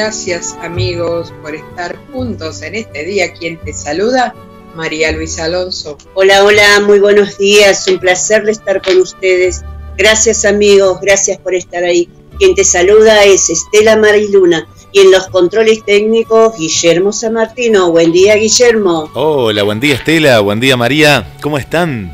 [0.00, 3.34] gracias amigos por estar juntos en este día.
[3.34, 4.34] Quien te saluda,
[4.74, 5.98] María Luisa Alonso.
[6.14, 7.86] Hola, hola, muy buenos días.
[7.86, 9.62] Un placer de estar con ustedes.
[9.98, 12.08] Gracias amigos, gracias por estar ahí.
[12.38, 17.90] Quien te saluda es Estela Mariluna y en los controles técnicos Guillermo San Martino.
[17.90, 19.10] Buen día Guillermo.
[19.12, 22.10] Hola, buen día Estela, buen día María, ¿cómo están?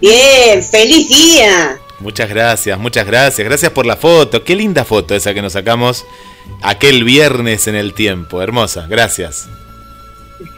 [0.00, 1.78] Bien, feliz día.
[2.02, 6.04] Muchas gracias, muchas gracias, gracias por la foto, qué linda foto esa que nos sacamos
[6.60, 9.48] aquel viernes en el tiempo, hermosa, gracias.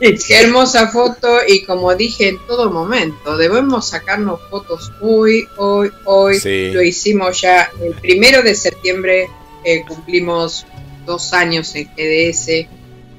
[0.00, 6.40] Qué hermosa foto y como dije en todo momento, debemos sacarnos fotos hoy, hoy, hoy.
[6.40, 6.70] Sí.
[6.72, 9.28] Lo hicimos ya el primero de septiembre,
[9.64, 10.64] eh, cumplimos
[11.04, 12.66] dos años en GDS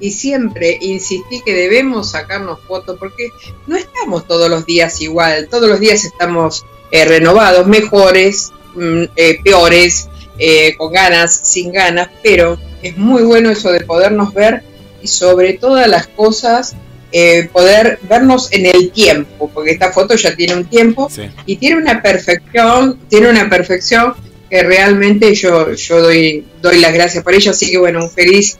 [0.00, 3.30] y siempre insistí que debemos sacarnos fotos porque
[3.68, 9.38] no estamos todos los días igual, todos los días estamos eh, renovados, mejores, mm, eh,
[9.44, 14.62] peores, eh, con ganas, sin ganas, pero es muy bueno eso de podernos ver
[15.02, 16.74] y sobre todas las cosas
[17.12, 21.22] eh, poder vernos en el tiempo, porque esta foto ya tiene un tiempo Sí.
[21.46, 24.14] y tiene una perfección, tiene una perfección
[24.50, 28.58] que realmente yo, yo doy, doy las gracias por ella, así que bueno, un feliz,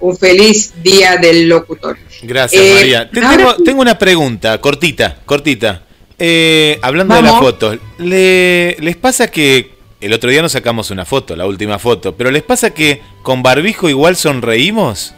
[0.00, 1.98] un feliz día del locutor.
[2.22, 3.10] Gracias Eh, María.
[3.10, 5.82] Te- ahora tengo, tengo una pregunta, cortita, cortita.
[6.24, 11.04] Eh, hablando de las fotos, ¿le- ¿les pasa que el otro día nos sacamos una
[11.04, 15.14] foto, la última foto, pero les pasa que con barbijo igual sonreímos?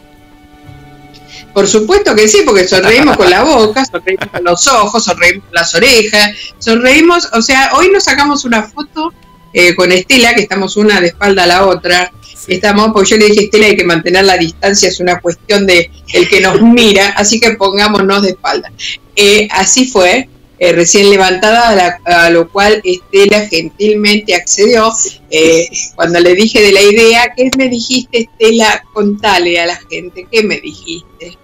[1.53, 5.53] Por supuesto que sí, porque sonreímos con la boca, sonreímos con los ojos, sonreímos con
[5.53, 9.13] las orejas, sonreímos, o sea, hoy nos sacamos una foto
[9.53, 12.53] eh, con Estela, que estamos una de espalda a la otra, Sí.
[12.55, 15.89] estamos, porque yo le dije, Estela, hay que mantener la distancia, es una cuestión de
[16.13, 18.71] el que nos mira, así que pongámonos de espalda.
[19.15, 20.27] Eh, así fue,
[20.59, 24.91] eh, recién levantada, a, la- a lo cual Estela gentilmente accedió.
[25.29, 28.83] Eh, cuando le dije de la idea, ¿qué me dijiste, Estela?
[28.93, 31.37] Contale a la gente, ¿qué me dijiste?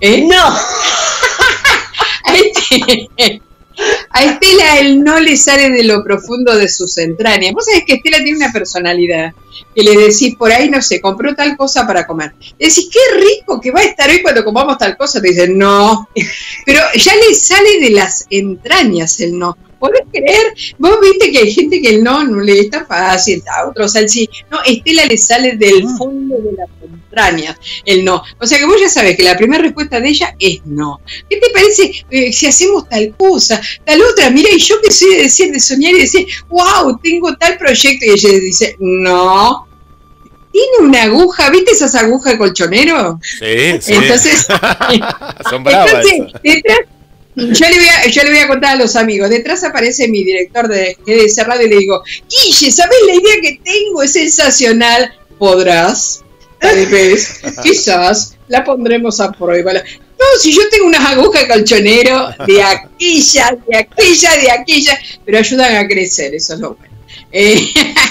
[0.00, 0.22] ¿Eh?
[0.22, 0.56] No,
[4.10, 7.52] a Estela él no le sale de lo profundo de sus entrañas.
[7.52, 9.32] Vos sabés que Estela tiene una personalidad
[9.74, 12.34] que le decís por ahí, no sé, compró tal cosa para comer.
[12.58, 15.20] Le decís, qué rico que va a estar hoy cuando comamos tal cosa.
[15.20, 16.08] Te dicen, no.
[16.66, 19.56] Pero ya le sale de las entrañas el no.
[19.78, 20.54] ¿Podés creer?
[20.78, 24.08] Vos viste que hay gente que el no no le está fácil, a otros al
[24.08, 24.28] sí.
[24.48, 26.68] No, Estela le sale del fondo de las
[27.84, 28.22] el no.
[28.38, 31.00] O sea que vos ya sabés que la primera respuesta de ella es no.
[31.28, 34.30] ¿Qué te parece eh, si hacemos tal cosa, tal otra?
[34.30, 38.06] Mira, y yo que soy de decir, de soñar y decir, wow, tengo tal proyecto.
[38.06, 39.68] Y ella dice, no.
[40.52, 43.18] Tiene una aguja, ¿viste esas agujas de colchonero?
[43.22, 43.94] Sí, sí.
[43.94, 44.46] Entonces,
[45.50, 45.92] Son bravas.
[45.94, 46.78] entonces, detrás,
[47.34, 49.30] yo le, voy a, yo le voy a contar a los amigos.
[49.30, 50.96] Detrás aparece mi director de
[51.46, 54.02] Radio y le digo, Guille, ¿sabés la idea que tengo?
[54.02, 55.14] Es sensacional.
[55.38, 56.22] ¿Podrás?
[56.62, 59.72] Tal vez, quizás, la pondremos a prueba.
[59.74, 65.38] No, si yo tengo unas agujas de colchonero de aquella, de aquella, de aquella, pero
[65.38, 66.94] ayudan a crecer, eso es lo bueno.
[67.32, 67.68] Eh,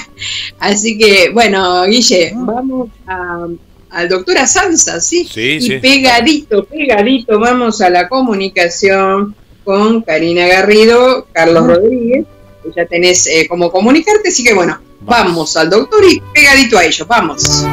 [0.59, 3.48] así que, bueno, Guille, vamos a-
[3.92, 5.27] al doctor Asanza, ¿sí?
[5.31, 5.74] Sí, y sí.
[5.81, 12.25] pegadito, pegadito, vamos a la comunicación con Karina Garrido, Carlos Rodríguez,
[12.63, 15.27] que ya tenés eh, cómo comunicarte, así que bueno, Vamos.
[15.31, 17.65] vamos al doctor y pegadito a ellos, vamos.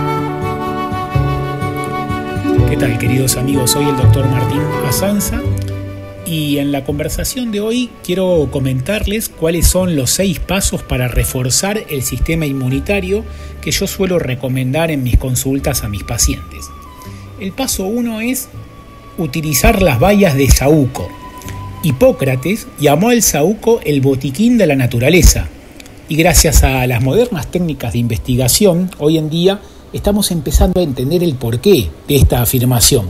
[2.68, 3.70] ¿Qué tal queridos amigos?
[3.70, 5.40] Soy el doctor Martín Asanza
[6.26, 11.82] y en la conversación de hoy quiero comentarles cuáles son los seis pasos para reforzar
[11.88, 13.24] el sistema inmunitario
[13.62, 16.66] que yo suelo recomendar en mis consultas a mis pacientes.
[17.40, 18.50] El paso uno es
[19.16, 21.08] utilizar las bayas de saúco.
[21.82, 25.48] Hipócrates llamó al saúco el botiquín de la naturaleza.
[26.10, 29.58] Y gracias a las modernas técnicas de investigación, hoy en día
[29.92, 33.06] estamos empezando a entender el porqué de esta afirmación.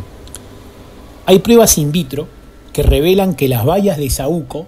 [1.27, 2.29] Hay pruebas in vitro
[2.73, 4.67] que revelan que las bayas de saúco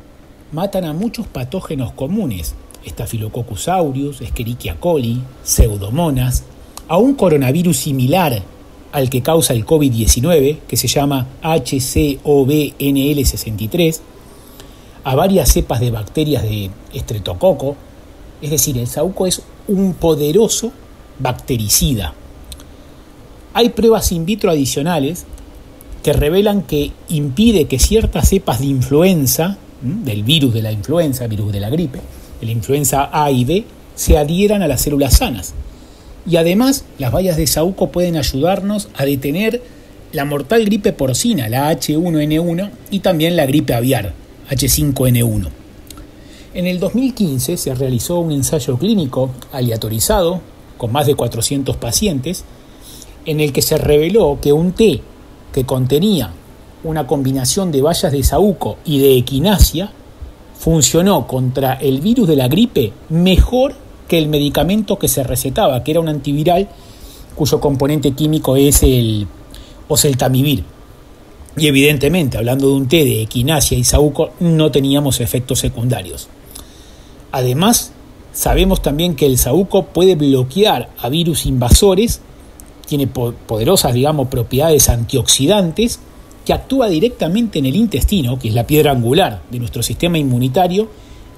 [0.52, 2.54] matan a muchos patógenos comunes,
[2.86, 6.44] Staphylococcus aureus, Escherichia coli, pseudomonas,
[6.88, 8.42] a un coronavirus similar
[8.90, 14.00] al que causa el COVID-19, que se llama HCOBNL63,
[15.04, 17.76] a varias cepas de bacterias de estretococo,
[18.42, 20.72] es decir, el saúco es un poderoso
[21.20, 22.14] bactericida.
[23.52, 25.24] Hay pruebas in vitro adicionales
[26.02, 31.52] que revelan que impide que ciertas cepas de influenza, del virus de la influenza, virus
[31.52, 32.00] de la gripe,
[32.40, 33.64] de la influenza A y B,
[33.94, 35.52] se adhieran a las células sanas.
[36.26, 39.62] Y además, las bayas de saúco pueden ayudarnos a detener
[40.12, 44.12] la mortal gripe porcina, la H1N1, y también la gripe aviar,
[44.50, 45.48] H5N1.
[46.52, 50.40] En el 2015 se realizó un ensayo clínico aleatorizado
[50.80, 52.42] con más de 400 pacientes
[53.26, 55.02] en el que se reveló que un té
[55.52, 56.32] que contenía
[56.84, 59.92] una combinación de bayas de saúco y de equinacia
[60.58, 63.74] funcionó contra el virus de la gripe mejor
[64.08, 66.66] que el medicamento que se recetaba, que era un antiviral
[67.34, 69.26] cuyo componente químico es el
[69.86, 70.64] oseltamivir.
[71.58, 76.28] Y evidentemente, hablando de un té de equinacia y saúco, no teníamos efectos secundarios.
[77.32, 77.92] Además,
[78.32, 82.20] sabemos también que el saúco puede bloquear a virus invasores,
[82.86, 86.00] tiene poderosas, digamos, propiedades antioxidantes,
[86.44, 90.88] que actúa directamente en el intestino, que es la piedra angular de nuestro sistema inmunitario,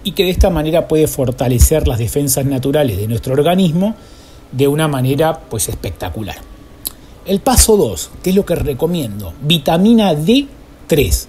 [0.05, 3.95] y que de esta manera puede fortalecer las defensas naturales de nuestro organismo
[4.51, 6.37] de una manera pues espectacular.
[7.25, 11.27] El paso 2, que es lo que recomiendo, vitamina D3.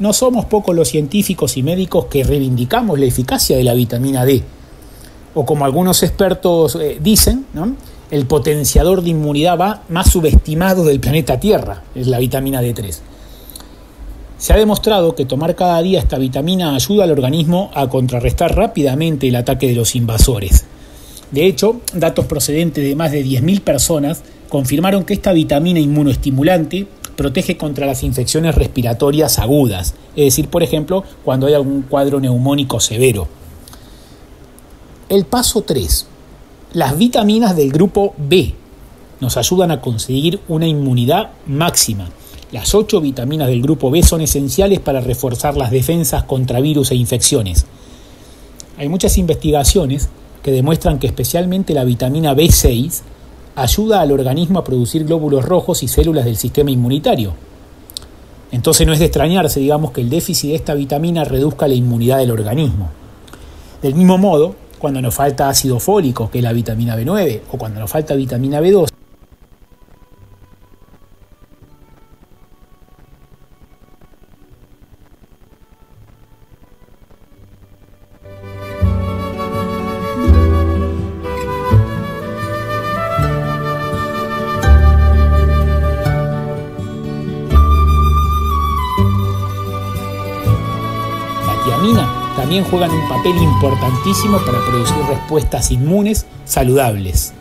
[0.00, 4.42] No somos pocos los científicos y médicos que reivindicamos la eficacia de la vitamina D.
[5.34, 7.46] O como algunos expertos eh, dicen,
[8.10, 12.98] el potenciador de inmunidad va más subestimado del planeta Tierra, es la vitamina D3.
[14.36, 19.28] Se ha demostrado que tomar cada día esta vitamina ayuda al organismo a contrarrestar rápidamente
[19.28, 20.66] el ataque de los invasores.
[21.30, 26.86] De hecho, datos procedentes de más de 10.000 personas confirmaron que esta vitamina inmunoestimulante
[27.16, 32.80] protege contra las infecciones respiratorias agudas, es decir, por ejemplo, cuando hay algún cuadro neumónico
[32.80, 33.28] severo.
[35.12, 36.06] El paso 3.
[36.72, 38.54] Las vitaminas del grupo B
[39.20, 42.08] nos ayudan a conseguir una inmunidad máxima
[42.52, 46.94] las ocho vitaminas del grupo B son esenciales para reforzar las defensas contra virus e
[46.94, 47.64] infecciones.
[48.76, 50.10] Hay muchas investigaciones
[50.42, 53.00] que demuestran que especialmente la vitamina B6
[53.54, 57.32] ayuda al organismo a producir glóbulos rojos y células del sistema inmunitario.
[58.50, 62.18] Entonces no es de extrañarse, digamos, que el déficit de esta vitamina reduzca la inmunidad
[62.18, 62.90] del organismo.
[63.80, 67.78] Del mismo modo, cuando nos falta ácido fólico, que es la vitamina B9, o cuando
[67.78, 68.88] nos falta vitamina B2,
[92.64, 97.32] juegan un papel importantísimo para producir respuestas inmunes saludables.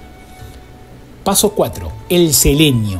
[1.23, 1.91] Paso 4.
[2.09, 2.99] El selenio.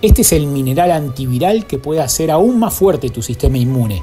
[0.00, 4.02] Este es el mineral antiviral que puede hacer aún más fuerte tu sistema inmune.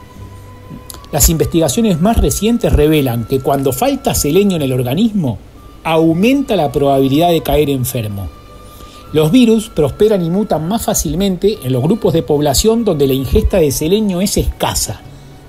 [1.11, 5.37] Las investigaciones más recientes revelan que cuando falta selenio en el organismo,
[5.83, 8.27] aumenta la probabilidad de caer enfermo.
[9.13, 13.57] Los virus prosperan y mutan más fácilmente en los grupos de población donde la ingesta
[13.57, 14.99] de selenio es escasa,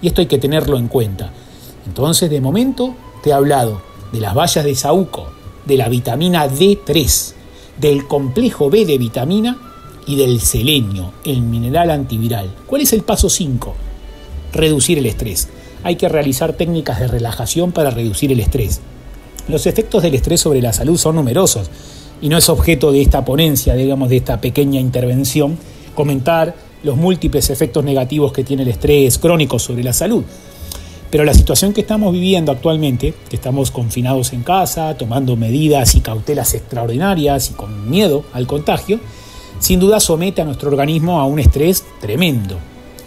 [0.00, 1.32] y esto hay que tenerlo en cuenta.
[1.86, 3.80] Entonces, de momento, te he hablado
[4.12, 5.28] de las bayas de saúco,
[5.64, 7.32] de la vitamina D3,
[7.78, 9.58] del complejo B de vitamina
[10.06, 12.54] y del selenio, el mineral antiviral.
[12.66, 13.74] ¿Cuál es el paso 5?
[14.52, 15.48] Reducir el estrés.
[15.82, 18.80] Hay que realizar técnicas de relajación para reducir el estrés.
[19.48, 21.70] Los efectos del estrés sobre la salud son numerosos
[22.20, 25.58] y no es objeto de esta ponencia, digamos, de esta pequeña intervención,
[25.94, 30.24] comentar los múltiples efectos negativos que tiene el estrés crónico sobre la salud.
[31.10, 36.00] Pero la situación que estamos viviendo actualmente, que estamos confinados en casa, tomando medidas y
[36.00, 38.98] cautelas extraordinarias y con miedo al contagio,
[39.60, 42.58] sin duda somete a nuestro organismo a un estrés tremendo.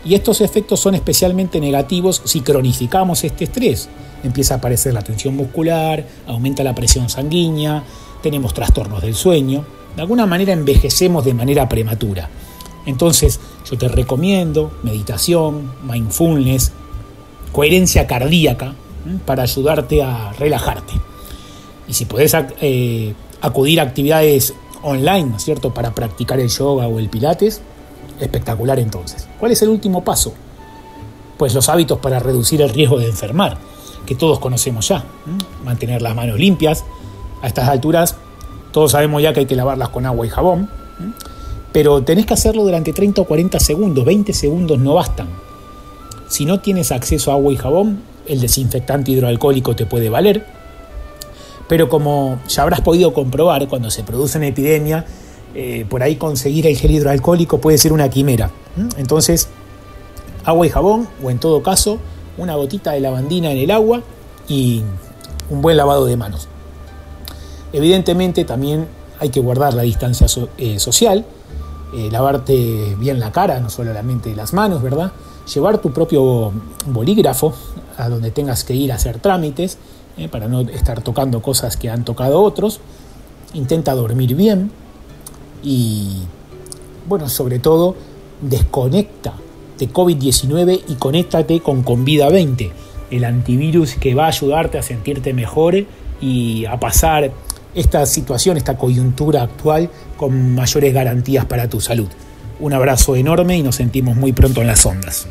[0.06, 3.90] Y estos efectos son especialmente negativos si cronificamos este estrés.
[4.24, 7.84] Empieza a aparecer la tensión muscular, aumenta la presión sanguínea,
[8.24, 9.66] tenemos trastornos del sueño,
[9.96, 12.30] de alguna manera envejecemos de manera prematura.
[12.86, 13.40] Entonces
[13.70, 16.72] yo te recomiendo meditación, mindfulness,
[17.52, 18.74] coherencia cardíaca
[19.26, 20.94] para ayudarte a relajarte.
[21.88, 24.54] Y si podés eh, acudir a actividades
[24.84, 27.62] online, ¿no es cierto?, para practicar el yoga o el pilates,
[28.20, 29.28] espectacular entonces.
[29.40, 30.34] ¿Cuál es el último paso?
[31.38, 33.58] Pues los hábitos para reducir el riesgo de enfermar,
[34.06, 35.04] que todos conocemos ya.
[35.64, 36.84] Mantener las manos limpias.
[37.42, 38.16] A estas alturas
[38.72, 40.70] todos sabemos ya que hay que lavarlas con agua y jabón.
[41.72, 45.28] Pero tenés que hacerlo durante 30 o 40 segundos, 20 segundos no bastan.
[46.30, 50.46] Si no tienes acceso a agua y jabón, el desinfectante hidroalcohólico te puede valer.
[51.68, 55.06] Pero como ya habrás podido comprobar, cuando se produce una epidemia,
[55.56, 58.52] eh, por ahí conseguir el gel hidroalcohólico puede ser una quimera.
[58.98, 59.50] Entonces,
[60.46, 62.00] agua y jabón, o en todo caso,
[62.38, 64.02] una gotita de lavandina en el agua
[64.48, 64.84] y
[65.50, 66.48] un buen lavado de manos.
[67.74, 68.88] Evidentemente también
[69.20, 71.26] hay que guardar la distancia eh, social,
[71.96, 75.12] eh, lavarte bien la cara, no solamente las manos, ¿verdad?
[75.54, 76.52] Llevar tu propio
[76.88, 77.54] bolígrafo
[77.98, 79.78] a donde tengas que ir a hacer trámites,
[80.32, 82.82] para no estar tocando cosas que han tocado otros.
[83.54, 84.72] Intenta dormir bien,
[85.64, 86.18] y,
[87.08, 87.96] bueno, sobre todo,
[88.42, 89.34] desconecta
[89.78, 92.72] de COVID-19 y conéctate con Convida 20,
[93.12, 95.86] el antivirus que va a ayudarte a sentirte mejor
[96.22, 97.32] y a pasar
[97.76, 102.08] esta situación, esta coyuntura actual con mayores garantías para tu salud.
[102.60, 105.28] Un abrazo enorme y nos sentimos muy pronto en las ondas.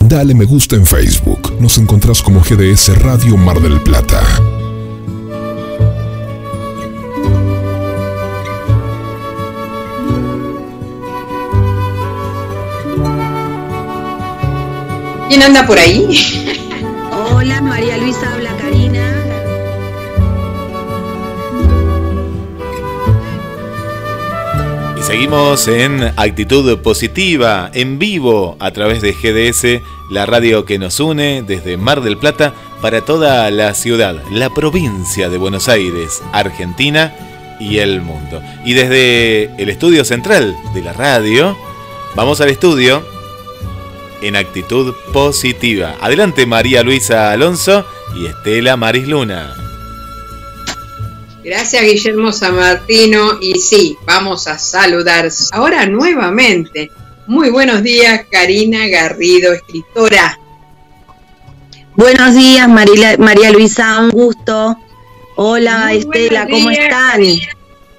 [0.00, 1.56] Dale me gusta en Facebook.
[1.60, 4.20] Nos encontrás como GDS Radio Mar del Plata.
[15.28, 16.08] ¿Quién anda por ahí?
[17.12, 18.69] Hola, María Luisa habla Karina.
[25.10, 31.42] Seguimos en actitud positiva, en vivo, a través de GDS, la radio que nos une
[31.42, 37.12] desde Mar del Plata para toda la ciudad, la provincia de Buenos Aires, Argentina
[37.58, 38.40] y el mundo.
[38.64, 41.58] Y desde el estudio central de la radio,
[42.14, 43.04] vamos al estudio
[44.22, 45.96] en actitud positiva.
[46.00, 49.69] Adelante María Luisa Alonso y Estela Maris Luna.
[51.42, 56.90] Gracias Guillermo San Martino y sí, vamos a saludar ahora nuevamente.
[57.26, 60.38] Muy buenos días Karina Garrido, escritora.
[61.94, 64.76] Buenos días María, Luisa, un gusto.
[65.36, 67.22] Hola Estela, ¿cómo están?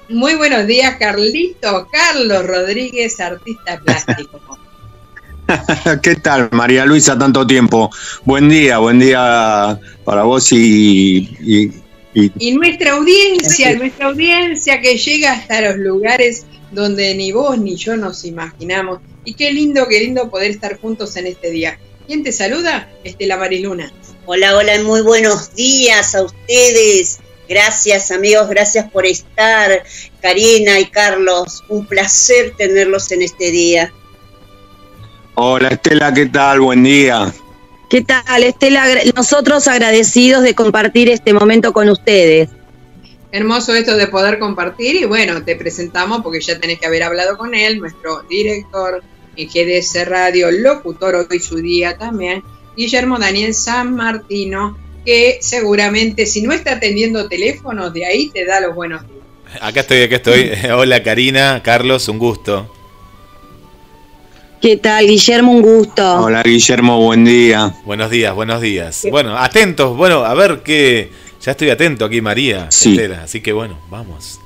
[0.08, 4.40] Muy buenos días Carlito, Carlos Rodríguez, artista plástico.
[6.02, 7.18] ¿Qué tal, María Luisa?
[7.18, 7.90] Tanto tiempo.
[8.24, 11.28] Buen día, buen día para vos y...
[11.40, 11.81] Y,
[12.14, 18.24] nuestra audiencia, nuestra audiencia que llega hasta los lugares donde ni vos ni yo nos
[18.24, 19.00] imaginamos.
[19.24, 21.78] Y qué lindo, qué lindo poder estar juntos en este día.
[22.06, 22.90] ¿Quién te saluda?
[23.04, 23.92] Estela Mariluna.
[24.26, 27.20] Hola, hola, muy buenos días a ustedes.
[27.48, 29.82] Gracias amigos, gracias por estar.
[30.20, 33.92] Karina y Carlos, un placer tenerlos en este día.
[35.34, 36.60] Hola Estela, ¿qué tal?
[36.60, 37.32] Buen día.
[37.92, 38.86] ¿Qué tal, Estela?
[39.14, 42.48] Nosotros agradecidos de compartir este momento con ustedes.
[43.30, 47.36] Hermoso esto de poder compartir y bueno, te presentamos porque ya tenés que haber hablado
[47.36, 49.02] con él, nuestro director
[49.36, 52.42] en GDS Radio, locutor hoy su día también,
[52.74, 58.62] Guillermo Daniel San Martino, que seguramente si no está atendiendo teléfonos, de ahí te da
[58.62, 59.20] los buenos días.
[59.60, 60.50] Acá estoy, acá estoy.
[60.74, 62.72] Hola Karina, Carlos, un gusto.
[64.62, 65.50] ¿Qué tal, Guillermo?
[65.50, 66.20] Un gusto.
[66.20, 67.74] Hola, Guillermo, buen día.
[67.84, 69.04] Buenos días, buenos días.
[69.10, 71.10] Bueno, atentos, bueno, a ver qué.
[71.40, 72.70] Ya estoy atento aquí, María.
[72.70, 72.96] Sí.
[73.00, 74.38] así que bueno, vamos.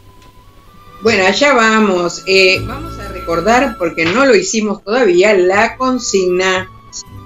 [1.02, 2.22] Bueno, allá vamos.
[2.26, 6.66] Eh, vamos a recordar, porque no lo hicimos todavía, la consigna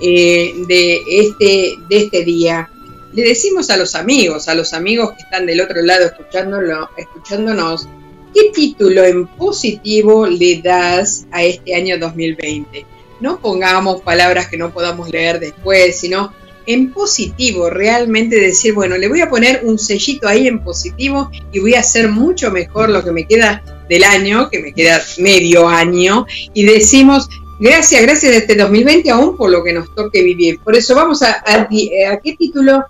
[0.00, 2.68] eh, de, este, de este día.
[3.12, 7.86] Le decimos a los amigos, a los amigos que están del otro lado escuchándolo, escuchándonos,
[8.34, 12.86] ¿Qué título en positivo le das a este año 2020?
[13.20, 16.32] No pongamos palabras que no podamos leer después, sino
[16.66, 21.58] en positivo, realmente decir, bueno, le voy a poner un sellito ahí en positivo y
[21.58, 25.66] voy a hacer mucho mejor lo que me queda del año, que me queda medio
[25.66, 30.60] año, y decimos, gracias, gracias de este 2020 aún por lo que nos toque vivir.
[30.60, 32.84] Por eso vamos a, a, a qué título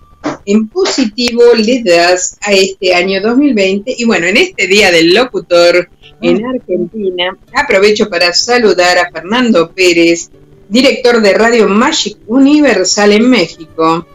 [0.46, 3.94] en positivo le das a este año 2020.
[3.96, 5.88] Y bueno, en este Día del Locutor
[6.20, 6.50] en ah.
[6.54, 10.30] Argentina, aprovecho para saludar a Fernando Pérez,
[10.68, 14.06] director de Radio Magic Universal en México.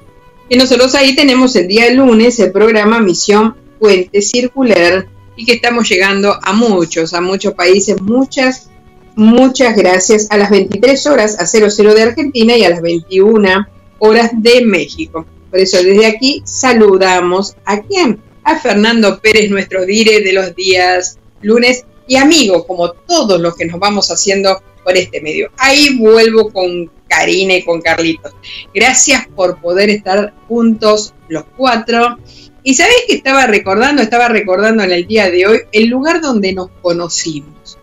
[0.50, 5.89] Que nosotros ahí tenemos el día lunes el programa Misión Puente Circular y que estamos
[5.89, 8.00] llegando a muchos, a muchos países.
[8.01, 8.69] Muchas,
[9.15, 13.67] muchas gracias a las 23 horas a 00 de Argentina y a las 21
[14.00, 15.25] horas de México.
[15.55, 18.19] Por eso desde aquí saludamos a quién?
[18.43, 23.63] A Fernando Pérez, nuestro dire de los días lunes y amigo, como todos los que
[23.63, 25.51] nos vamos haciendo por este medio.
[25.57, 28.33] Ahí vuelvo con Karina y con Carlitos.
[28.74, 32.17] Gracias por poder estar juntos los cuatro.
[32.62, 36.51] Y sabéis que estaba recordando, estaba recordando en el día de hoy el lugar donde
[36.51, 37.77] nos conocimos.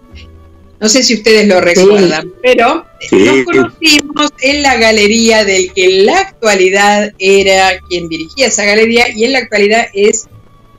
[0.83, 6.07] No sé si ustedes lo recuerdan, pero nos conocimos en la galería del que en
[6.07, 10.27] la actualidad era quien dirigía esa galería y en la actualidad es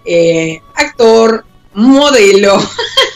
[0.03, 2.57] eh, actor, modelo.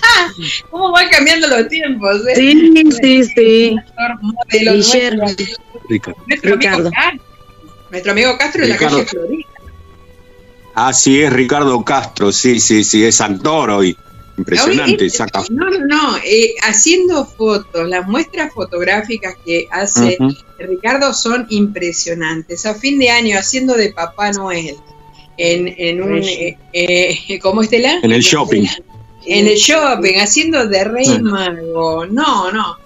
[0.71, 2.21] ¿Cómo van cambiando los tiempos?
[2.25, 2.35] Eh?
[2.37, 3.75] Sí, sí, sí.
[3.77, 5.25] Actor, modelo, Guillermo.
[5.25, 5.55] nuestro,
[5.89, 6.23] Ricardo.
[6.25, 6.89] nuestro amigo.
[6.89, 7.25] Castro.
[7.91, 9.49] Nuestro amigo Castro en la calle Florida.
[10.73, 13.97] Así es, Ricardo Castro, sí, sí, sí, es actor hoy.
[14.37, 15.43] Impresionante, saca.
[15.49, 16.17] No, no, no.
[16.23, 20.17] eh, haciendo fotos, las muestras fotográficas que hace.
[20.59, 22.65] Ricardo son impresionantes.
[22.65, 24.75] A fin de año, haciendo de Papá Noel.
[25.37, 26.21] En, en un.
[26.23, 27.99] eh, eh, ¿Cómo Estela?
[28.01, 28.65] En el shopping.
[29.25, 31.19] En el shopping, haciendo de Rey Sí.
[31.19, 32.05] Mago.
[32.05, 32.77] No, no.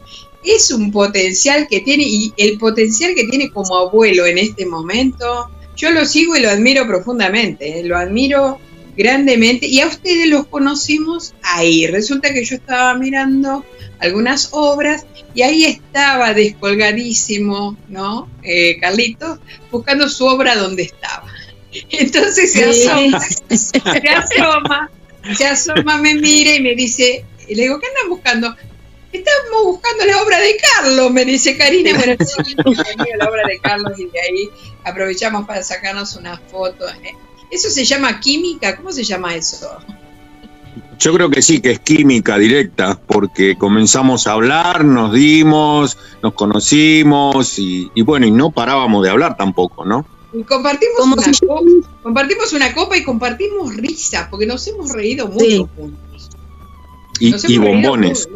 [0.44, 5.50] Es un potencial que tiene, y el potencial que tiene como abuelo en este momento,
[5.78, 7.80] yo lo sigo y lo admiro profundamente.
[7.80, 8.58] eh, Lo admiro
[8.96, 9.68] grandemente.
[9.68, 11.88] Y a ustedes los conocimos ahí.
[11.88, 13.66] Resulta que yo estaba mirando
[14.00, 18.30] algunas obras y ahí estaba descolgadísimo, ¿no?
[18.44, 19.40] Eh, Carlitos,
[19.72, 21.32] buscando su obra donde estaba.
[21.90, 23.20] Entonces se asoma,
[23.50, 24.92] se asoma,
[25.38, 28.56] se asoma, me mira y me dice, y le digo, ¿qué andan buscando?
[29.14, 31.94] Estamos buscando la obra de Carlos, me dice Karina.
[31.98, 32.56] Bueno, sí,
[33.20, 34.50] la obra de Carlos y de ahí
[34.84, 36.88] aprovechamos para sacarnos una foto.
[36.90, 37.14] ¿eh?
[37.52, 38.76] ¿Eso se llama química?
[38.78, 39.70] ¿Cómo se llama eso?
[41.00, 46.34] Yo creo que sí, que es química directa, porque comenzamos a hablar, nos dimos, nos
[46.34, 50.06] conocimos y, y bueno, y no parábamos de hablar tampoco, ¿no?
[50.32, 51.62] Y compartimos ¿Cómo una, se copa,
[52.04, 55.68] compartimos una copa y compartimos risa, porque nos hemos reído mucho Sí.
[55.76, 56.30] juntos.
[57.20, 58.30] Y, Nos y hemos reído bombones.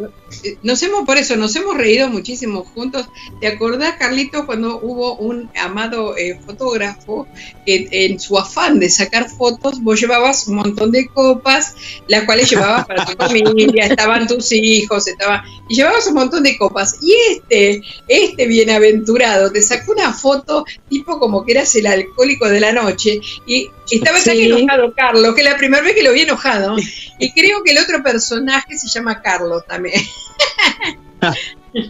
[0.63, 3.07] Nos hemos, por eso, nos hemos reído muchísimo juntos.
[3.39, 7.27] ¿Te acordás, Carlito, cuando hubo un amado eh, fotógrafo
[7.65, 11.75] que en su afán de sacar fotos, vos llevabas un montón de copas,
[12.07, 16.57] las cuales llevabas para tu familia, estaban tus hijos, estaba, y llevabas un montón de
[16.57, 16.97] copas.
[17.01, 22.59] Y este, este bienaventurado, te sacó una foto tipo como que eras el alcohólico de
[22.59, 24.45] la noche, y estaba tan Sí.
[24.45, 26.75] enojado Carlos, que la primera vez que lo vi enojado,
[27.19, 30.01] y creo que el otro personaje se llama Carlos también.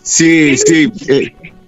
[0.04, 0.92] Sí, sí.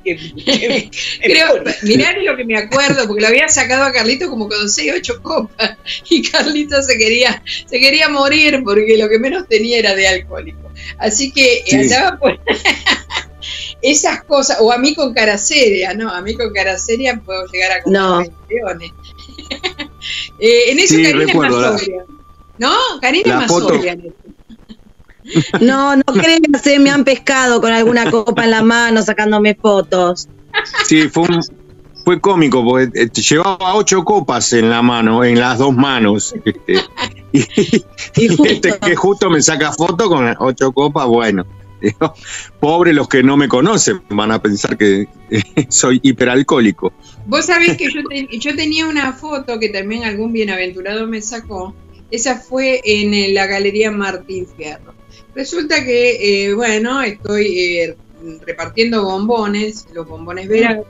[0.06, 0.90] eh,
[1.22, 4.94] Creo, mirá lo que me acuerdo, porque lo había sacado a Carlito como con 6,
[4.98, 5.78] 8 copas.
[6.10, 10.72] Y Carlito se quería, se quería morir porque lo que menos tenía era de alcohólico.
[10.98, 11.76] Así que eh, Sí.
[11.76, 12.40] andaba por
[13.82, 16.10] esas cosas, o a mí con cara seria, ¿no?
[16.10, 18.24] A mí con cara seria puedo llegar a No.
[20.40, 22.04] Eh, en eso Sí, Karina recuerdo es la- más sobria.
[22.60, 22.74] ¿No?
[23.02, 23.92] Karina la es más foto- sobria.
[23.94, 24.14] en eso.
[25.62, 30.28] No, no creas, eh, me han pescado con alguna copa en la mano sacándome fotos.
[30.88, 31.44] Sí, fue, un-
[32.06, 36.34] fue cómico, porque eh, llevaba ocho copas en la mano, en las dos manos.
[36.46, 36.74] este,
[37.34, 37.40] y,
[38.16, 41.46] Y y este que justo me saca foto con ocho copas, bueno.
[41.82, 42.14] digo,
[42.60, 46.94] Pobre los que no me conocen, van a pensar que eh, soy hiperalcohólico.
[47.28, 51.76] Vos sabés que yo, te- yo tenía una foto que también algún bienaventurado me sacó.
[52.10, 54.96] Esa fue en eh, la Galería Martín Fierro.
[55.38, 57.96] Resulta que, eh, bueno, estoy eh,
[58.44, 60.84] repartiendo bombones, los bombones verano.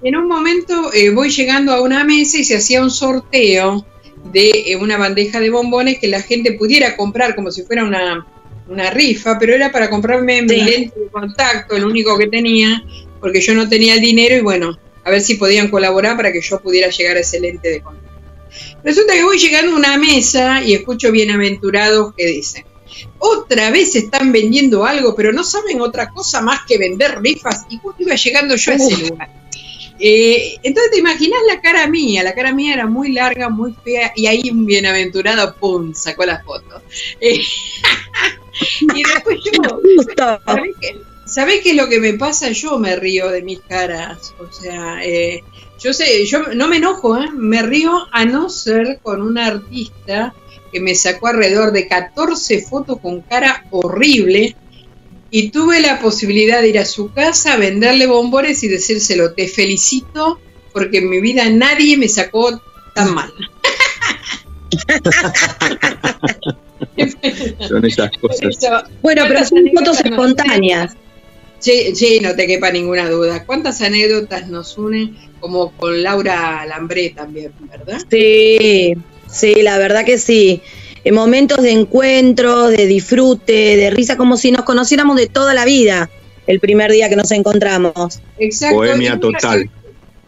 [0.00, 3.84] En un momento eh, voy llegando a una mesa y se hacía un sorteo
[4.32, 8.24] de una bandeja de bombones que la gente pudiera comprar como si fuera una,
[8.68, 10.60] una rifa, pero era para comprarme mi Sí.
[10.60, 12.80] lente de contacto, el único que tenía,
[13.18, 16.40] porque yo no tenía el dinero y bueno, a ver si podían colaborar para que
[16.40, 18.08] yo pudiera llegar a ese lente de contacto.
[18.84, 22.64] Resulta que voy llegando a una mesa y escucho bienaventurados que dicen,
[23.18, 27.64] otra vez están vendiendo algo, pero no saben otra cosa más que vender rifas.
[27.68, 29.30] Y justo iba llegando yo a ese lugar.
[29.98, 34.12] Eh, entonces te imaginas la cara mía, la cara mía era muy larga, muy fea,
[34.16, 36.82] y ahí un bienaventurado, ¡pum!, sacó la foto.
[37.20, 37.40] Eh,
[38.94, 39.80] y después yo.
[40.44, 40.96] ¿sabés qué?
[41.26, 42.50] ¿Sabés qué es lo que me pasa?
[42.50, 44.34] Yo me río de mis caras.
[44.38, 45.42] O sea, eh,
[45.80, 47.30] yo sé, yo no me enojo, ¿eh?
[47.32, 50.34] me río a no ser con un artista
[50.74, 54.56] que me sacó alrededor de 14 fotos con cara horrible
[55.30, 60.40] y tuve la posibilidad de ir a su casa, venderle bombones y decírselo, te felicito
[60.72, 62.60] porque en mi vida nadie me sacó
[62.92, 63.32] tan mal.
[67.68, 68.40] Son esas cosas.
[68.42, 70.92] Eso- Bueno, pero son fotos espontáneas.
[71.60, 73.44] Sí, sí, no te quepa ninguna duda.
[73.46, 77.98] ¿Cuántas anécdotas nos unen como con Laura Lambré también, verdad?
[78.10, 78.92] Sí,
[79.34, 80.62] sí, la verdad que sí.
[81.04, 85.64] En momentos de encuentro, de disfrute, de risa, como si nos conociéramos de toda la
[85.66, 86.08] vida
[86.46, 88.20] el primer día que nos encontramos.
[88.38, 88.76] Exacto.
[88.76, 89.70] Bohemia Y vos- total.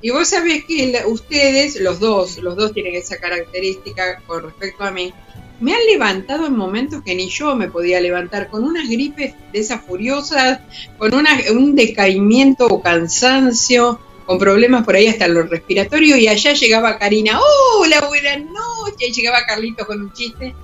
[0.03, 4.85] Y vos sabés que la- ustedes, los dos, los dos tienen esa característica con respecto
[4.85, 5.13] a mí,
[5.59, 9.59] me han levantado en momentos que ni yo me podía levantar, con unas gripes de
[9.59, 10.61] esas furiosas,
[10.99, 16.29] con una, un decaimiento o cansancio, con problemas por ahí hasta en lo respiratorio, y
[16.29, 17.39] allá llegaba Karina,
[17.79, 20.55] hola, buenas noches, y llegaba Carlitos con un chiste.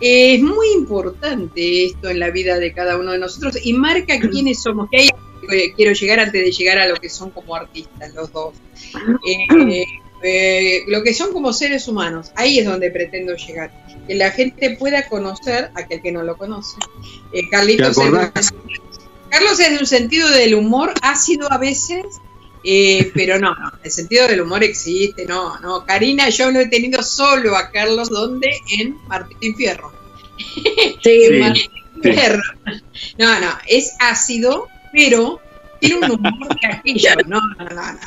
[0.00, 4.60] Es muy importante esto en la vida de cada uno de nosotros y marca quiénes
[4.60, 4.90] somos.
[4.90, 5.08] Que ahí
[5.76, 8.54] quiero llegar antes de llegar a lo que son como artistas, los dos.
[9.24, 9.84] Eh,
[10.24, 13.72] eh, lo que son como seres humanos, ahí es donde pretendo llegar.
[14.06, 16.76] Que la gente pueda conocer a aquel que no lo conoce.
[17.32, 17.96] Eh, Carlitos.
[19.28, 22.04] Carlos es de un sentido del humor ácido a veces,
[22.64, 25.84] eh, pero no, no, el sentido del humor existe, no, no.
[25.84, 28.50] Karina, yo lo he tenido solo a Carlos, ¿dónde?
[28.78, 29.92] En Martín Fierro.
[31.02, 31.38] Sí, En Sí.
[31.40, 31.70] Martín
[32.02, 32.42] Fierro.
[33.18, 35.40] No, no, es ácido, pero
[35.80, 37.98] tiene un humor de aquello, no, no, no, no.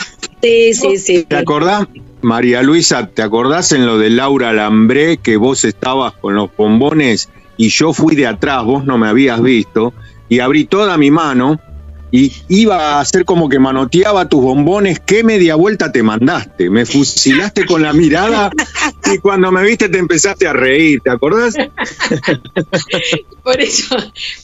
[0.42, 1.24] sí, sí, sí.
[1.24, 1.88] ¿Te acordás,
[2.22, 7.30] María Luisa, te acordás en lo de Laura Lambré que vos estabas con los bombones
[7.58, 9.94] y yo fui de atrás, vos no me habías visto,
[10.28, 11.60] y abrí toda mi mano
[12.12, 16.86] y iba a hacer como que manoteaba tus bombones, qué media vuelta te mandaste, me
[16.86, 18.52] fusilaste con la mirada
[19.14, 21.56] y cuando me viste te empezaste a reír, ¿te acordás?
[23.44, 23.96] Por eso,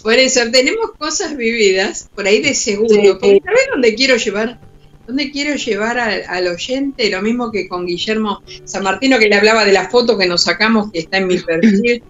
[0.04, 2.94] por eso, tenemos cosas vividas, por ahí de seguro.
[2.94, 3.08] Sí, sí.
[3.14, 4.62] Porque ¿sabés dónde quiero llevar?
[5.08, 7.10] ¿Dónde quiero llevar al, al oyente?
[7.10, 10.44] Lo mismo que con Guillermo San Martino, que le hablaba de la foto que nos
[10.44, 12.04] sacamos, que está en mi perfil.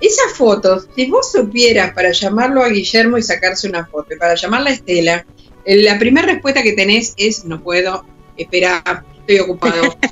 [0.00, 4.34] Esas fotos, si vos supieras para llamarlo a Guillermo y sacarse una foto, y para
[4.34, 5.26] llamarla a Estela,
[5.64, 8.04] eh, la primera respuesta que tenés es, no puedo,
[8.36, 9.96] espera, estoy ocupado.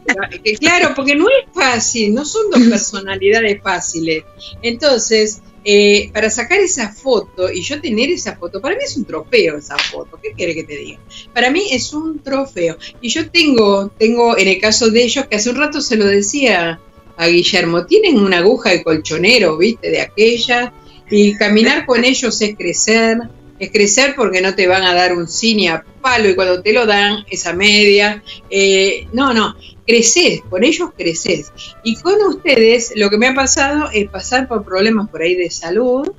[0.45, 4.25] Que claro, porque no es fácil, no son dos personalidades fáciles.
[4.63, 9.07] Entonces, eh, para sacar esa foto y yo tener esa foto, para mí es un
[9.07, 10.19] trofeo esa foto.
[10.23, 11.01] ¿Qué quiere que te diga?
[11.33, 12.77] Para mí es un trofeo.
[13.01, 16.05] Y yo tengo, tengo en el caso de ellos, que hace un rato se lo
[16.05, 16.81] decía
[17.17, 19.91] a Guillermo, tienen una aguja de colchonero, ¿viste?
[19.91, 20.73] De aquella.
[21.11, 23.19] Y caminar con ellos es crecer.
[23.59, 26.73] Es crecer porque no te van a dar un cine a palo y cuando te
[26.73, 28.23] lo dan, esa media.
[28.51, 29.55] eh, no, no,
[29.87, 31.53] creces, con ellos creces.
[31.83, 35.51] Y con ustedes lo que me ha pasado es pasar por problemas por ahí de
[35.51, 36.11] salud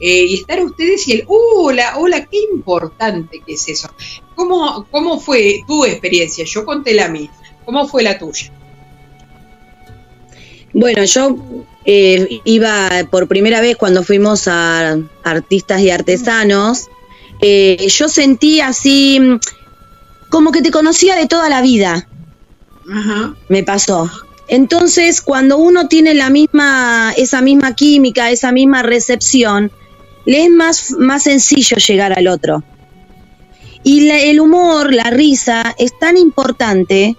[0.00, 3.90] eh, y estar ustedes y el, hola, hola, qué importante que es eso.
[4.34, 6.44] ¿Cómo, ¿Cómo fue tu experiencia?
[6.44, 7.30] Yo conté la mía.
[7.64, 8.52] ¿Cómo fue la tuya?
[10.72, 11.36] Bueno, yo
[11.84, 16.88] eh, iba por primera vez cuando fuimos a artistas y artesanos.
[17.40, 19.38] eh, yo sentí así mm,
[20.28, 22.06] como que te conocía de toda la vida.
[22.90, 23.34] Ajá.
[23.48, 24.10] me pasó.
[24.48, 29.70] Entonces, cuando uno tiene la misma, esa misma química, esa misma recepción,
[30.24, 32.64] le es más, más sencillo llegar al otro.
[33.84, 37.14] Y la- el humor, la risa, es tan importante,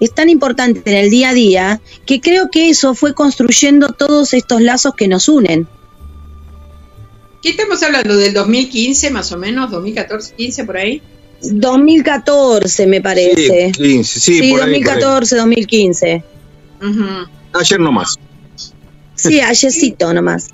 [0.00, 4.34] es tan importante en el día a día, que creo que eso fue construyendo todos
[4.34, 5.68] estos lazos que nos unen.
[7.42, 8.16] ¿Qué estamos hablando?
[8.16, 9.70] ¿Del 2015 más o menos?
[9.70, 11.02] ¿2014, 15 por ahí?
[11.42, 13.72] 2014 me parece.
[13.74, 14.82] Sí, 15, sí, Sí, por ahí, por ahí.
[14.82, 16.24] 2014, 2015.
[16.82, 17.04] Ujú.
[17.54, 18.18] Ayer nomás.
[19.14, 20.48] Sí, ayercito nomás.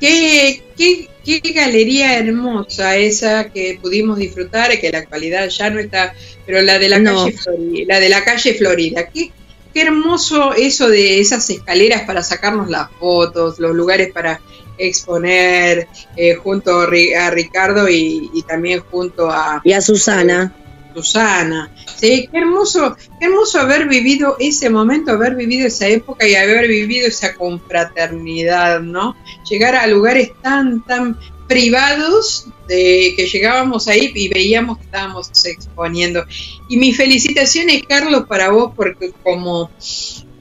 [0.00, 5.80] ¿Qué, qué, qué galería hermosa esa que pudimos disfrutar, que en la actualidad ya no
[5.80, 6.12] está,
[6.44, 7.24] pero la de la No.
[7.24, 9.08] calle Florida, la de la calle Florida.
[9.12, 9.30] Qué,
[9.74, 14.40] qué hermoso eso de esas escaleras para sacarnos las fotos, los lugares para
[14.78, 20.54] exponer eh, junto a Ricardo y, y también junto a Y a Susana.
[20.96, 21.70] Susana.
[21.96, 26.66] Sí, qué hermoso, qué hermoso haber vivido ese momento, haber vivido esa época y haber
[26.68, 29.14] vivido esa confraternidad, ¿no?
[29.48, 36.24] Llegar a lugares tan, tan privados de que llegábamos ahí y veíamos que estábamos exponiendo.
[36.68, 39.70] Y mis felicitaciones, Carlos, para vos, porque como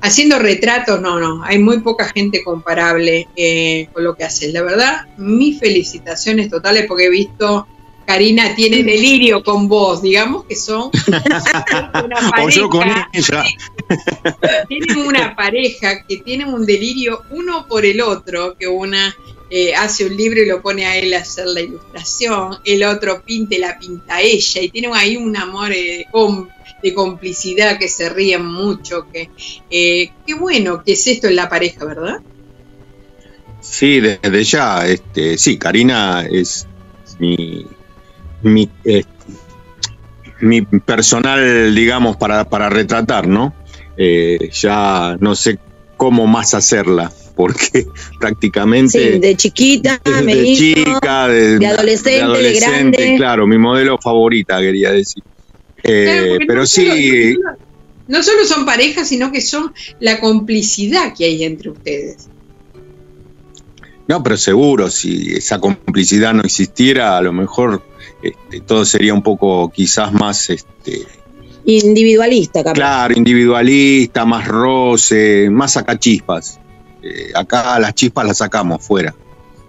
[0.01, 4.53] haciendo retratos, no, no, hay muy poca gente comparable eh, con lo que haces.
[4.53, 7.67] La verdad, mis felicitaciones totales porque he visto
[8.05, 10.91] Karina tiene delirio con vos, digamos que son
[12.03, 13.43] una O yo con pareja, ella.
[14.67, 19.15] tienen una pareja que tienen un delirio uno por el otro, que una
[19.49, 23.21] eh, hace un libro y lo pone a él a hacer la ilustración, el otro
[23.23, 26.47] pinta y la pinta a ella, y tienen ahí un amor eh, com-
[26.81, 29.29] de complicidad que se ríen mucho, que
[29.69, 32.21] eh, qué bueno que es esto en la pareja, ¿verdad?
[33.61, 36.67] Sí, desde ya, este, sí, Karina es
[37.19, 37.65] mi,
[38.43, 39.03] mi eh,
[40.41, 43.53] mi personal, digamos, para, para retratar, ¿no?
[43.97, 45.57] Eh, ya no sé
[45.97, 47.85] cómo más hacerla, porque
[48.19, 49.13] prácticamente...
[49.13, 53.13] Sí, de chiquita, me de hizo, chica, de, de adolescente, de grande.
[53.17, 55.23] claro, mi modelo favorita, quería decir.
[55.83, 57.57] Eh, Claro, pero no sí, solo-
[58.07, 62.29] no solo son parejas, sino que son la complicidad que hay entre ustedes.
[64.07, 67.81] no, pero seguro, si esa complicidad no existiera, a lo mejor
[68.29, 71.05] este, todo sería un poco quizás más, este,
[71.65, 72.73] Individualista, capaz.
[72.73, 76.59] claro, individualista, más roce, más sacachispas.
[77.01, 79.15] Eh, acá las chispas las sacamos fuera.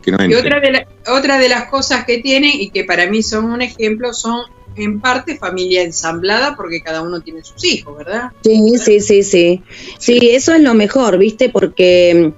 [0.03, 3.07] Que no Y otra de, la- otra de las cosas que tienen y que para
[3.09, 4.43] mí son un ejemplo son
[4.77, 8.31] en parte familia ensamblada porque cada uno tiene sus hijos, ¿verdad?
[8.45, 9.63] Sí, sí, sí, sí.
[9.99, 11.49] Sí, eso es lo mejor, ¿viste?
[11.49, 12.33] Porque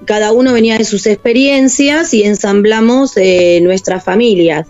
[0.00, 4.68] mm, cada uno venía de sus experiencias y ensamblamos eh, nuestras familias.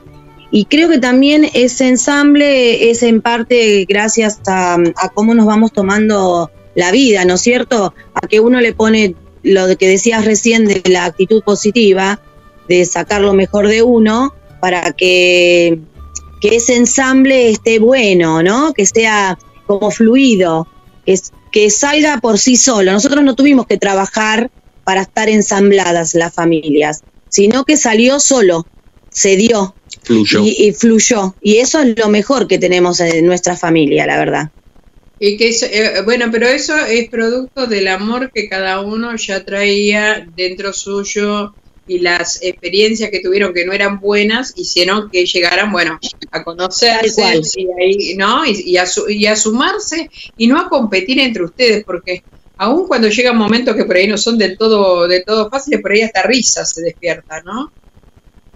[0.55, 4.77] Y creo que también ese ensamble es en parte gracias a,
[5.15, 7.95] cómo nos vamos tomando la vida, ¿no es cierto?
[8.13, 12.21] A que uno le pone lo que decías recién de la actitud positiva,
[12.69, 15.81] de sacar lo mejor de uno para que,
[16.43, 18.75] ese ensamble esté bueno, ¿no?
[18.75, 20.69] Que sea como fluido,
[21.07, 21.19] que,
[21.51, 22.93] que salga por sí solo.
[22.93, 24.51] Nosotros no tuvimos que trabajar
[24.85, 28.67] para estar ensambladas las familias, sino que salió solo,
[29.09, 30.41] se dio Fluyó.
[30.45, 31.35] y, y fluyó.
[31.41, 34.49] Y eso es lo mejor que tenemos en nuestra familia, la verdad.
[35.19, 39.45] Y que es, eh, bueno, pero eso es producto del amor que cada uno ya
[39.45, 41.55] traía dentro suyo
[41.87, 45.99] y las experiencias que tuvieron que no eran buenas hicieron que llegaran, bueno,
[46.31, 48.45] a conocerse y, ahí, ¿no?
[48.47, 52.23] y, y a su- y a sumarse y no a competir entre ustedes, porque
[52.57, 55.93] aun cuando llegan momentos que por ahí no son del todo, del todo fáciles, por
[55.93, 57.73] ahí hasta risa se despierta, ¿no?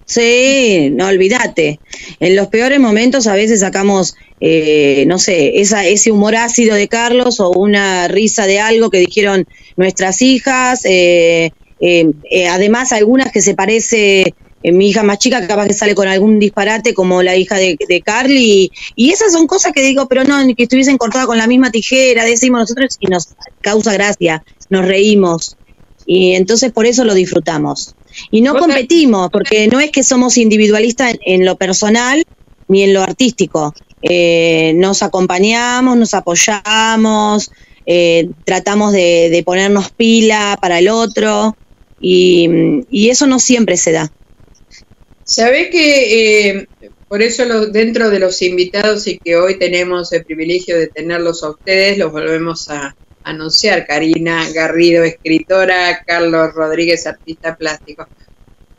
[0.07, 1.81] Sí, no olvídate.
[2.21, 6.87] En los peores momentos a veces sacamos, eh, no sé, esa, ese humor ácido de
[6.89, 10.83] Carlos o una risa de algo que dijeron nuestras hijas.
[10.85, 15.75] eh, eh, eh, además, algunas que se parece, eh, mi hija más chica capaz que
[15.75, 18.71] sale con algún disparate como la hija de, de Carly.
[18.95, 22.25] Y esas son cosas que digo, pero no, que estuviesen cortadas con la misma tijera,
[22.25, 25.57] decimos nosotros, y nos causa gracia, nos reímos.
[26.07, 27.96] Y entonces por eso lo disfrutamos.
[28.31, 32.25] Y no competimos, porque no es que somos individualistas en, en lo personal
[32.69, 33.75] ni en lo artístico.
[34.03, 37.51] Eh, nos acompañamos, nos apoyamos,
[37.87, 41.57] eh, tratamos de, de ponernos pila para el otro
[42.01, 42.49] y,
[42.91, 44.13] y eso no siempre se da.
[45.25, 46.67] Sabés que eh,
[47.09, 51.43] por eso lo- dentro de los invitados y que hoy tenemos el privilegio de tenerlos
[51.43, 52.95] a ustedes, los volvemos a
[53.27, 53.87] anunciar.
[53.87, 58.09] Karina Garrido, escritora, Carlos Rodríguez, artista plástico.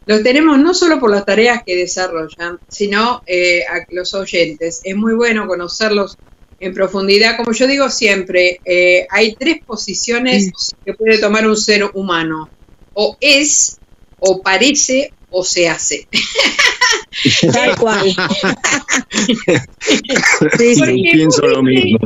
[0.06, 4.80] Los tenemos no solo por las tareas que desarrollan, sino eh, a los oyentes.
[4.84, 6.18] Es muy bueno conocerlos
[6.62, 7.36] en profundidad.
[7.36, 10.52] Como yo digo siempre, eh, hay tres posiciones
[10.86, 12.50] que puede tomar un ser humano.
[12.94, 13.80] O es,
[14.20, 16.08] o parece, o se hace.
[17.52, 18.16] Tal cual.
[20.58, 21.04] Sí, sí.
[21.12, 22.00] Pienso lo mismo.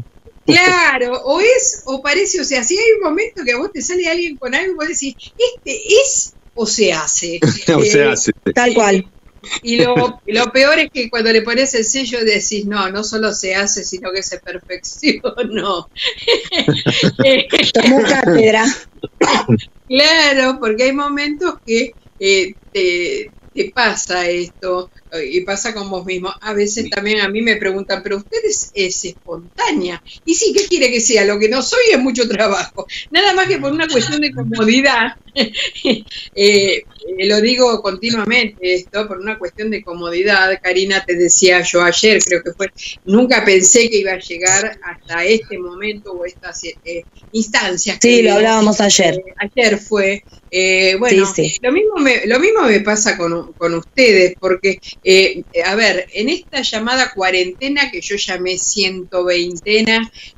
[0.45, 3.81] Claro, o es o parece, o sea, si hay un momento que a vos te
[3.81, 7.39] sale alguien con algo, vos decís, este es o se hace.
[7.75, 9.13] o Eh, sea, se- Tal cual.
[9.63, 9.95] Y lo,
[10.27, 13.83] lo peor es que cuando le pones el sello decís, no, no solo se hace,
[13.83, 15.89] sino que se perfeccionó.
[17.23, 18.65] Eh, Tomó cátedra.
[19.87, 24.91] Claro, porque hay momentos que eh, te, te pasa esto
[25.23, 26.33] y pasa con vos mismo.
[26.41, 30.01] A veces también a mí me preguntan, pero usted es, es espontánea.
[30.25, 31.25] Y sí, ¿qué quiere que sea?
[31.25, 32.85] Lo que no soy es mucho trabajo.
[33.09, 35.07] Nada más que por una cuestión de comodidad.
[36.33, 40.59] eh, eh, lo digo continuamente esto, por una cuestión de comodidad.
[40.61, 42.71] Karina, te decía yo ayer, creo que fue,
[43.05, 47.99] nunca pensé que iba a llegar hasta este momento o estas eh, instancias.
[47.99, 49.15] que Sí, lo hablábamos ayer.
[49.15, 50.23] Eh, ayer fue.
[50.53, 51.59] Eh, bueno, Sí, sí.
[51.61, 54.79] Lo, mismo me, lo mismo me pasa con, con ustedes, porque,
[55.65, 59.71] a ver, en esta llamada cuarentena que yo llamé 120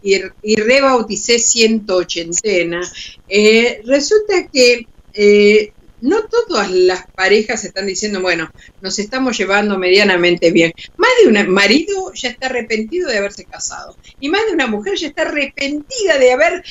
[0.02, 2.80] y, y rebauticé 180,
[3.28, 5.71] eh, resulta que eh,
[6.03, 10.73] no todas las parejas están diciendo, bueno, nos estamos llevando medianamente bien.
[10.97, 14.95] Más de un marido ya está arrepentido de haberse casado y más de una mujer
[14.97, 16.63] ya está arrepentida de haber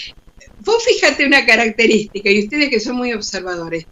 [0.64, 3.86] vos fíjate una característica, y ustedes que son muy observadores,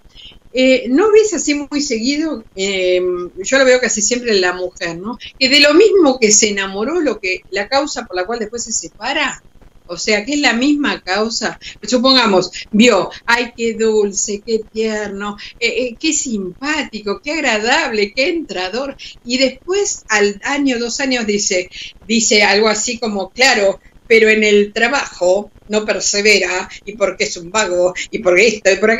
[0.53, 2.44] eh, ¿no ves así muy seguido?
[2.55, 3.00] eh,
[3.38, 5.18] yo lo veo casi siempre en la mujer, ¿no?
[5.38, 8.64] Que de lo mismo que se enamoró, lo que la causa por la cual después
[8.64, 9.42] se separa.
[9.90, 11.59] O sea, que es la misma causa.
[11.83, 18.96] Supongamos, vio, ay, qué dulce, qué tierno, eh, eh, qué simpático, qué agradable, qué entrador.
[19.24, 21.68] Y después, al año, dos años, dice,
[22.07, 27.50] dice algo así como, claro, pero en el trabajo no persevera y porque es un
[27.50, 28.90] vago y porque esto y por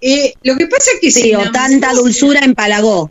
[0.00, 3.10] eh, lo que pasa es que Sí, o tanta dulzura empalagó.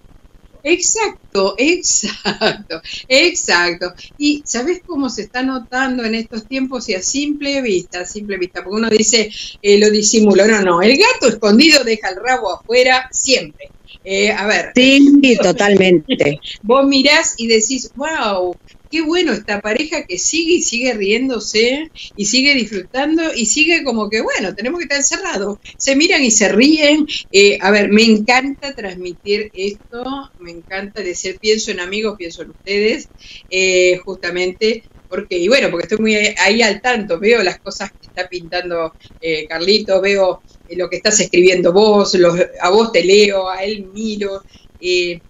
[0.62, 3.94] Exacto, exacto, exacto.
[4.18, 8.38] Y ¿sabes cómo se está notando en estos tiempos y a simple vista, a simple
[8.38, 8.64] vista?
[8.64, 9.30] Porque uno dice,
[9.62, 13.72] eh, lo disimula, no, no, el gato escondido deja el rabo afuera siempre.
[14.04, 16.40] Eh, a ver, Sí, totalmente.
[16.62, 18.56] vos mirás y decís, wow,
[18.90, 24.10] qué bueno esta pareja que sigue y sigue riéndose y sigue disfrutando y sigue como
[24.10, 25.60] que, bueno, tenemos que estar encerrados.
[25.78, 27.06] Se miran y se ríen.
[27.32, 30.04] Eh, a ver, me encanta transmitir esto,
[30.38, 33.12] me encanta decir, pienso en amigos, pienso en ustedes,
[33.50, 34.86] eh, justamente.
[35.08, 38.96] Porque, y bueno, porque estoy muy ahí al tanto, veo las cosas que está pintando
[39.20, 42.16] eh, Carlito, veo eh, lo que estás escribiendo vos,
[42.62, 44.44] a vos te leo, a él miro.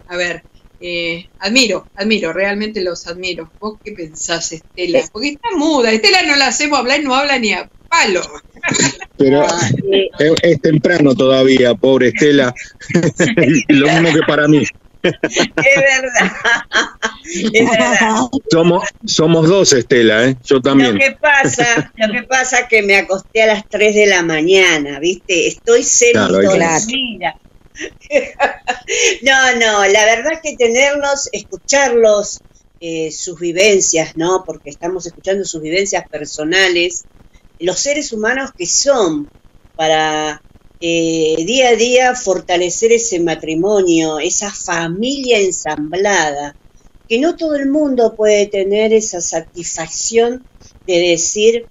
[0.08, 0.46] a ver,
[0.82, 3.52] eh, admiro, admiro, realmente los admiro.
[3.60, 5.02] ¿Vos qué pensás, Estela?
[5.12, 8.22] Porque está muda, Estela no la hacemos hablar y no habla ni a palo.
[9.18, 9.70] Pero Ah,
[10.20, 12.54] es, es temprano todavía, pobre Estela.
[13.70, 14.64] Lo mismo que para mí.
[15.02, 15.14] es
[15.76, 16.32] verdad.
[17.54, 18.16] Es verdad.
[18.52, 20.36] Somos, somos dos, Estela, ¿eh?
[20.44, 20.98] Yo Lo también.
[20.98, 25.48] que pasa, lo que pasa que me acosté a las 3 de la mañana, ¿viste?
[25.48, 26.84] Estoy Claro, ahí tenés.
[26.86, 27.36] semidormida.
[29.22, 32.40] No, no, la verdad es que tenerlos, escucharlos,
[32.80, 34.44] eh, sus vivencias, ¿no?
[34.46, 37.06] Porque estamos escuchando sus vivencias personales,
[37.60, 39.30] los seres humanos que son
[39.76, 40.42] para
[40.80, 46.56] eh, día a día fortalecer ese matrimonio, esa familia ensamblada,
[47.08, 50.46] que no todo el mundo puede tener esa satisfacción
[50.88, 51.68] de decir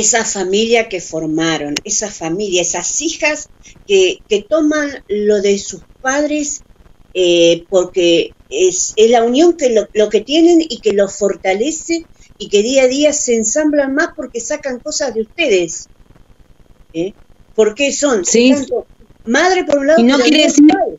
[0.00, 3.48] esa familia que formaron, esa familia, esas hijas
[3.86, 6.62] que, que toman lo de sus padres
[7.14, 12.06] eh, porque es, es la unión que lo, lo que tienen y que los fortalece
[12.38, 15.88] y que día a día se ensamblan más porque sacan cosas de ustedes.
[16.92, 17.12] ¿Eh?
[17.54, 18.50] Porque son Sí.
[18.52, 18.86] tanto
[19.26, 20.96] madre por un lado Y no quiere decir- padre.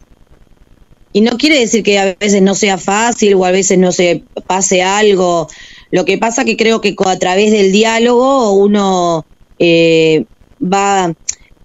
[1.11, 4.23] Y no quiere decir que a veces no sea fácil o a veces no se
[4.47, 5.47] pase algo.
[5.91, 9.25] Lo que pasa que creo que a través del diálogo uno
[9.59, 10.25] eh,
[10.61, 11.13] va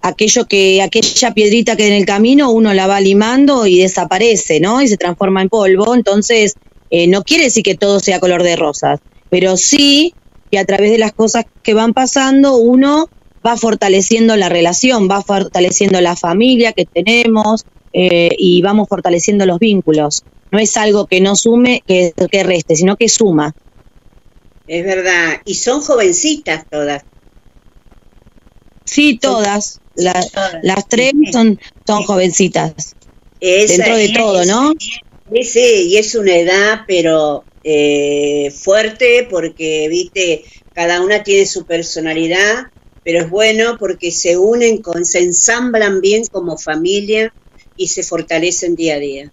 [0.03, 4.83] aquello que aquella piedrita que en el camino uno la va limando y desaparece, ¿no?
[4.83, 5.95] Y se transforma en polvo.
[5.95, 6.55] Entonces
[6.91, 10.15] eh, no quiere decir que todo sea color de rosas, pero sí
[10.51, 13.09] que a través de las cosas que van pasando uno
[13.47, 19.59] va fortaleciendo la relación, va fortaleciendo la familia que tenemos, eh, y vamos fortaleciendo los
[19.59, 20.23] vínculos.
[20.53, 23.55] No es algo que no sume, que reste, sino que suma.
[24.71, 25.41] Es verdad.
[25.45, 27.03] Y son jovencitas todas.
[28.85, 30.55] Sí, todas, la- Todas.
[30.63, 32.95] las tres son, son jovencitas,
[33.41, 34.73] Esa- dentro de todo, ¿no?
[35.33, 41.65] Sí, sí, y es una edad, pero eh, fuerte, porque, viste, cada una tiene su
[41.67, 42.69] personalidad,
[43.03, 47.35] pero es bueno porque se unen, con, se ensamblan bien como familia
[47.77, 49.33] y se fortalecen día a día.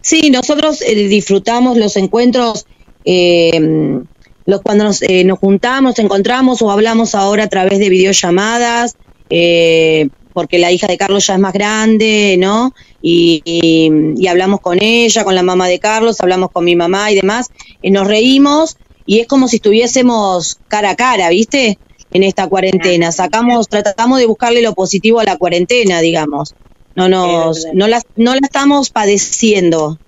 [0.00, 2.66] Sí, nosotros eh, disfrutamos los encuentros,
[3.04, 4.00] eh,
[4.46, 8.94] los cuando nos, eh, nos juntamos, encontramos o hablamos ahora a través de videollamadas,
[9.30, 12.72] eh, porque la hija de Carlos ya es más grande, ¿no?
[13.00, 17.10] Y, y- y hablamos con ella, con la mamá de Carlos, hablamos con mi mamá
[17.10, 17.48] y demás,
[17.80, 21.78] y nos reímos y es como si estuviésemos cara a cara, ¿viste?
[22.10, 23.12] En esta cuarentena.
[23.12, 26.54] Sacamos, tratamos de buscarle lo positivo a la cuarentena, digamos.
[26.94, 29.98] No nos, no la, no la estamos padeciendo.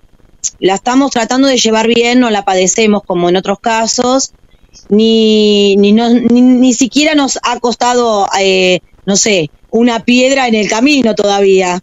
[0.59, 4.33] La estamos tratando de llevar bien, no la padecemos como en otros casos,
[4.89, 10.69] ni, ni, ni, ni siquiera nos ha costado, eh, no sé, una piedra en el
[10.69, 11.79] camino todavía.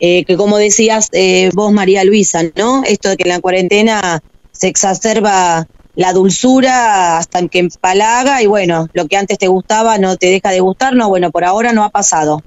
[0.00, 2.84] Eh, que como decías eh, vos, María Luisa, ¿no?
[2.84, 4.20] Esto de que en la cuarentena
[4.52, 10.16] se exacerba la dulzura hasta que empalaga y bueno, lo que antes te gustaba no
[10.16, 12.44] te deja de gustar, no, bueno, por ahora no ha pasado.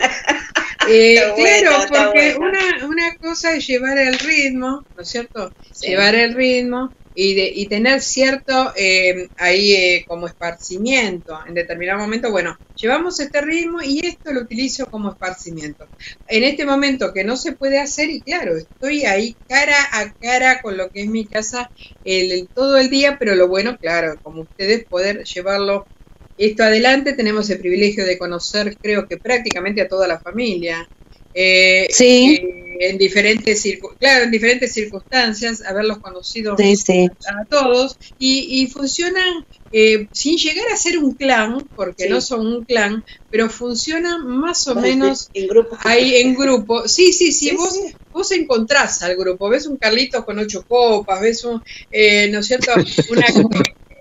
[0.88, 2.48] Eh, bueno, claro, porque bueno.
[2.48, 5.54] una, una cosa es llevar el ritmo, ¿no es cierto?
[5.70, 5.88] Sí.
[5.88, 11.38] Llevar el ritmo y, de, y tener cierto eh, ahí eh, como esparcimiento.
[11.46, 15.88] En determinado momento, bueno, llevamos este ritmo y esto lo utilizo como esparcimiento.
[16.26, 20.60] En este momento que no se puede hacer, y claro, estoy ahí cara a cara
[20.62, 21.70] con lo que es mi casa
[22.02, 25.88] el, el- todo el día, pero lo bueno, claro, como ustedes poder llevarlo
[26.36, 30.88] esto adelante, tenemos el privilegio de conocer, creo que prácticamente a toda la familia.
[31.32, 32.38] eh, Sí.
[32.38, 33.62] eh, en diferentes
[33.98, 37.08] claro, en diferentes circunstancias, haberlos conocido Sí, sí.
[37.28, 42.10] a todos y, y funcionan eh, sin llegar a ser un clan, porque Sí.
[42.10, 45.76] no son un clan, pero funcionan más o Vale, menos en grupo.
[45.84, 46.86] ahí en grupo.
[46.88, 47.74] Sí, sí, sí, vos,
[48.12, 51.60] vos encontrás al grupo, ves un Carlitos con ocho copas, ves un,
[51.90, 52.72] eh, ¿no es cierto?
[53.06, 53.26] Una,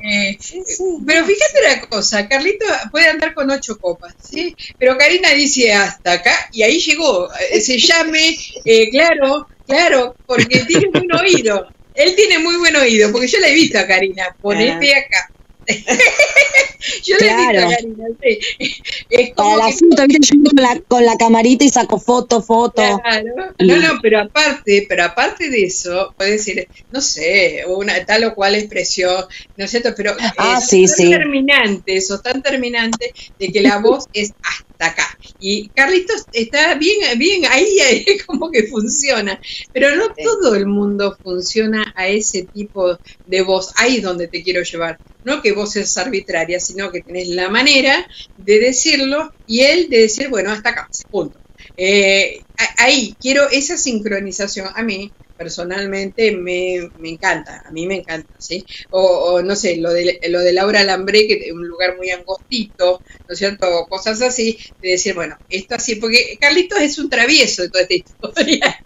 [0.03, 0.83] eh, Sí, sí.
[1.07, 4.55] pero fíjate una cosa, Carlito puede andar con ocho copas, ¿sí?
[4.77, 7.29] Pero Karina dice hasta acá y ahí llegó.
[7.51, 11.67] Eh, Se llame, eh, claro, claro, porque tiene buen oído.
[11.93, 15.29] Él tiene muy buen oído, porque yo la he visto a Karina, ponete acá.
[17.03, 17.67] yo Claro.
[17.67, 18.39] a Karina, sí.
[19.09, 20.27] Es Para como que foto, ¿viste?
[20.35, 22.81] Yo con la, con la camarita y saco foto, foto.
[23.01, 23.53] Claro.
[23.59, 28.35] No, no, pero aparte, pero aparte de eso, puede decir, no sé, una tal o
[28.35, 29.93] cual expresión, ¿no es cierto?
[29.95, 31.09] Pero eh, Ah, sos sí, tan sí.
[31.11, 35.17] terminante, sos tan terminante de que la voz es hasta acá.
[35.39, 39.39] Y Carlitos está bien, bien ahí, ahí como que funciona.
[39.71, 43.71] Pero no todo el mundo funciona a ese tipo de voz.
[43.77, 44.97] Ahí es donde te quiero llevar.
[45.25, 48.05] No que vos seas arbitraria, sino que tenés la manera
[48.37, 51.39] de decirlo y él de decir, bueno, hasta acá, punto.
[51.77, 52.41] Eh,
[52.77, 54.69] ahí quiero esa sincronización.
[54.75, 58.65] A mí personalmente me, me encanta, a mí me encanta, ¿sí?
[58.89, 62.09] O, o, no sé, lo de, lo de Laura Lambré, que es un lugar muy
[62.11, 63.67] angostito, ¿no es cierto?
[63.79, 67.83] O cosas así, de decir, bueno, esto así, porque Carlitos es un travieso de toda
[67.83, 68.83] esta historia.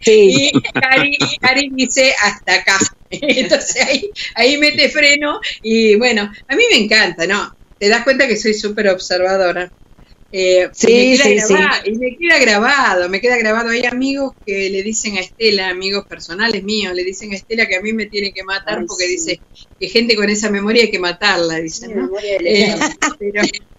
[0.00, 0.50] Sí.
[0.56, 2.78] Y Cari, Cari dice hasta acá.
[3.10, 7.54] Entonces ahí, ahí mete freno y bueno, a mí me encanta, ¿no?
[7.78, 9.72] Te das cuenta que soy súper observadora.
[10.36, 11.54] Eh, Sí, y, me queda sí, sí.
[11.54, 13.68] grabado, y me queda grabado, me queda grabado.
[13.70, 17.76] Hay amigos que le dicen a Estela, amigos personales míos, le dicen a Estela que
[17.76, 19.10] a mí me tiene que matar Ay, porque sí.
[19.12, 19.40] dice
[19.78, 22.10] que gente con esa memoria hay que matarla, dicen,
[22.44, 22.74] Eh.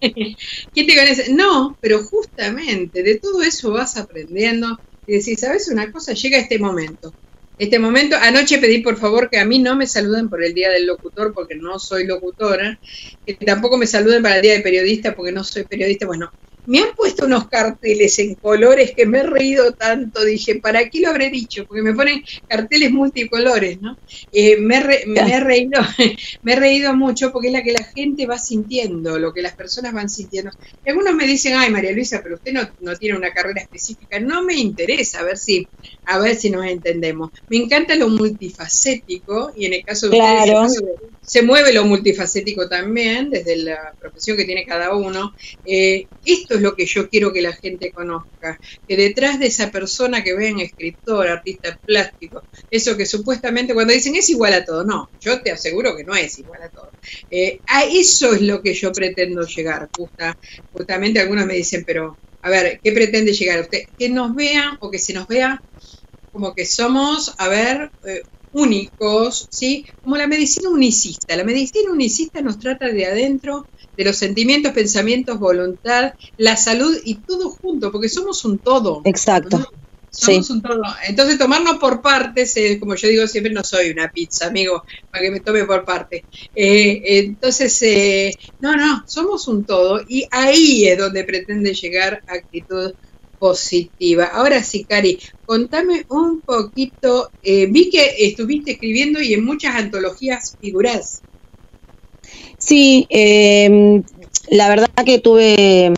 [1.34, 6.14] No, pero justamente de todo eso vas aprendiendo y decís, ¿sabes una cosa?
[6.14, 7.12] Llega este momento.
[7.58, 10.70] Este momento, anoche pedí por favor que a mí no me saluden por el Día
[10.70, 12.78] del Locutor porque no soy locutora,
[13.26, 16.06] que tampoco me saluden para el Día de Periodista porque no soy periodista.
[16.06, 16.30] Bueno,
[16.66, 21.00] me han puesto unos carteles en colores que me he reído tanto, dije, ¿para qué
[21.00, 21.64] lo habré dicho?
[21.66, 23.98] Porque me ponen carteles multicolores, ¿no?
[24.32, 25.80] Eh, me, he re- me he reído,
[26.42, 29.54] me he reído mucho porque es la que la gente va sintiendo, lo que las
[29.54, 30.50] personas van sintiendo.
[30.84, 34.20] Y algunos me dicen, ay María Luisa, pero usted no, no tiene una carrera específica.
[34.20, 35.70] No me interesa, a ver si,
[36.04, 37.30] a ver si nos entendemos.
[37.48, 40.16] Me encanta lo multifacético, y en el caso de Claro.
[40.16, 45.34] ustedes se mueve, se mueve lo multifacético también, desde la profesión que tiene cada uno.
[45.64, 49.70] Eh, esto es lo que yo quiero que la gente conozca, que detrás de esa
[49.70, 54.84] persona que ven escritor, artista plástico, eso que supuestamente cuando dicen es igual a todo,
[54.84, 56.92] no, yo te aseguro que no es igual a todo.
[57.30, 60.34] Eh, a eso es lo que yo pretendo llegar, justa,
[60.72, 63.80] justamente algunos me dicen, pero a ver, ¿qué pretende llegar usted?
[63.98, 65.60] Que nos vean o que se nos vea
[66.32, 69.86] como que somos, a ver, eh, únicos, ¿sí?
[70.02, 71.36] Como la medicina unicista.
[71.36, 77.22] La medicina unicista nos trata de adentro, de los sentimientos, pensamientos, voluntad, la salud y
[77.24, 79.02] todo junto, porque somos un todo.
[79.04, 79.58] Exacto.
[80.10, 80.52] Somos Sí.
[80.54, 80.80] un todo.
[81.06, 85.24] Entonces, tomarnos por partes, eh, como yo digo siempre, no soy una pizza, amigo, para
[85.24, 86.24] que me tome por parte.
[86.54, 92.94] Eh, entonces, eh, no, no, somos un todo y ahí es donde pretende llegar actitud
[93.38, 94.24] positiva.
[94.26, 97.30] Ahora sí, Cari, contame un poquito.
[97.42, 101.22] eh, vi que estuviste escribiendo y en muchas antologías figurás.
[102.58, 104.02] Sí, eh,
[104.50, 105.92] la verdad que tuve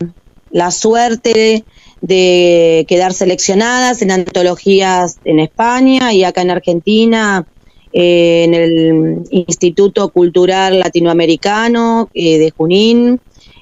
[0.51, 1.65] la suerte
[2.01, 7.45] de quedar seleccionadas en antologías en España y acá en Argentina,
[7.91, 13.19] eh, en el Instituto Cultural Latinoamericano eh, de Junín,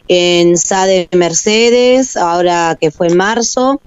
[0.07, 3.81] en SADE Mercedes, ahora que fue en marzo,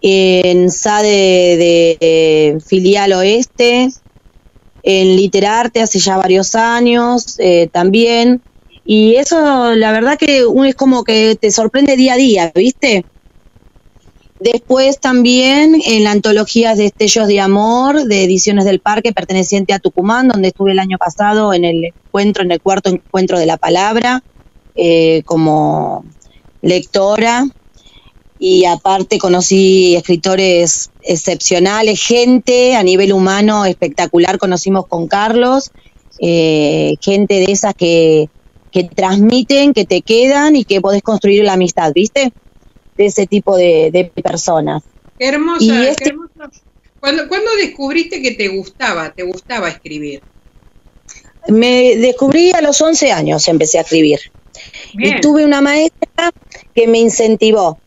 [0.00, 3.88] en SADE de, eh, Filial Oeste,
[4.82, 7.36] en Literarte hace ya varios años
[7.72, 8.42] también.
[8.90, 13.04] Y eso, la verdad que es como que te sorprende día a día, ¿viste?
[14.40, 19.78] Después también en la antología de Estellos de Amor de Ediciones del Parque perteneciente a
[19.78, 23.58] Tucumán, donde estuve el año pasado en el encuentro, en el cuarto encuentro de la
[23.58, 24.24] palabra,
[24.74, 26.06] eh, como
[26.62, 27.44] lectora.
[28.38, 35.72] Y aparte conocí escritores excepcionales, gente a nivel humano espectacular, conocimos con Carlos,
[36.20, 38.30] eh, gente de esas que,
[38.70, 42.32] que transmiten, que te quedan y que podés construir la amistad, ¿viste?
[42.96, 44.82] De ese tipo de, de personas.
[45.18, 46.50] Qué hermosa, Y qué este- hermosa.
[47.00, 50.20] ¿Cuándo, cuándo descubriste que te gustaba, te gustaba escribir?
[51.46, 54.18] Me descubrí a los 11 años, empecé a escribir.
[54.94, 55.18] Bien.
[55.18, 56.30] Y tuve una maestra
[56.74, 57.78] que me incentivó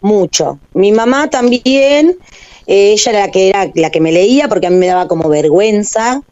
[0.00, 0.58] mucho.
[0.72, 2.18] Mi mamá también,
[2.66, 5.06] eh, ella era la que era la que me leía porque a mí me daba
[5.08, 6.22] como vergüenza.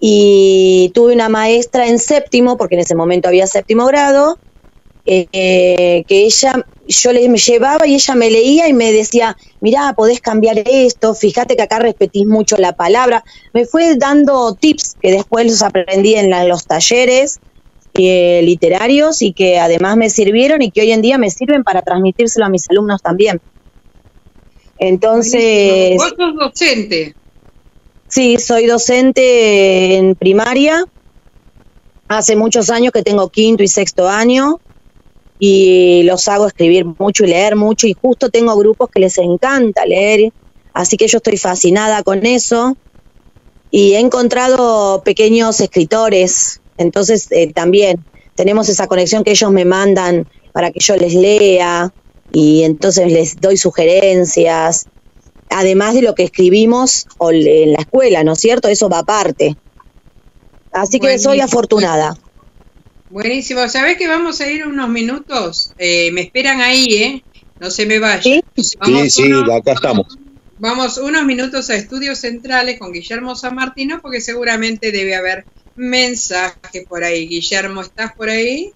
[0.00, 4.38] Y tuve una maestra en séptimo, porque en ese momento había séptimo grado,
[5.06, 9.94] eh, que ella, yo le me llevaba y ella me leía y me decía, mirá,
[9.96, 13.24] podés cambiar esto, fíjate que acá repetís mucho la palabra.
[13.54, 17.38] Me fue dando tips que después los aprendí en la- los talleres
[17.94, 21.82] eh, literarios y que además me sirvieron y que hoy en día me sirven para
[21.82, 23.40] transmitírselo a mis alumnos también.
[24.78, 27.14] Entonces, Vos sos docente.
[28.08, 30.84] Sí, soy docente en primaria.
[32.08, 34.60] Hace muchos años que tengo quinto y sexto año
[35.38, 39.86] y los hago escribir mucho y leer mucho y justo tengo grupos que les encanta
[39.86, 40.32] leer,
[40.72, 42.76] así que yo estoy fascinada con eso
[43.70, 48.04] y he encontrado pequeños escritores, entonces eh, también
[48.34, 51.92] tenemos esa conexión que ellos me mandan para que yo les lea
[52.32, 54.86] y entonces les doy sugerencias,
[55.50, 58.68] además de lo que escribimos o le- en la escuela, ¿no es cierto?
[58.68, 59.56] Eso va aparte.
[60.70, 61.32] Así que Buenísimo.
[61.32, 62.14] soy afortunada.
[63.08, 63.66] Buenísimo.
[63.68, 65.72] ¿Sabés que vamos a ir unos minutos?
[65.78, 67.24] Eh, me esperan ahí, ¿eh?
[67.58, 68.40] No se me vayan.
[68.78, 70.06] Vamos Sí, sí, unos- acá estamos.
[70.56, 76.84] Vamos unos minutos a estudios centrales con Guillermo San Martino porque seguramente debe haber mensaje
[76.88, 77.28] por ahí.
[77.28, 78.72] Guillermo, ¿estás por ahí?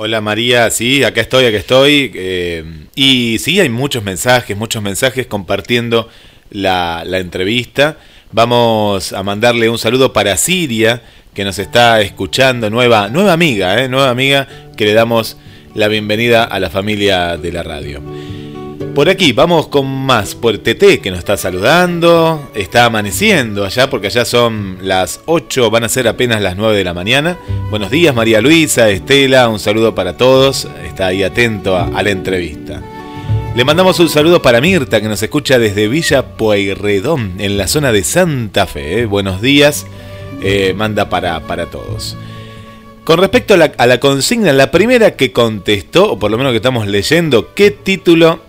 [0.00, 2.12] Hola María, sí, acá estoy, acá estoy.
[2.14, 2.62] eh,
[2.94, 6.08] y sí, hay muchos mensajes, muchos mensajes compartiendo
[6.50, 7.96] la, la entrevista.
[8.30, 11.02] Vamos a mandarle un saludo para Siria,
[11.34, 14.46] que nos está escuchando, nueva, nueva amiga, eh, nueva amiga,
[14.76, 15.36] que le damos
[15.74, 18.00] la bienvenida a la familia de la radio.
[18.78, 20.34] Por aquí, vamos con más.
[20.34, 22.48] Por TT, que nos está saludando.
[22.54, 26.84] Está amaneciendo allá, porque allá son las 8, van a ser apenas las 9 de
[26.84, 27.38] la mañana.
[27.70, 30.68] Buenos días, María Luisa, Estela, un saludo para todos.
[30.84, 32.80] Está ahí atento a, la entrevista.
[33.56, 37.90] Le mandamos un saludo para Mirta, que nos escucha desde Villa Pueyrredón, en la zona
[37.90, 39.00] de Santa Fe.
[39.00, 39.06] ¿eh?
[39.06, 39.86] Buenos días,
[40.40, 42.16] eh, manda para, para todos.
[43.02, 46.52] Con respecto a la, a la consigna, la primera que contestó, o por lo menos
[46.52, 48.47] que estamos leyendo, ¿qué título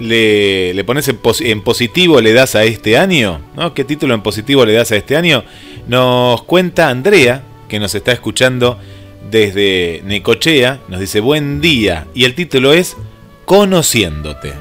[0.00, 3.40] le, le pones en, pos- en positivo le das a este año?
[3.56, 3.74] ¿no?
[3.74, 5.44] ¿Qué título en positivo le das a este año?
[5.86, 8.78] Nos cuenta Andrea, que nos está escuchando
[9.30, 12.96] desde Necochea, nos dice buen día, y el título es
[13.44, 14.52] Conociéndote.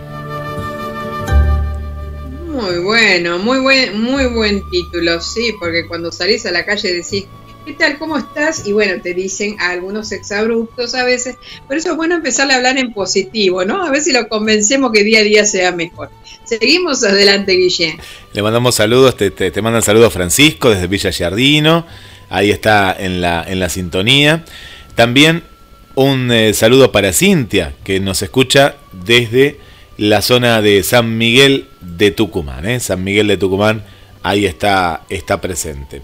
[2.48, 7.26] Muy bueno, muy buen, muy buen título, sí, porque cuando salís a la calle decís,
[7.66, 7.98] ¿qué tal?
[7.98, 8.68] ¿Cómo estás?
[8.68, 11.38] Y bueno, te dicen algunos exabruptos a veces.
[11.68, 13.84] Por eso es bueno empezar a hablar en positivo, ¿no?
[13.84, 16.10] A ver si lo convencemos que día a día sea mejor.
[16.44, 17.98] Seguimos adelante, Guillén.
[18.34, 21.86] Le mandamos saludos, te, te, te mandan saludos Francisco desde Villa Giardino,
[22.30, 24.44] ahí está en la, en la sintonía.
[24.96, 25.44] También
[25.96, 29.60] un eh, saludo para Cintia, que nos escucha desde
[29.98, 32.66] la zona de San Miguel de Tucumán.
[32.66, 32.80] ¿eh?
[32.80, 33.84] San Miguel de Tucumán,
[34.24, 36.02] ahí está, está presente.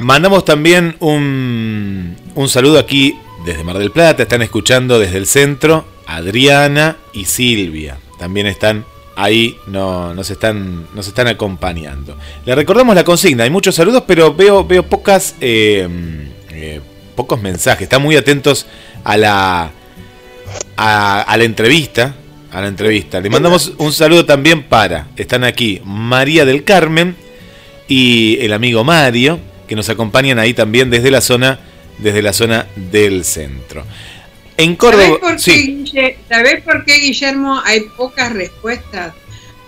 [0.00, 5.84] Mandamos también un, un saludo aquí desde Mar del Plata, están escuchando desde el centro
[6.06, 7.98] Adriana y Silvia.
[8.18, 12.16] También están ahí, no, nos, están, están acompañando.
[12.44, 15.88] Le recordamos la consigna, hay muchos saludos, pero veo, veo pocas, eh,
[16.50, 16.80] eh,
[17.14, 17.82] pocos mensajes.
[17.82, 18.66] Están muy atentos
[19.04, 19.70] a la,
[20.76, 22.14] a la entrevista.
[22.50, 23.20] A la entrevista.
[23.20, 27.14] Le mandamos un saludo también para, están aquí María del Carmen
[27.86, 31.60] y el amigo Mario, que nos acompañan ahí también desde la zona,
[31.98, 33.84] desde la zona del centro.
[34.56, 39.14] En Córdoba, ¿Sabés por, qué, sí, Guille- ¿Sabés por qué, Guillermo, hay pocas respuestas?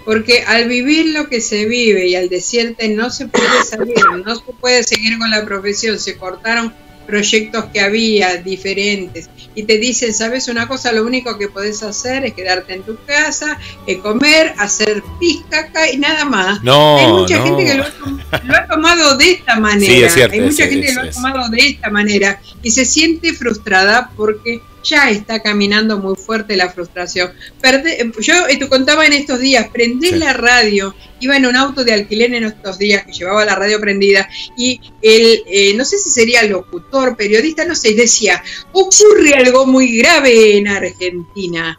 [0.06, 4.34] Porque al vivir lo que se vive y al decirte no se puede salir, no
[4.34, 6.72] se puede seguir con la profesión, se cortaron
[7.10, 12.24] proyectos que había diferentes y te dicen, sabes una cosa, lo único que podés hacer
[12.24, 16.62] es quedarte en tu casa, eh, comer, hacer pizcaca y nada más.
[16.62, 17.44] No, Hay mucha no.
[17.46, 19.92] gente que lo ha, lo ha tomado de esta manera.
[19.92, 22.40] Sí, es cierto, Hay mucha es- gente es- que lo ha tomado de esta manera
[22.62, 27.32] y se siente frustrada porque ya está caminando muy fuerte la frustración.
[27.60, 30.14] Perde- yo eh, te contaba en estos días, prendé Sí.
[30.16, 33.78] la radio, iba en un auto de alquiler en estos días que llevaba la radio
[33.80, 39.66] prendida y el, eh, no sé si sería locutor, periodista, no sé, decía, ocurre algo
[39.66, 41.78] muy grave en Argentina.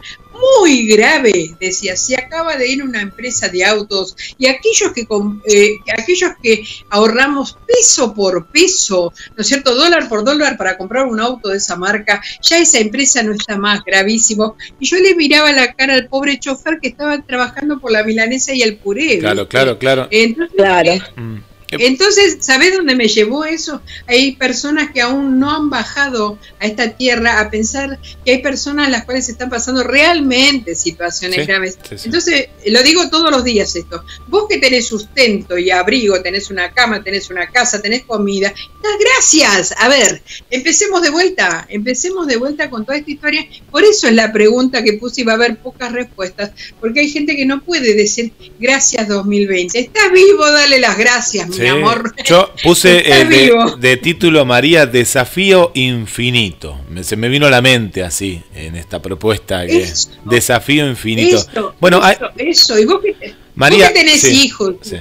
[0.59, 5.05] Muy grave, decía, se acaba de ir una empresa de autos y aquellos que,
[5.45, 9.75] eh, aquellos que ahorramos peso por peso, ¿no es cierto?
[9.75, 12.90] Dólar por dólar para comprar un auto de esa marca, ya esa empresa
[13.23, 14.55] no está más, gravísimo.
[14.79, 18.53] Y yo le miraba la cara al pobre chofer que estaba trabajando por la milanesa
[18.53, 19.19] y el puré.
[19.19, 19.49] claro, ¿viste?
[19.49, 20.07] claro, claro.
[20.11, 20.91] Entonces, Claro.
[21.15, 21.37] Mm.
[21.71, 23.81] Entonces, ¿sabés dónde me llevó eso?
[24.07, 28.87] Hay personas que aún no han bajado a esta tierra a pensar que hay personas
[28.87, 31.77] a las cuales están pasando realmente situaciones Sí, graves.
[31.89, 32.01] sí, sí.
[32.05, 34.03] Entonces, lo digo todos los días esto.
[34.27, 38.93] Vos que tenés sustento y abrigo, tenés una cama, tenés una casa, tenés comida, das
[38.99, 39.73] gracias.
[39.77, 43.45] A ver, empecemos de vuelta, empecemos de vuelta con toda esta historia.
[43.69, 47.09] Por eso es la pregunta que puse y va a haber pocas respuestas, porque hay
[47.09, 49.79] gente que no puede decir gracias 2020.
[49.79, 52.13] Estás vivo, dale las gracias, mi Sí, amor.
[52.25, 53.49] Yo puse eh,
[53.79, 56.79] de, título María Desafío Infinito.
[56.89, 59.65] Me- se me vino a la mente así en esta propuesta.
[59.65, 60.09] Que, Eso.
[60.25, 61.37] desafío Infinito.
[61.37, 62.77] Eso, bueno, hay- eso.
[62.79, 64.97] Y vos que, María, vos que tenés sí, hijos, sí.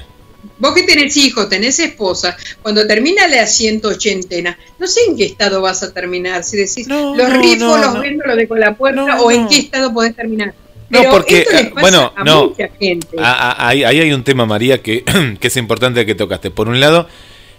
[0.58, 5.62] Vos que tenés hijos, tenés esposa, cuando termina la 180, no sé en qué estado
[5.62, 8.74] vas a terminar, si decís No, los no, rifos, no, los vendo, los dejo la
[8.76, 10.52] puerta, o en qué estado podés terminar.
[10.91, 12.49] No, porque, esto les eh, pasa bueno, a no.
[12.49, 13.16] mucha gente.
[13.18, 15.05] Ah, ah, Ahí, ahí hay un tema, María, que,
[15.41, 16.51] que es importante que tocaste.
[16.51, 17.07] Por un lado,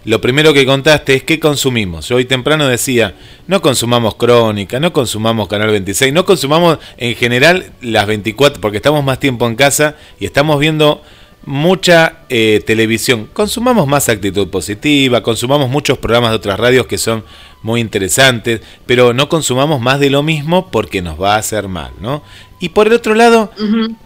[0.04, 2.08] lo primero que contaste es qué consumimos.
[2.08, 3.14] Yo hoy temprano decía,
[3.46, 9.04] no consumamos crónica, no consumamos Canal 26, no consumamos en general las 24, porque estamos
[9.04, 11.02] más tiempo en casa y estamos viendo
[11.44, 13.28] mucha eh, televisión.
[13.32, 17.24] Consumamos más actitud positiva, consumamos muchos programas de otras radios que son
[17.62, 21.92] muy interesantes, pero no consumamos más de lo mismo porque nos va a hacer mal,
[22.00, 22.22] ¿no?
[22.60, 23.50] Y por el otro lado,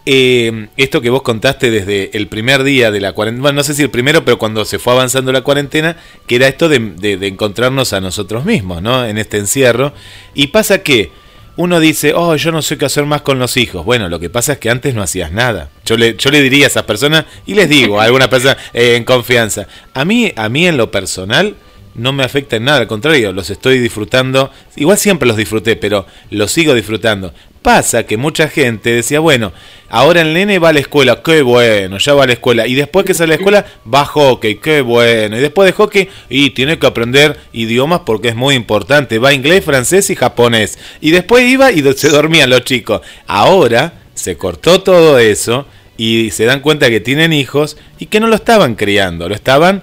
[0.06, 3.74] eh, esto que vos contaste desde el primer día de la cuarentena, bueno, no sé
[3.74, 5.96] si el primero, pero cuando se fue avanzando la cuarentena,
[6.26, 9.04] que era esto de, de- de encontrarnos a nosotros mismos, ¿no?
[9.04, 9.92] En este encierro.
[10.34, 11.10] Y pasa que
[11.58, 13.84] uno dice, oh, yo no sé qué hacer más con los hijos.
[13.84, 15.68] Bueno, lo que pasa es que antes no hacías nada.
[15.84, 18.96] Yo le, yo le diría a esas personas, y les digo a algunas personas eh,
[18.96, 21.56] en confianza, a mí, a mí en lo personal,
[21.96, 24.50] no me afecta en nada, al contrario, los estoy disfrutando.
[24.76, 27.32] Igual siempre los disfruté, pero los sigo disfrutando.
[27.62, 29.52] Pasa que mucha gente decía, bueno,
[29.88, 32.66] ahora el nene va a la escuela, qué bueno, ya va a la escuela.
[32.66, 35.36] Y después que sale a la escuela, va a hockey, qué bueno.
[35.36, 39.18] Y después de hockey, y tiene que aprender idiomas porque es muy importante.
[39.18, 40.78] Va inglés, francés y japonés.
[41.00, 43.00] Y después iba y se dormían los chicos.
[43.26, 45.66] Ahora se cortó todo eso
[45.96, 49.82] y se dan cuenta que tienen hijos y que no lo estaban criando, lo estaban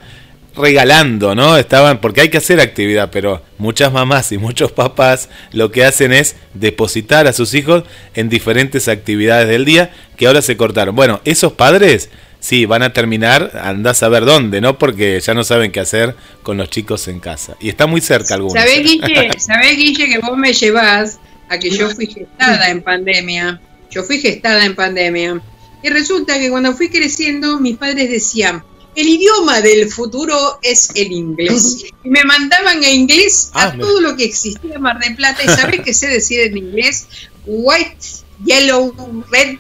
[0.56, 1.58] regalando, ¿no?
[1.58, 6.14] Estaban, porque hay que hacer actividad, pero muchas mamás y muchos papás lo que hacen
[6.14, 7.84] es depositar a sus hijos
[8.14, 10.96] en diferentes actividades del día que ahora se cortaron.
[10.96, 14.78] Bueno, esos padres sí van a terminar, andás a ver dónde, ¿no?
[14.78, 17.56] Porque ya no saben qué hacer con los chicos en casa.
[17.60, 18.54] Y está muy cerca algunos.
[18.54, 23.60] ¿Sabés, Guille, ¿Sabés, Guille, que vos me llevás a que yo fui gestada en pandemia?
[23.90, 25.42] Yo fui gestada en pandemia.
[25.84, 28.64] Y resulta que cuando fui creciendo, mis padres decían,
[28.96, 31.86] el idioma del futuro es el inglés.
[32.04, 35.44] Y me mandaban a inglés a Ah, todo lo que existía en Mar del Plata.
[35.44, 37.08] ¿Y sabés qué sé decir en inglés?
[37.46, 38.06] White,
[38.46, 38.94] yellow,
[39.32, 39.58] red.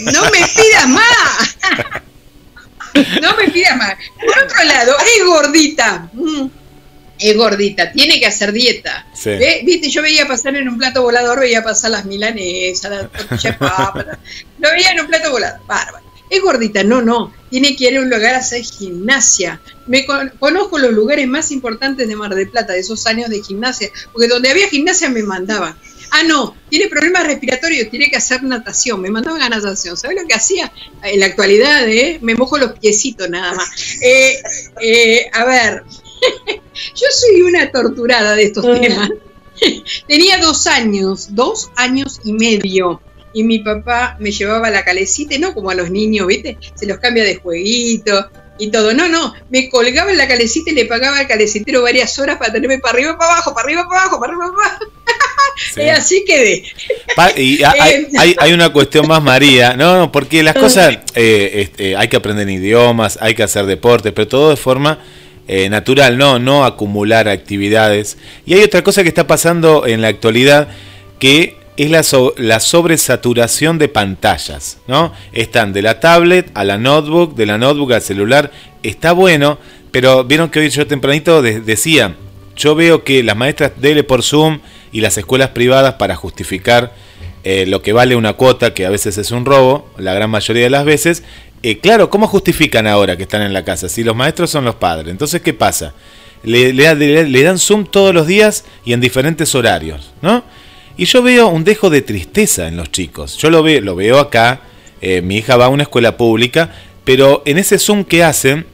[0.00, 1.56] No me pidas más.
[3.20, 3.94] No me pidas más.
[4.18, 6.08] Por otro lado, es gordita.
[6.14, 6.46] Mm.
[7.18, 9.06] Es gordita, tiene que hacer dieta.
[9.14, 9.32] Sí.
[9.64, 13.52] Viste, yo veía pasar en un plato volador, veía pasar las milanesas, las tortillas de
[13.54, 14.18] papa,
[14.58, 16.05] lo veía en un plato volador, bárbaro.
[16.28, 19.60] Es gordita, no, no, tiene que ir a un lugar a hacer gimnasia.
[19.86, 23.42] Me con- conozco los lugares más importantes de Mar del Plata, de esos años de
[23.42, 25.76] gimnasia, porque donde había gimnasia me mandaban.
[26.10, 29.96] Ah, no, tiene problemas respiratorios, tiene que hacer natación, me mandaban a natación.
[29.96, 30.72] ¿Sabes lo que hacía?
[31.02, 32.18] En la actualidad, eh?
[32.22, 33.68] me mojo los piecitos nada más.
[34.02, 34.40] Eh,
[34.82, 35.82] eh, a ver,
[36.94, 39.10] yo soy una torturada de estos temas.
[40.08, 43.00] Tenía dos años, dos años y medio.
[43.36, 46.56] Y mi papá me llevaba la calecita, y no como a los niños, ¿viste?
[46.74, 48.94] Se los cambia de jueguito y todo.
[48.94, 52.50] No, no, me colgaba en la calecita y le pagaba al calecitero varias horas para
[52.54, 54.84] tenerme para arriba, para abajo, para arriba, para abajo, para arriba, para abajo.
[55.74, 55.80] Sí.
[55.82, 56.64] Y así quedé.
[57.36, 59.74] Y ha- hay, Eh, hay, hay una cuestión más, María.
[59.74, 64.12] No, no, porque las cosas, eh, este, hay que aprender idiomas, hay que hacer deportes,
[64.14, 64.98] pero todo de forma
[65.48, 68.18] eh, natural, no, no acumular actividades.
[68.44, 70.68] Y hay otra cosa que está pasando en la actualidad
[71.18, 75.12] que es la, so- la sobresaturación de pantallas, ¿no?
[75.32, 78.50] Están de la tablet a la notebook, de la notebook al celular.
[78.82, 79.58] Está bueno,
[79.92, 82.14] pero vieron que hoy yo tempranito de- decía,
[82.56, 84.60] yo veo que las maestras dele por Zoom
[84.92, 86.94] y las escuelas privadas para justificar
[87.44, 90.64] eh, lo que vale una cuota, que a veces es un robo, la gran mayoría
[90.64, 91.22] de las veces.
[91.62, 93.88] eh, claro, ¿cómo justifican ahora que están en la casa?
[93.88, 95.08] Si los maestros son los padres.
[95.10, 95.92] Entonces, ¿qué pasa?
[96.42, 100.42] Le- le dan Zoom todos los días y en diferentes horarios, ¿no?
[100.96, 103.36] Y yo veo un dejo de tristeza en los chicos.
[103.36, 104.60] Yo lo veo, lo veo acá.
[105.02, 106.74] eh, mi hija va a una escuela pública,
[107.04, 108.66] pero en ese Zoom que hacen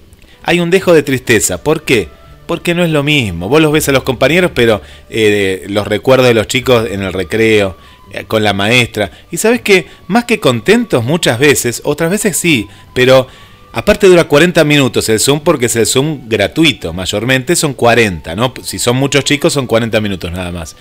[0.45, 1.63] hay un dejo de tristeza.
[1.63, 2.09] ¿Por qué?
[2.47, 3.49] Porque no es lo mismo.
[3.49, 7.13] Vos los ves a los compañeros, pero eh, los recuerdos de los chicos en el
[7.13, 7.77] recreo,
[8.13, 9.11] eh, con la maestra.
[9.33, 13.27] Y sabes que más que contentos muchas veces, otras veces sí, pero
[13.75, 18.53] Aparte dura 40 minutos el Zoom porque es el Zoom gratuito, mayormente son 40, ¿no?
[18.63, 20.77] Si son muchos chicos son 40 minutos nada más.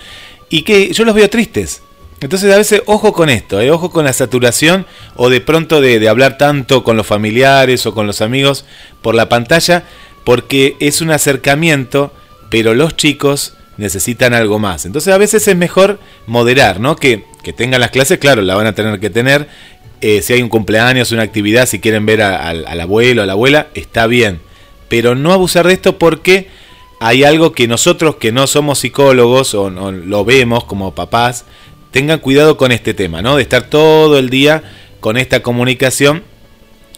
[0.52, 1.82] Y que yo los veo tristes.
[2.20, 3.72] Entonces a veces ojo con esto, ¿eh?
[3.72, 4.86] ojo con la saturación
[5.16, 8.64] o de pronto de, hablar tanto con los familiares o con los amigos
[9.02, 9.86] por la pantalla,
[10.24, 12.14] porque es un acercamiento,
[12.52, 14.86] pero los chicos necesitan algo más.
[14.86, 16.96] Entonces a veces es mejor moderar, ¿no?
[16.96, 19.48] Que, que tengan las clases, claro, la van a tener que tener,
[20.02, 23.68] eh, si hay un cumpleaños, una actividad, si quieren ver al- abuelo, a la abuela,
[23.74, 24.42] está bien.
[24.90, 26.50] Pero no abusar de esto porque
[27.04, 31.46] hay algo que nosotros que no somos psicólogos o no lo vemos como papás,
[31.90, 33.38] tengan cuidado con este tema, ¿no?
[33.38, 34.62] De estar todo el día
[35.00, 36.22] con esta comunicación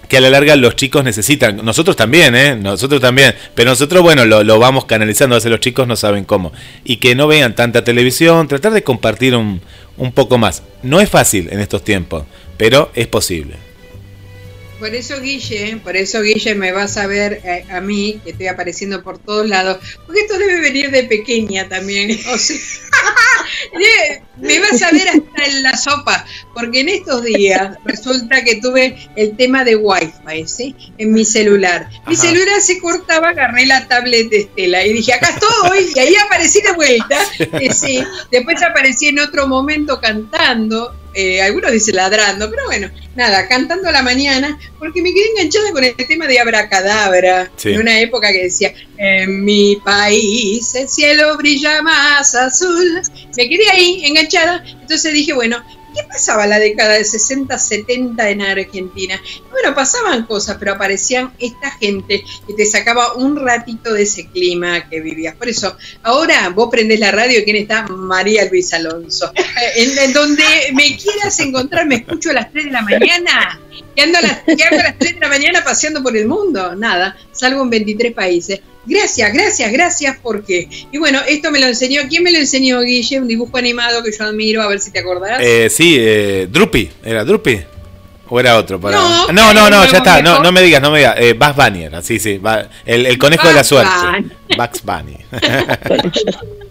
[0.10, 1.64] que a la larga los chicos necesitan.
[1.64, 2.58] Nosotros también, ¿eh?
[2.58, 3.34] Nosotros también.
[3.56, 6.52] Pero nosotros, bueno, lo, vamos canalizando, a veces los chicos no saben cómo.
[6.84, 9.62] Y que no vean tanta televisión, tratar de compartir un,
[9.96, 10.64] un poco más.
[10.82, 12.26] No es fácil en estos tiempos,
[12.58, 13.56] pero es posible.
[14.84, 18.48] Por eso Guille, por eso Guille me vas a ver eh, a mí, que estoy
[18.48, 22.58] apareciendo por todos lados, porque esto debe venir de pequeña también, o sea,
[23.78, 28.58] de- me vas a ver hasta en la sopa, porque en estos días resulta que
[28.58, 30.76] tuve el tema de Wi-Fi, ¿sí?
[30.98, 31.88] En mi celular.
[32.06, 32.24] Mi Ajá.
[32.28, 36.62] celular se cortaba, agarré la tablet de Estela y dije, acá estoy, y ahí aparecí
[36.62, 38.04] de vuelta, eh, sí.
[38.32, 43.92] Después aparecí en otro momento cantando, eh, algunos dicen ladrando, pero bueno, nada, cantando a
[43.92, 47.70] la mañana, porque me quedé enganchada con el tema de Abracadabra, Sí.
[47.74, 53.02] en una época que decía, en mi país el cielo brilla más azul.
[53.38, 58.42] Me quedé ahí enganchada, entonces dije, bueno, ¿qué pasaba la década de 60, 70 en
[58.42, 59.22] Argentina?
[59.52, 64.90] Bueno, pasaban cosas, pero aparecían esta gente que te sacaba un ratito de ese clima
[64.90, 65.36] que vivías.
[65.36, 69.32] Por eso, ahora vos prendés la radio y quién está, María Luisa Alonso.
[69.36, 73.60] Eh, En, donde me quieras encontrar, me escucho a las 3 de la mañana.
[73.96, 76.76] Que ando, a las, las 3 de la mañana paseando por el mundo.
[76.76, 78.62] Nada, salgo en 23 países.
[78.86, 80.68] Gracias, gracias, gracias, porque.
[80.92, 82.02] Y bueno, esto me lo enseñó.
[82.10, 83.20] ¿Quién me lo enseñó, Guille?
[83.20, 85.42] Un dibujo animado que yo admiro, a ver si te acordás.
[85.42, 87.62] Eh, sí, eh, Drupi, ¿era Drupi?
[88.30, 88.80] ¿O era otro?
[88.80, 88.98] Para...
[88.98, 91.16] No, no, no, ya está, no, no me digas, no me digas.
[91.20, 92.40] Eh, Bugs Bunny era, sí, sí,
[92.86, 93.92] el, el conejo de la suerte.
[94.58, 95.18] Bugs Bunny.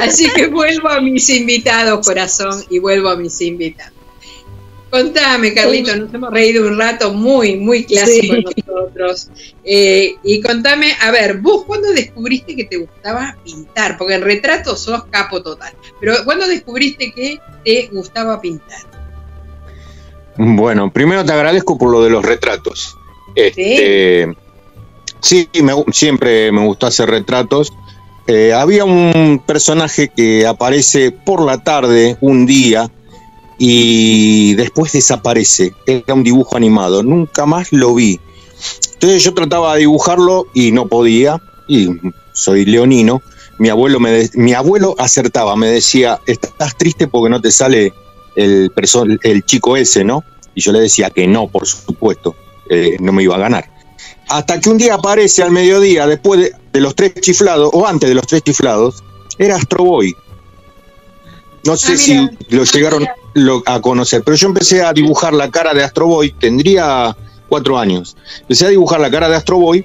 [0.00, 3.95] Así que vuelvo a mis invitados, corazón, y vuelvo a mis invitados.
[4.90, 8.62] Contame, Carlito, nos hemos reído un rato muy, muy clásico Sí.
[8.66, 9.28] nosotros.
[9.64, 13.98] Eh, y contame, a ver, vos cuándo descubriste que te gustaba pintar?
[13.98, 15.72] Porque en retrato sos capo total.
[16.00, 18.78] Pero ¿cuándo descubriste que te gustaba pintar?
[20.38, 22.94] Bueno, primero te agradezco por lo de los retratos.
[23.34, 24.28] Este,
[25.20, 27.72] sí, me gu- siempre me gustó hacer retratos.
[28.26, 32.90] Eh, había un personaje que aparece por la tarde un día
[33.58, 35.74] y después desaparece.
[35.86, 38.20] Era un dibujo animado, nunca más lo vi.
[38.94, 41.88] Entonces yo trataba de dibujarlo y no podía, y
[42.32, 43.22] soy leonino.
[43.58, 47.92] Mi abuelo, me de- mi abuelo acertaba, me decía, estás triste porque no te sale
[48.34, 48.70] el,
[49.22, 50.24] el chico ese, ¿no?
[50.54, 52.34] Y yo le decía que no, por supuesto,
[52.68, 53.70] eh, no me iba a ganar.
[54.28, 58.08] Hasta que un día aparece al mediodía, después de, de los tres chiflados, o antes
[58.08, 59.02] de los tres chiflados,
[59.38, 60.14] era Astro Boy.
[61.64, 62.32] No sé Ah, si mira.
[62.50, 66.32] lo llegaron lo- a conocer, pero yo empecé a dibujar la cara de Astro Boy,
[66.32, 67.16] tendría
[67.48, 68.16] cuatro años.
[68.40, 69.84] Empecé a dibujar la cara de Astro Boy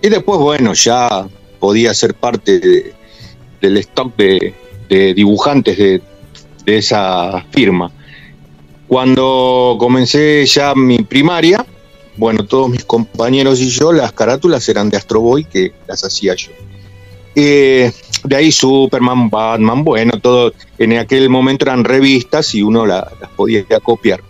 [0.00, 1.26] y después, bueno, ya
[1.60, 2.94] podía ser parte de-
[3.60, 4.54] del stock de,
[5.14, 6.02] dibujantes de,
[6.66, 7.90] de esa firma.
[8.88, 11.64] Cuando comencé ya mi primaria,
[12.16, 16.34] bueno, todos mis compañeros y yo, las carátulas eran de Astro Boy que las hacía
[16.34, 16.50] yo.
[17.34, 17.90] Eh,
[18.24, 23.30] de ahí Superman, Batman, bueno, todo en aquel momento eran revistas y uno la- las
[23.30, 24.20] podía copiar.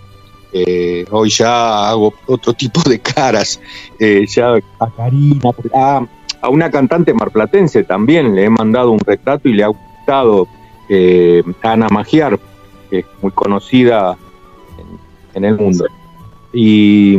[0.53, 3.61] Eh, hoy ya hago otro tipo de caras,
[3.99, 5.51] eh, ya a Karina,
[6.43, 10.49] a, una cantante marplatense también le he mandado un retrato y le ha gustado
[11.63, 12.39] Ana Magiar,
[12.91, 14.19] que es muy conocida
[15.35, 15.87] en, el mundo.
[16.53, 17.17] Y,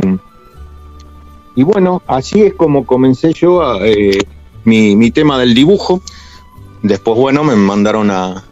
[1.56, 3.80] y bueno, así es como comencé yo a,
[4.64, 6.02] mi, mi tema del dibujo.
[6.82, 8.44] Después, bueno, me mandaron a,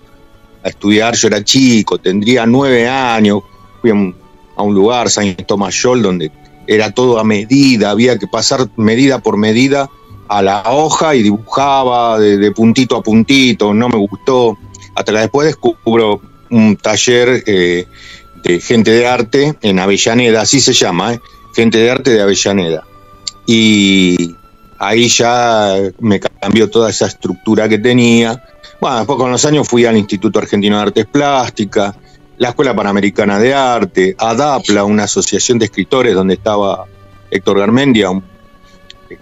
[0.64, 3.40] estudiar, yo era chico, tendría nueve años,
[3.80, 3.94] fui a
[4.62, 6.30] un, lugar, San Tomás Scholl, donde
[6.68, 9.90] era todo a medida, había que pasar medida por medida
[10.28, 14.56] a la hoja y dibujaba de, de puntito a puntito, no me gustó,
[14.94, 17.86] hasta que después descubro un taller eh,
[18.44, 21.20] de gente de arte en Avellaneda, así se llama, ¿eh?
[21.54, 22.84] gente de arte de Avellaneda.
[23.46, 24.36] Y
[24.82, 28.42] ahí ya me cambió toda esa estructura que tenía.
[28.80, 31.94] Bueno, después con los años fui al Instituto Argentino de Artes Plásticas,
[32.36, 36.86] la Escuela Panamericana de Arte, ADAPLA, una asociación de escritores donde estaba
[37.30, 38.24] Héctor Garmendia, un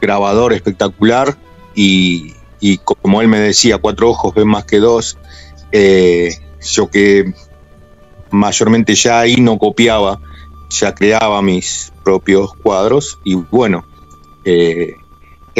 [0.00, 1.36] grabador espectacular
[1.74, 2.34] y,
[2.78, 5.18] como él me decía, cuatro ojos ven más que dos,
[5.72, 7.34] eh, yo que
[8.30, 10.20] mayormente ya ahí no copiaba,
[10.70, 13.84] ya creaba mis propios cuadros y bueno,
[14.46, 14.94] eh,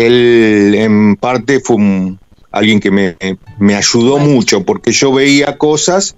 [0.07, 2.19] él en parte fue un-
[2.53, 3.17] alguien que me,
[3.59, 6.17] me ayudó mucho porque yo veía cosas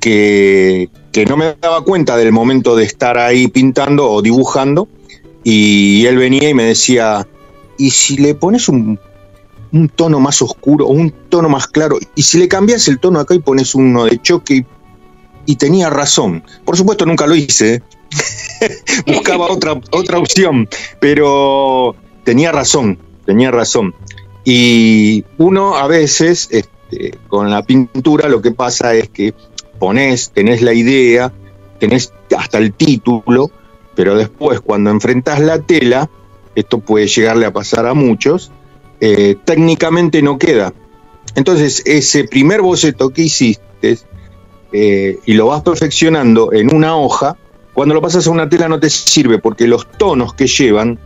[0.00, 4.88] que, que no me daba cuenta del momento de estar ahí pintando o dibujando
[5.44, 7.26] y él venía y me decía,
[7.78, 8.98] ¿y si le pones un,
[9.72, 11.98] un tono más oscuro o un tono más claro?
[12.16, 14.54] ¿Y si le cambias el tono acá y pones uno de choque?
[14.56, 14.66] Y,
[15.46, 16.42] y tenía razón.
[16.64, 17.82] Por supuesto nunca lo hice, ¿eh?
[19.06, 20.68] buscaba otra, otra opción,
[21.00, 21.94] pero
[22.24, 23.94] tenía razón, tenía razón.
[24.44, 29.34] Y uno a veces, este, con la pintura, lo que pasa es que
[29.78, 31.32] pones, tenés la idea,
[31.78, 33.50] tenés hasta el título,
[33.94, 36.08] pero después cuando enfrentás la tela,
[36.54, 38.52] esto puede llegarle a pasar a muchos,
[39.00, 40.72] eh, técnicamente no queda.
[41.34, 43.98] Entonces, ese primer boceto que hiciste
[44.72, 47.36] eh, y lo vas perfeccionando en una hoja,
[47.74, 50.98] cuando lo pasas a una tela no te sirve porque los tonos que llevan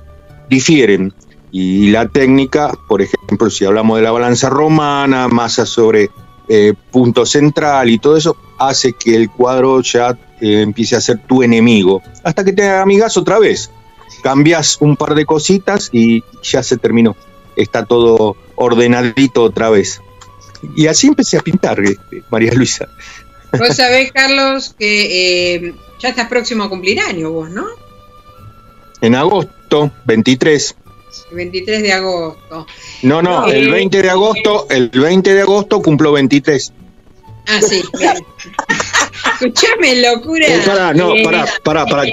[0.49, 1.13] difieren.
[1.53, 6.11] Y la técnica, por ejemplo, si hablamos de la balanza romana, masa sobre
[6.49, 11.19] eh, punto central y todo eso, hace que el cuadro ya eh, empiece a ser
[11.27, 12.03] tu enemigo.
[12.25, 13.71] Hasta que te amigas otra vez.
[14.23, 17.17] Cambias un par de cositas y ya se terminó.
[17.55, 20.01] Está todo ordenadito otra vez.
[20.77, 22.89] Y así empecé a pintar, este, María Luisa.
[23.59, 27.67] Vos sabés, Carlos, que eh, ya estás próximo a cumplir año vos, ¿no?
[29.01, 29.56] En agosto
[30.05, 30.77] 23.
[31.31, 32.67] El 23 de agosto.
[33.03, 36.73] No, no, Eh, el 20 de agosto, el 20 de agosto cumplo 23.
[37.49, 37.83] Ah, sí.
[39.33, 40.47] Escuchame, locura.
[40.47, 42.05] Eh, pará, no, Eh, pará, pará, pará.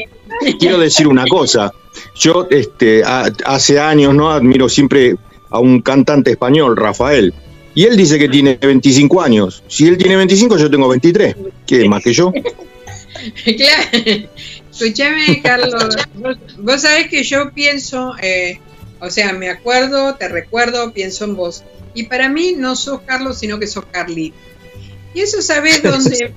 [0.59, 1.71] Quiero decir una cosa.
[2.15, 5.15] Yo este, a- hace años no admiro siempre
[5.49, 7.33] a un cantante español, Rafael.
[7.75, 9.63] Y él dice que tiene 25 años.
[9.67, 11.35] Si él tiene 25, yo tengo 23.
[11.65, 11.87] ¿Qué?
[11.89, 12.31] ¿Más que yo?
[13.45, 14.27] Claro.
[14.73, 15.95] Escuchame, Carlos.
[16.15, 18.59] Vos, vos sabés que yo pienso, eh,
[18.99, 21.63] o sea, me acuerdo, te recuerdo, pienso en vos.
[21.93, 24.35] Y para mí no sos Carlos, sino que sos Carlito.
[25.13, 26.33] Y eso sabés dónde,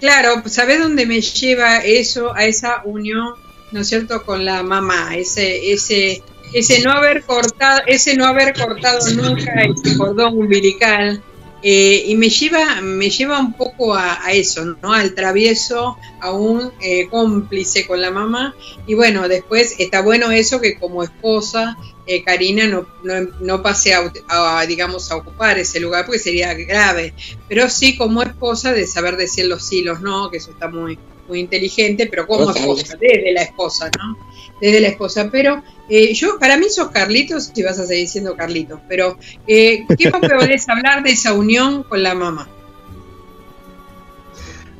[0.00, 3.34] claro, sabés dónde me lleva eso, a esa unión,
[3.70, 6.22] ¿no es cierto?, con la mamá, ese, ese,
[6.52, 11.22] ese no haber cortado, ese no haber cortado nunca ese cordón umbilical.
[11.68, 14.92] Eh, y me lleva, me lleva un poco a, a eso, ¿no?
[14.92, 18.54] Al travieso, a un eh, cómplice con la mamá.
[18.86, 23.94] Y bueno, después está bueno eso que como esposa, eh, Karina no, no, no pase
[23.94, 27.14] a, a, digamos, a ocupar ese lugar, porque sería grave.
[27.48, 30.96] Pero sí como esposa de saber decir los sí, los no, que eso está muy,
[31.26, 34.16] muy inteligente, pero como esposa, desde la esposa, ¿no?
[34.60, 35.28] Desde la esposa.
[35.30, 39.84] Pero eh, yo, para mí sos Carlitos, si vas a seguir siendo Carlitos, pero eh,
[39.98, 42.48] ¿qué me podés hablar de esa unión con la mamá?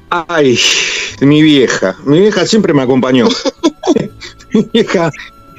[0.08, 0.58] Ay,
[1.20, 1.96] mi vieja.
[2.04, 3.28] Mi vieja siempre me acompañó.
[4.54, 5.10] mi vieja.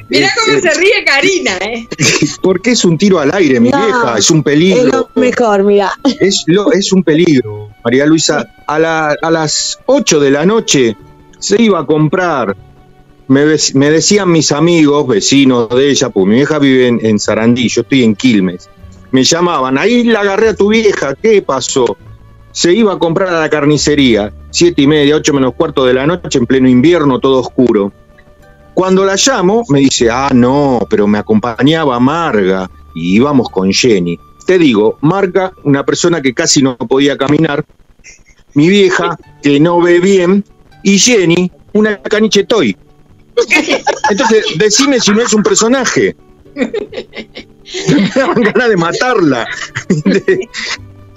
[0.09, 1.85] Mirá cómo eh, se ríe Karina, ¿eh?
[2.41, 4.17] Porque es un tiro al aire, mi No, vieja.
[4.17, 5.09] Es un Es peligro.
[5.15, 5.91] lo mejor, mira.
[6.21, 8.47] Es, lo, es un peligro, María Luisa.
[8.67, 10.95] A, la- a las 8 de la noche
[11.39, 12.55] se iba a comprar.
[13.27, 17.19] Me, dec- me decían mis amigos, vecinos de ella, pues mi vieja vive en, en
[17.19, 18.69] Sarandí, yo estoy en Quilmes.
[19.11, 21.97] Me llamaban, ahí la agarré a tu vieja, ¿qué pasó?
[22.51, 26.07] Se iba a comprar a la carnicería, siete y media, ocho menos cuarto de la
[26.07, 27.91] noche, en pleno invierno, todo oscuro.
[28.73, 34.17] Cuando la llamo, me dice, ah, no, pero me acompañaba Marga y íbamos con Jenny.
[34.45, 37.65] Te digo, Marga, una persona que casi no podía caminar,
[38.53, 40.43] mi vieja, que no ve bien,
[40.83, 42.75] y Jenny, una caniche toy.
[44.09, 46.15] Entonces, decime si no es un personaje.
[46.55, 49.47] Me daban ganas de matarla.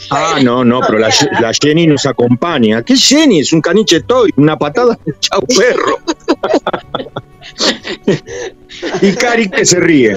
[0.08, 1.10] Ah, no, no, pero la,
[1.40, 2.82] la Jenny nos acompaña.
[2.82, 3.40] ¿Qué Jenny?
[3.40, 5.98] Es un caniche toy, una patada, chau perro.
[9.02, 10.16] y Cari que se ríe.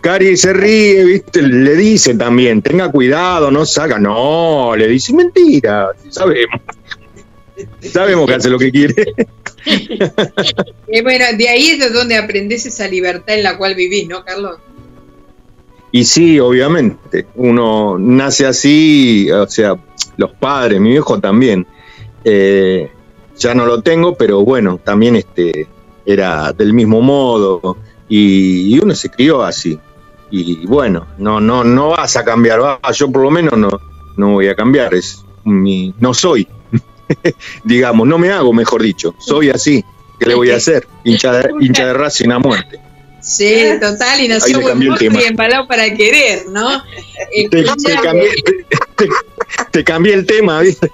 [0.00, 1.42] Cari se ríe, ¿viste?
[1.42, 3.98] Le dice también, tenga cuidado, no saca.
[3.98, 6.60] No, le dice, mentira, sabemos.
[7.80, 9.14] Sabemos que hace lo que quiere.
[10.88, 14.24] Eh, bueno, de ahí es de donde aprendes esa libertad en la cual vivís, ¿no,
[14.24, 14.58] Carlos?
[15.90, 19.76] Y sí, obviamente, uno nace así, o sea,
[20.16, 21.66] los padres, mi viejo también.
[22.24, 22.88] Eh,
[23.36, 25.66] ya no lo tengo, pero bueno, también este
[26.04, 27.76] era del mismo modo
[28.08, 29.78] y, uno se crió así.
[30.30, 33.68] Y bueno, no, no, no vas a cambiar, va, yo por lo menos no,
[34.16, 36.48] no voy a cambiar, es mi, no soy,
[37.64, 39.84] digamos, no me hago, mejor dicho, soy así,
[40.18, 40.86] ¿qué le voy a hacer?
[41.04, 42.80] Hincha de, hincha de Racing a muerte.
[43.20, 45.20] Sí, total, y nació Ahí le buen cambió el mozo tema.
[45.20, 46.80] y embalado para querer, ¿no?
[47.50, 47.64] Te,
[48.00, 48.28] cambié,
[48.96, 49.08] te-
[49.72, 50.92] te cambié el tema, ¿viste?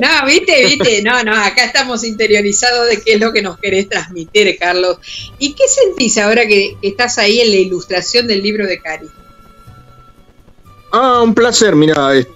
[0.00, 3.88] No, viste, viste, no, no, acá estamos interiorizados de qué es lo que nos querés
[3.88, 4.98] transmitir, Carlos.
[5.40, 9.08] ¿Y qué sentís ahora que, que estás ahí en la ilustración del libro de Cari?
[10.92, 12.30] Ah, un placer, mira, este,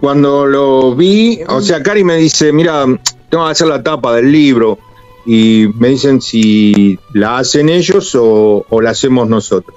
[0.00, 2.84] cuando lo vi, o sea, Cari me dice, mira,
[3.28, 4.78] tengo que hacer la tapa del libro
[5.24, 9.76] y me dicen si la hacen ellos o, o la hacemos nosotros.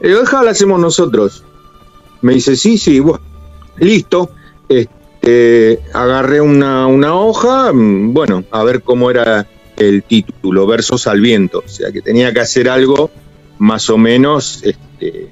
[0.00, 1.44] Le digo, deja, la hacemos nosotros.
[2.20, 3.24] Me dice, sí, sí, bueno,
[3.78, 4.30] listo.
[4.68, 11.20] Este, agarré una, una hoja, mm, bueno, a ver cómo era el título, Versos al
[11.20, 13.10] Viento, o sea, que tenía que hacer algo
[13.58, 15.28] más o menos este,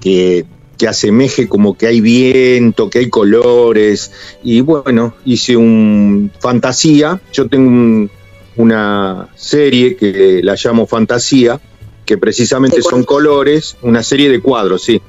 [0.00, 0.46] que
[0.80, 4.10] que asemeje como que hay viento, que hay colores.
[4.42, 7.20] Y bueno, hice un fantasía.
[7.34, 8.10] Yo tengo un-
[8.56, 11.60] una serie que la llamo Fantasía,
[12.06, 15.02] que precisamente ¿De son colores, una serie de cuadros, sí,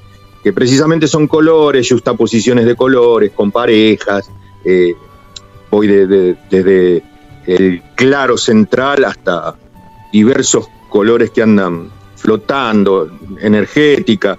[0.44, 4.30] que precisamente son colores, justaposiciones de colores, con parejas.
[4.66, 4.94] eh,
[5.72, 7.02] voy de- de- desde
[7.48, 9.56] el claro central hasta
[10.14, 13.10] diversos colores que andan flotando,
[13.42, 14.38] energética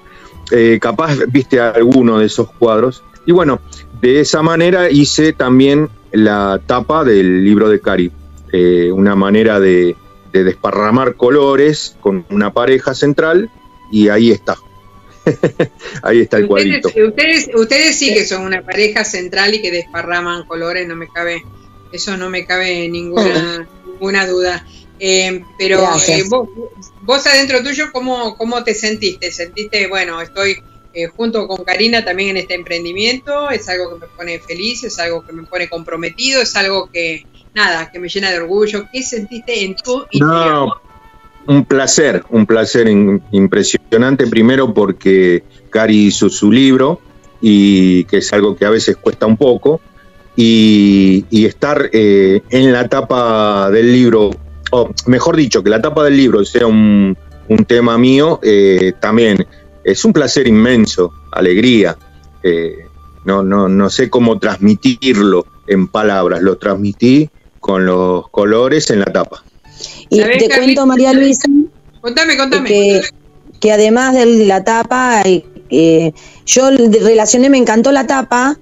[0.53, 3.03] eh, capaz viste alguno de esos cuadros.
[3.26, 3.61] Y bueno,
[4.00, 8.12] de esa manera hice también la tapa del libro de Cari.
[8.53, 9.96] Eh, una manera de,
[10.32, 13.50] de desparramar colores con una pareja central
[13.90, 14.57] y ahí está.
[16.03, 16.88] ahí está el cuadrito.
[16.88, 21.09] Ustedes, ustedes, ustedes sí que son una pareja central y que desparraman colores, no me
[21.09, 21.44] cabe,
[21.92, 24.66] eso no me cabe ninguna, ninguna duda.
[24.99, 26.49] Eh, pero eh, vos,
[27.03, 29.32] vos adentro tuyo, ¿cómo, ¿cómo te sentiste?
[29.32, 30.57] ¿Sentiste, bueno, estoy
[30.95, 33.51] eh, junto con Karina también en este emprendimiento?
[33.51, 34.84] ¿Es algo que me pone feliz?
[34.84, 36.40] ¿Es algo que me pone comprometido?
[36.43, 38.84] ¿Es algo que, nada, que me llena de orgullo?
[38.93, 40.68] ¿Qué sentiste en tu interior?
[40.68, 40.74] No,
[41.47, 44.28] un placer, un placer in- impresionante.
[44.28, 47.01] Primero porque Cari hizo su libro
[47.40, 49.80] y que es algo que a veces cuesta un poco.
[50.36, 54.30] Y, y estar eh, en la tapa del libro,
[54.72, 57.16] o mejor dicho, que la tapa del libro sea un,
[57.48, 59.46] un tema mío, eh, también
[59.84, 61.96] es un placer inmenso, alegría.
[62.42, 62.86] Eh,
[63.24, 69.06] no, no, no sé cómo transmitirlo en palabras, lo transmití con los colores en la
[69.06, 69.44] tapa.
[70.08, 70.56] Y ¿Sabés, te Carlita?
[70.56, 71.48] cuento, María Luisa,
[72.00, 72.68] Contame, contame.
[72.68, 73.00] que,
[73.60, 76.12] que además de la tapa, eh,
[76.46, 78.58] yo relacioné, me encantó la tapa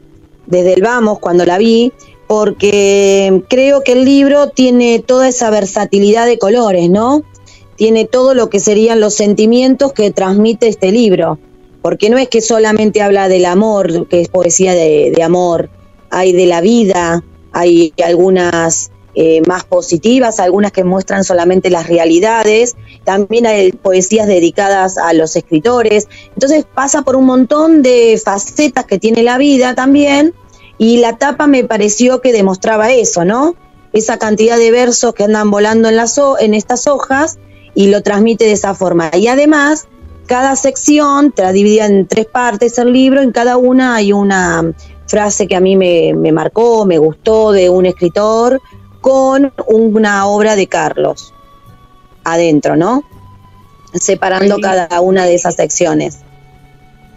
[0.47, 1.93] desde el vamos cuando la vi,
[2.31, 7.25] porque creo que el libro tiene toda esa versatilidad de colores, ¿no?
[7.75, 11.41] Tiene todo lo que serían los sentimientos que transmite este libro,
[11.83, 15.71] porque no es que solamente habla del amor, que es poesía de, amor,
[16.09, 22.77] hay de la vida, hay algunas eh, más positivas, algunas que muestran solamente las realidades,
[23.03, 29.01] también hay poesías dedicadas a los escritores, entonces pasa por un montón de facetas que
[29.01, 30.33] tiene la vida también,
[30.81, 33.55] y la tapa me pareció que demostraba eso, ¿no?
[33.93, 37.39] Esa cantidad de versos que andan volando en, las en estas hojas
[37.75, 39.11] y lo transmite de esa forma.
[39.15, 39.89] Y además,
[40.25, 44.73] cada sección está dividida en tres partes el libro, en cada una hay una
[45.07, 48.59] frase que a mí me, me marcó, me gustó de un escritor,
[49.03, 51.35] con una obra de Carlos
[52.25, 53.05] adentro, ¿no?
[53.93, 56.21] Separando cada una de esas secciones.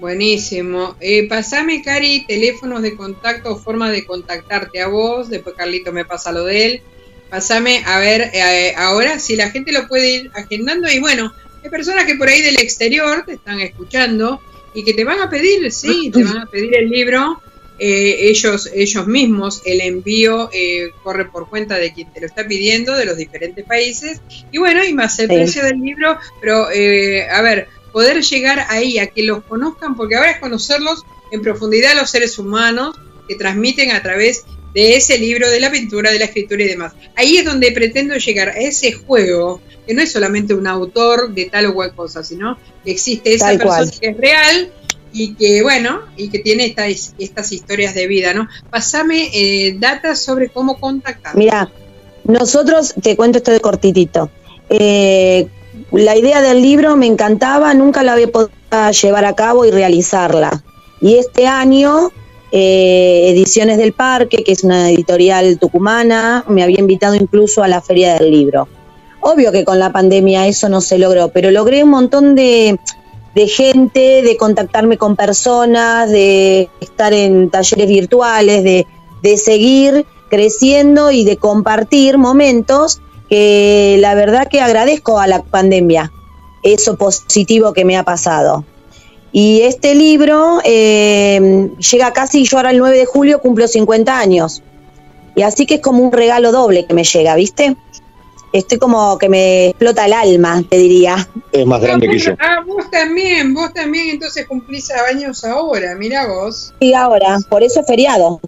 [0.07, 0.97] Buenísimo.
[0.99, 5.29] Eh, pasame, Cari, teléfonos de contacto o forma de contactarte a vos.
[5.29, 6.81] Después Carlito me pasa lo de él.
[7.29, 10.91] Pasame, a ver, eh, ahora si la gente lo puede ir agendando.
[10.91, 11.31] Y bueno,
[11.63, 14.41] hay personas que por ahí del exterior te están escuchando
[14.73, 17.41] y que te van a pedir, sí, te van a pedir el libro.
[17.79, 22.45] Eh, ellos, ellos mismos, el envío eh, corre por cuenta de quien te lo está
[22.45, 24.19] pidiendo, de los diferentes países.
[24.51, 25.33] Y bueno, y más el Sí.
[25.35, 26.17] precio del libro.
[26.41, 31.03] Pero, eh, a ver, poder llegar ahí, a que los conozcan, porque ahora es conocerlos
[31.31, 32.95] en profundidad los seres humanos
[33.29, 36.93] que transmiten a través de ese libro, de la pintura, de la escritura y demás.
[37.15, 41.45] Ahí es donde pretendo llegar a ese juego, que no es solamente un autor de
[41.45, 43.99] tal o cual cosa, sino que existe esa Tal persona cual.
[43.99, 44.71] que es real
[45.13, 48.47] y que, bueno, y que tiene estas, estas historias de vida, ¿no?
[48.71, 51.35] Pasame eh, datas sobre cómo contactar.
[51.35, 51.69] Mira,
[52.23, 54.31] nosotros, te cuento esto de cortitito.
[54.69, 55.47] Eh,
[55.93, 58.51] la idea del libro me encantaba, nunca la había podido
[59.01, 60.63] llevar a cabo y realizarla.
[61.01, 62.11] Y este año,
[62.51, 67.81] eh, Ediciones del Parque, que es una editorial tucumana, me había invitado incluso a la
[67.81, 68.67] Feria del Libro.
[69.21, 72.79] Obvio que con la pandemia eso no se logró, pero logré un montón de,
[73.35, 78.87] de gente, de contactarme con personas, de estar en talleres virtuales, de,
[79.21, 82.99] de seguir creciendo y de compartir momentos
[83.33, 86.11] que la verdad que agradezco a la pandemia,
[86.61, 88.63] eso positivo que me ha pasado.
[89.31, 94.61] Y este libro eh, llega casi, yo ahora el 9 de julio cumplo 50 años.
[95.35, 97.75] Y así que es como un regalo doble que me llega, ¿viste?
[98.51, 101.27] Estoy como que me explota el alma, te diría.
[101.51, 102.35] Es más grande que yo.
[102.39, 106.71] Ah, vos también, vos también entonces cumplís años ahora, mira vos.
[106.79, 108.39] Y ahora, por eso es feriado.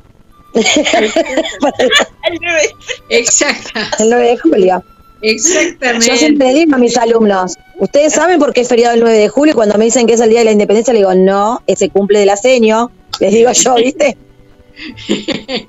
[3.09, 4.83] Exacto, El 9 de julio.
[5.21, 6.07] exactamente.
[6.07, 9.27] Yo siempre digo a mis alumnos, ¿ustedes saben por qué es feriado el 9 de
[9.29, 9.51] julio?
[9.51, 11.89] Y Cuando me dicen que es el Día de la Independencia, le digo, no, ese
[11.89, 12.91] cumple del aseño.
[13.19, 14.17] Les digo yo, ¿viste?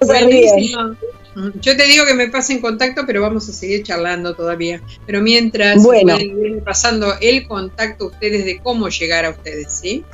[0.00, 0.96] Buenísimo.
[1.60, 4.80] Yo te digo que me pase en contacto, pero vamos a seguir charlando todavía.
[5.06, 6.18] Pero mientras Bueno.
[6.18, 10.04] ir pasando el contacto a ustedes de cómo llegar a ustedes, ¿sí?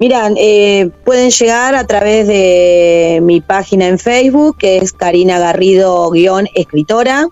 [0.00, 7.28] Miran, eh, pueden llegar a través de mi página en Facebook, que es Karina Garrido-escritora.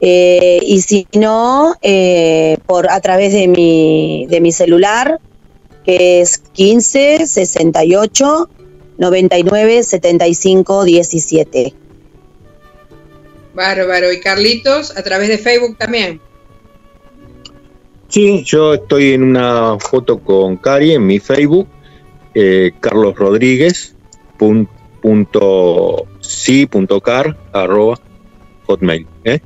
[0.00, 5.20] Eh, y si no, eh, por a través de mi, de mi celular,
[5.84, 8.50] que es 15 68
[8.98, 11.74] 99 75 17.
[13.54, 14.12] Bárbaro.
[14.12, 16.20] Y Carlitos, a través de Facebook también.
[18.10, 21.68] Sí, yo estoy en una foto con Cari en mi Facebook,
[22.34, 23.94] eh, Carlos Rodríguez,
[24.38, 24.68] pun-
[25.00, 27.98] punto sí, punto car, arroba,
[28.66, 29.06] hotmail.
[29.24, 29.40] ¿eh?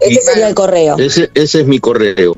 [0.00, 0.96] Ese sería el correo.
[0.98, 2.36] Ese, ese es mi correo.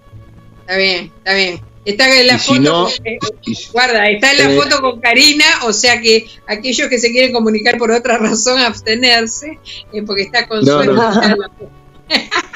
[0.62, 1.60] Está bien, está bien.
[1.84, 2.60] Está en la Y si foto.
[2.60, 4.56] no- eh, Y- guarda, está en la Eh.
[4.56, 9.58] foto con Karina, o sea que aquellos que se quieren comunicar por otra razón, abstenerse,
[9.92, 11.70] eh, porque está con No, foto.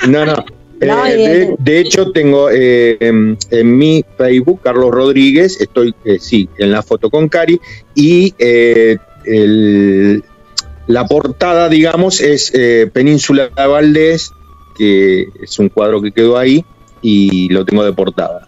[0.08, 0.44] No, no.
[0.80, 6.48] Eh, y de, hecho, tengo eh, en, en mi Facebook, Carlos Rodríguez, estoy, eh, sí,
[6.58, 7.60] en la foto con Cari,
[7.94, 10.22] y eh, el-
[10.86, 14.30] la portada, digamos, es eh, Península de Valdés,
[14.76, 16.64] que es un cuadro que quedó ahí,
[17.02, 18.46] y lo tengo de portada.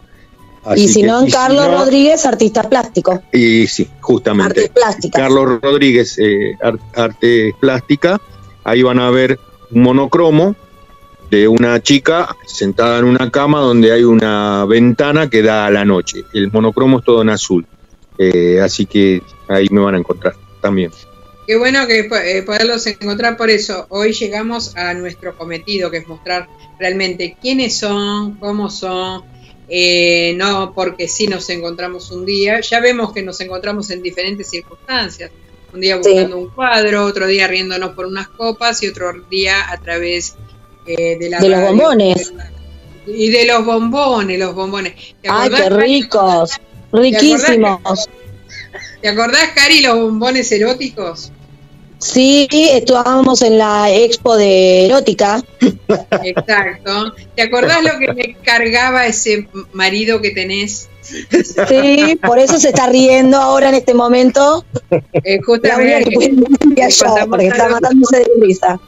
[0.65, 3.23] Así y si que- no, en si Carlos no- Rodríguez, artista plástico.
[3.33, 4.61] Y sí, justamente.
[4.61, 5.21] Artes plásticas.
[5.23, 8.21] Carlos Rodríguez, eh, Ar- Arte Plástica.
[8.65, 9.39] Ahí van a ver
[9.71, 10.55] un monocromo
[11.31, 15.85] de una chica sentada en una cama donde hay una ventana que da a la
[15.85, 16.25] noche.
[16.33, 17.67] El monocromo es todo en azul.
[18.17, 20.91] Eh, así que ahí me van a encontrar también.
[21.47, 23.87] Qué bueno que eh, poderlos encontrar por eso.
[23.91, 26.49] Hoy llegamos a nuestro cometido, que es mostrar
[26.79, 29.23] realmente quiénes son, cómo son,
[29.69, 32.61] eh, no porque sí nos encontramos un día.
[32.61, 35.31] Ya vemos que nos encontramos en diferentes circunstancias.
[35.73, 36.11] Un día Sí.
[36.11, 40.35] buscando un cuadro, otro día riéndonos por unas copas y otro día a través
[40.89, 42.33] eh, de la De los bombones.
[43.07, 44.95] Y de los bombones, los bombones.
[45.23, 45.77] ¿Te Ay, qué Cari?
[45.77, 46.53] ricos.
[46.93, 48.09] Riquísimos.
[49.01, 51.31] ¿Te acordás, Cari, los bombones eróticos?
[51.99, 55.43] Sí, estábamos en la expo de erótica.
[56.23, 57.13] Exacto.
[57.35, 60.89] ¿Te acordás lo que me cargaba ese marido que tenés?
[61.69, 64.65] Sí, por eso se está riendo ahora en este momento.
[64.91, 68.81] Eh, La única que puede justamente yo, porque está matándose de risa.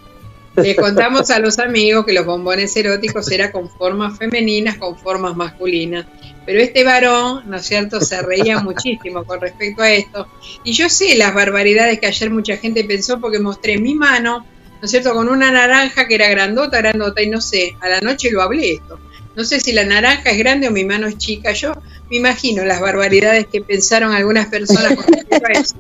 [0.57, 5.37] Le contamos a los amigos que los bombones eróticos eran con formas femeninas, con formas
[5.37, 6.07] masculinas.
[6.45, 10.27] Pero este varón, ¿no es cierto?, se reía muchísimo con respecto a esto.
[10.65, 14.47] Y yo sé las barbaridades que ayer mucha gente pensó porque mostré mi mano,
[14.81, 18.01] ¿no es cierto?, con una naranja que era grandota, grandota, y no sé, a la
[18.01, 18.99] noche lo hablé esto.
[19.37, 21.53] No sé si la naranja es grande o mi mano es chica.
[21.53, 21.73] Yo
[22.11, 25.77] me imagino las barbaridades que pensaron algunas personas con respecto a eso.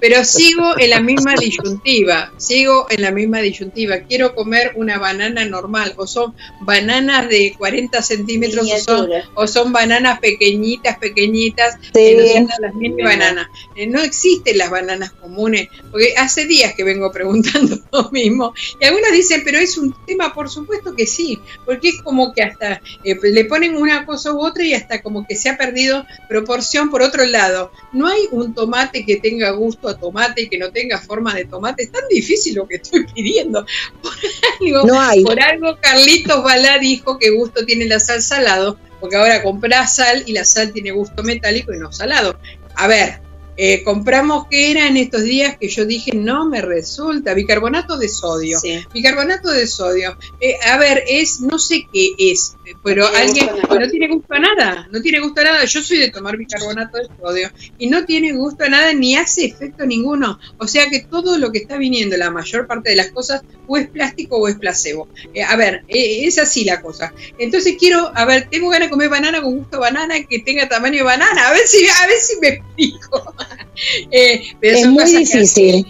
[0.00, 3.98] Pero sigo en la misma disyuntiva, sigo en la misma disyuntiva.
[4.00, 9.72] Quiero comer una banana normal, o son bananas de 40 centímetros, o son, o son
[9.72, 13.48] bananas pequeñitas, pequeñitas, que no las mini bananas.
[13.74, 18.54] Eh, no existen las bananas comunes, porque hace días que vengo preguntando lo mismo.
[18.80, 22.42] Y algunos dicen, pero es un tema, por supuesto que sí, porque es como que
[22.42, 26.06] hasta eh, le ponen una cosa u otra y hasta como que se ha perdido
[26.28, 27.72] proporción por otro lado.
[27.92, 31.44] No hay un tomate que tenga gusto a tomate y que no tenga forma de
[31.44, 31.84] tomate.
[31.84, 33.64] Es tan difícil lo que estoy pidiendo.
[34.02, 34.12] Por
[34.60, 35.24] algo, No hay.
[35.24, 40.22] por algo Carlitos Balá dijo que gusto tiene la sal salado, porque ahora comprás sal
[40.26, 42.38] y la sal tiene gusto metálico y no salado.
[42.74, 43.20] A ver,
[43.60, 48.08] eh, compramos que era en estos días que yo dije no me resulta, bicarbonato de
[48.08, 48.60] sodio.
[48.60, 48.86] Sí.
[48.94, 50.16] Bicarbonato de sodio.
[50.40, 54.38] Eh, a ver, es, no sé qué es, pero No alguien no tiene gusto a
[54.38, 55.64] nada, no tiene gusto a nada.
[55.64, 59.46] Yo soy de tomar bicarbonato de sodio y no tiene gusto a nada ni hace
[59.46, 60.38] efecto ninguno.
[60.58, 63.76] O sea que todo lo que está viniendo, la mayor parte de las cosas, o
[63.76, 65.08] es plástico o es placebo.
[65.34, 67.12] Eh, a ver, eh, es así la cosa.
[67.38, 70.68] Entonces quiero, a ver, tengo ganas de comer banana con gusto a banana que tenga
[70.68, 71.48] tamaño de banana.
[71.48, 72.48] A ver si, a ver si me
[72.88, 73.34] explico.
[74.10, 75.86] Eh, pero Es son muy cosas que- difícil.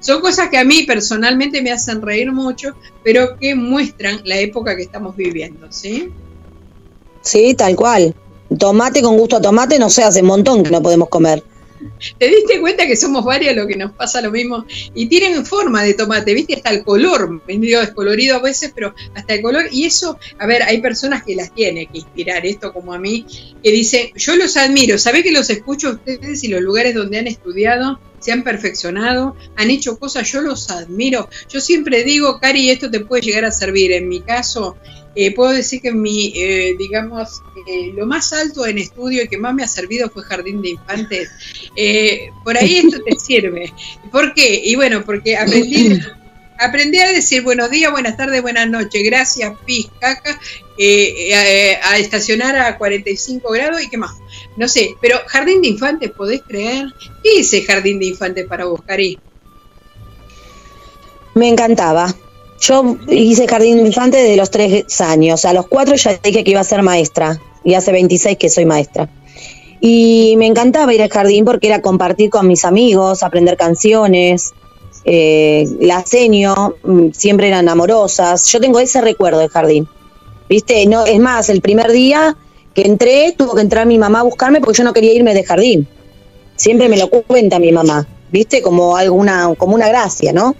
[0.00, 2.74] son cosas que a mí personalmente me hacen reír mucho,
[3.04, 6.08] pero que muestran la época que estamos viviendo, ¿sí?
[7.22, 8.14] Sí, tal cual.
[8.58, 11.42] Tomate con gusto a tomate, no sé, hace un montón que no podemos comer.
[12.18, 14.64] ¿Te diste cuenta que somos varios lo que nos pasa lo mismo?
[14.94, 16.54] Y tienen forma de tomate, ¿viste?
[16.54, 19.66] Hasta el color, medio descolorido a veces, pero hasta el color.
[19.70, 23.26] Y eso, a ver, hay personas que las tiene que inspirar esto, como a mí,
[23.62, 27.18] que dicen, yo los admiro, ¿sabés que los escucho a ustedes y los lugares donde
[27.18, 27.98] han estudiado?
[28.20, 31.28] se han perfeccionado, han hecho cosas, yo los admiro.
[31.48, 33.92] Yo siempre digo, Cari, esto te puede llegar a servir.
[33.92, 34.76] En mi caso,
[35.14, 39.38] eh, puedo decir que mi, eh, digamos, eh, lo más alto en estudio y que
[39.38, 41.30] más me ha servido fue Jardín de Infantes.
[41.76, 43.72] Eh, por ahí esto te sirve.
[44.12, 44.62] ¿Por qué?
[44.64, 46.00] Y bueno, porque aprendí,
[46.58, 50.38] aprendí a decir buenos días, buenas tardes, buenas noches, gracias, pis, caca,
[50.78, 54.16] eh, eh, a, a estacionar a 45 grados y qué más.
[54.56, 56.86] No sé, pero Jardín de Infantes, ¿podés creer?
[57.22, 59.18] ¿Qué es el Jardín de Infantes para vos, Cari?
[61.34, 62.14] Me encantaba.
[62.60, 65.44] Yo hice jardín de infante desde los tres años.
[65.46, 67.40] A los cuatro ya dije que iba a ser maestra.
[67.64, 69.08] Y hace 26 que soy maestra.
[69.80, 74.52] Y me encantaba ir al jardín porque era compartir con mis amigos, aprender canciones.
[75.06, 78.46] Eh, la seño, mm, siempre eran amorosas.
[78.46, 79.88] Yo tengo ese recuerdo del jardín.
[80.48, 80.84] ¿Viste?
[80.86, 82.36] No, es más, el primer día
[82.74, 85.44] que entré, tuvo que entrar mi mamá a buscarme porque yo no quería irme de
[85.44, 85.88] jardín.
[86.56, 88.06] Siempre me lo cuenta mi mamá.
[88.30, 88.60] ¿Viste?
[88.60, 90.54] Como alguna, como una gracia, ¿no?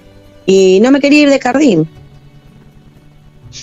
[0.47, 1.89] Y no me quería ir de jardín.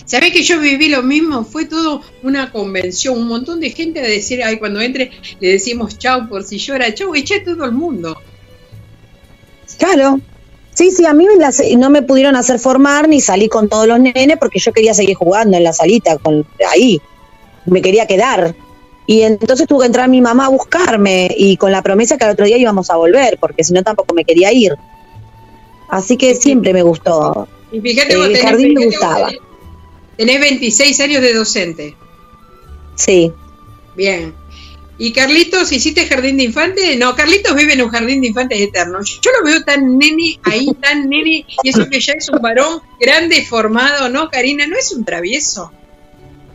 [0.05, 1.45] ¿Sabés que yo viví lo mismo?
[1.45, 5.97] Fue todo una convención, un montón de gente a decir, ay, cuando entre le decimos
[5.97, 8.17] chau por si llora, chau, eché a todo el mundo.
[9.77, 10.19] Claro.
[10.73, 13.87] Sí, sí, a mí me las- no me pudieron hacer formar ni salí con todos
[13.87, 17.01] los nenes porque yo quería seguir jugando en la salita, con, ahí.
[17.65, 18.55] Me quería quedar.
[19.07, 22.31] Y entonces tuvo que entrar mi mamá a buscarme y con la promesa que al
[22.31, 24.73] otro día íbamos a volver, porque si no tampoco me quería ir.
[25.89, 27.47] Así que siempre me gustó.
[27.71, 29.29] Y fíjate, El vos tenés, jardín me gustaba.
[29.29, 29.41] tenés-
[30.17, 31.95] tenés 26 años de docente.
[32.95, 33.31] Sí.
[33.95, 34.33] Bien.
[34.99, 36.97] ¿Y Carlitos, hiciste jardín de infantes?
[36.97, 38.97] No, Carlitos vive en un jardín de infantes eterno.
[39.03, 42.81] Yo lo veo tan nene, ahí tan nene, y eso que ya es un varón
[42.99, 44.65] grande, formado, ¿no, Karina?
[44.65, 45.71] ¿No es un travieso?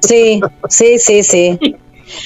[0.01, 1.59] Sí, sí, sí, sí.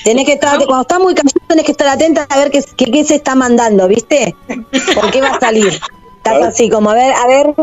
[0.05, 2.91] Tenés que estar, cuando estás muy callado, tenés que estar atenta a ver qué, qué,
[2.91, 4.35] qué se está mandando, ¿viste?
[4.95, 5.78] ¿Por qué va a salir?
[6.35, 7.55] Estás así como, a ver, a ver.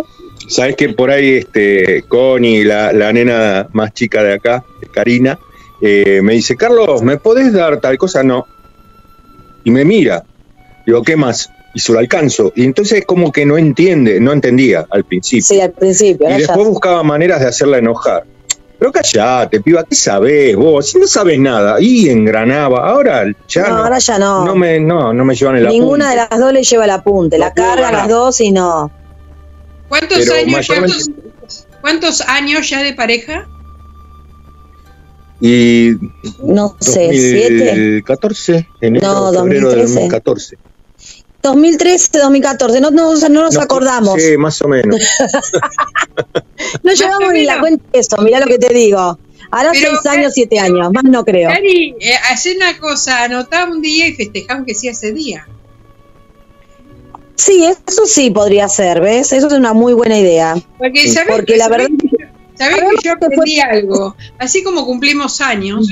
[0.47, 5.39] Sabes que por ahí este Connie, la, la nena más chica de acá, Karina,
[5.81, 8.23] eh, me dice, Carlos, ¿me podés dar tal cosa?
[8.23, 8.47] No.
[9.63, 10.23] Y me mira.
[10.85, 11.49] Digo, ¿qué más?
[11.73, 12.53] Y se lo alcanzo.
[12.55, 15.45] Y entonces como que no entiende, no entendía al principio.
[15.45, 16.27] Sí, al principio.
[16.27, 16.37] Y ya.
[16.37, 18.23] después buscaba maneras de hacerla enojar.
[18.83, 20.89] Pero callate, piba, ¿qué sabés vos?
[20.89, 21.77] Si no sabes nada.
[21.79, 22.85] Y engranaba.
[22.89, 23.83] Ahora ya No, no.
[23.85, 24.45] ahora ya no.
[24.45, 26.35] No me, no, no me llevan el Ninguna de apunte.
[26.35, 27.37] las dos le lleva el apunte.
[27.37, 27.99] La No puedo cargan ganar.
[28.01, 28.91] las dos y no.
[29.87, 33.47] ¿Cuántos Pero años, mayormente- cuántos, cuántos años ya de pareja?
[35.39, 35.91] Y
[36.43, 37.65] No sé, siete.
[37.67, 39.93] 2014, enero, No, febrero de 2013.
[39.93, 40.57] 2014.
[41.43, 42.79] 2013, 2014.
[42.81, 44.21] No, nos acordamos.
[44.21, 44.99] Sí, más o menos.
[46.83, 48.17] No llevamos ni la cuenta de eso.
[48.21, 49.19] Mirá lo que te digo.
[49.51, 50.91] Ahora Pero, seis años, siete años.
[50.91, 51.49] Más no creo.
[51.49, 52.15] Cari, eh,
[52.55, 55.47] una cosa, anotá un día y festejá aunque sea ese día.
[57.35, 59.33] Sí, eso sí podría ser, ¿ves?
[59.33, 60.55] Eso es una muy buena idea.
[60.77, 64.15] Porque, ¿sabés, Porque la sabés verdad que- sabés que yo aprendí algo?
[64.39, 65.87] Así como cumplimos años,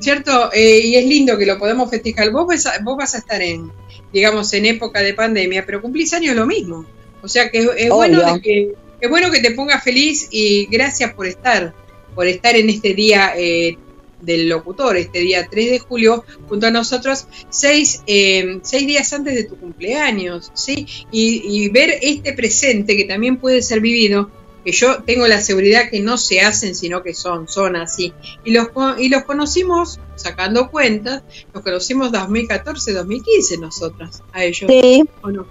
[0.00, 0.50] ¿cierto?
[0.52, 2.30] Eh, y es lindo que lo podemos festejar.
[2.30, 3.72] Vos vas, a, vos vas a estar en,
[4.12, 6.86] digamos, en época de pandemia, pero cumplís años lo mismo.
[7.22, 10.66] O sea que es, es bueno de que, es bueno que te pongas feliz y
[10.66, 11.74] gracias por estar,
[12.14, 13.76] por estar en este día eh,
[14.20, 19.34] del locutor, este día 3 de julio, junto a nosotros, seis, eh, seis días antes
[19.34, 20.86] de tu cumpleaños, ¿sí?
[21.10, 24.30] Y, y ver este presente que también puede ser vivido,
[24.64, 28.12] que yo tengo la seguridad que no se hacen, sino que son, son así.
[28.44, 31.22] Y los, co- y los conocimos, sacando cuentas,
[31.52, 34.70] los conocimos 2014, 2015 nosotras, a ellos.
[34.70, 35.04] Sí.
[35.22, 35.46] ¿o no?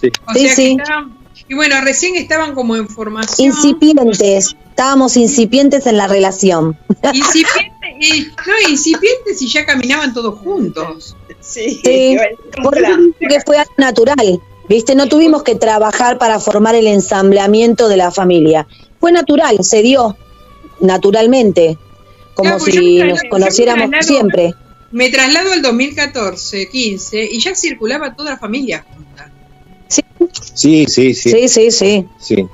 [0.00, 0.08] Sí.
[0.26, 0.76] O Sí, sea que sí.
[0.80, 1.18] estaban-
[1.48, 3.48] y bueno, recién estaban como en formación.
[3.48, 4.54] Incipientes.
[4.70, 6.76] Estábamos incipientes en la relación.
[7.12, 11.16] Incipientes, y, no, incipientes y ya caminaban todos juntos.
[11.40, 12.16] Sí, Sí,
[12.62, 14.40] por eso que fue natural.
[14.68, 14.94] ¿Viste?
[14.94, 18.66] No tuvimos que trabajar para formar el ensambleamiento de la familia.
[19.00, 20.16] Fue natural, se dio
[20.80, 21.78] naturalmente.
[22.34, 24.54] Como Claro, pues si nos conociéramos yo me traslado- siempre.
[24.90, 29.30] Me traslado al 2014, 15 y ya circulaba toda la familia junta.
[30.54, 31.30] Sí, sí, sí.
[31.30, 32.06] Sí, sí, sí.
[32.18, 32.46] sí.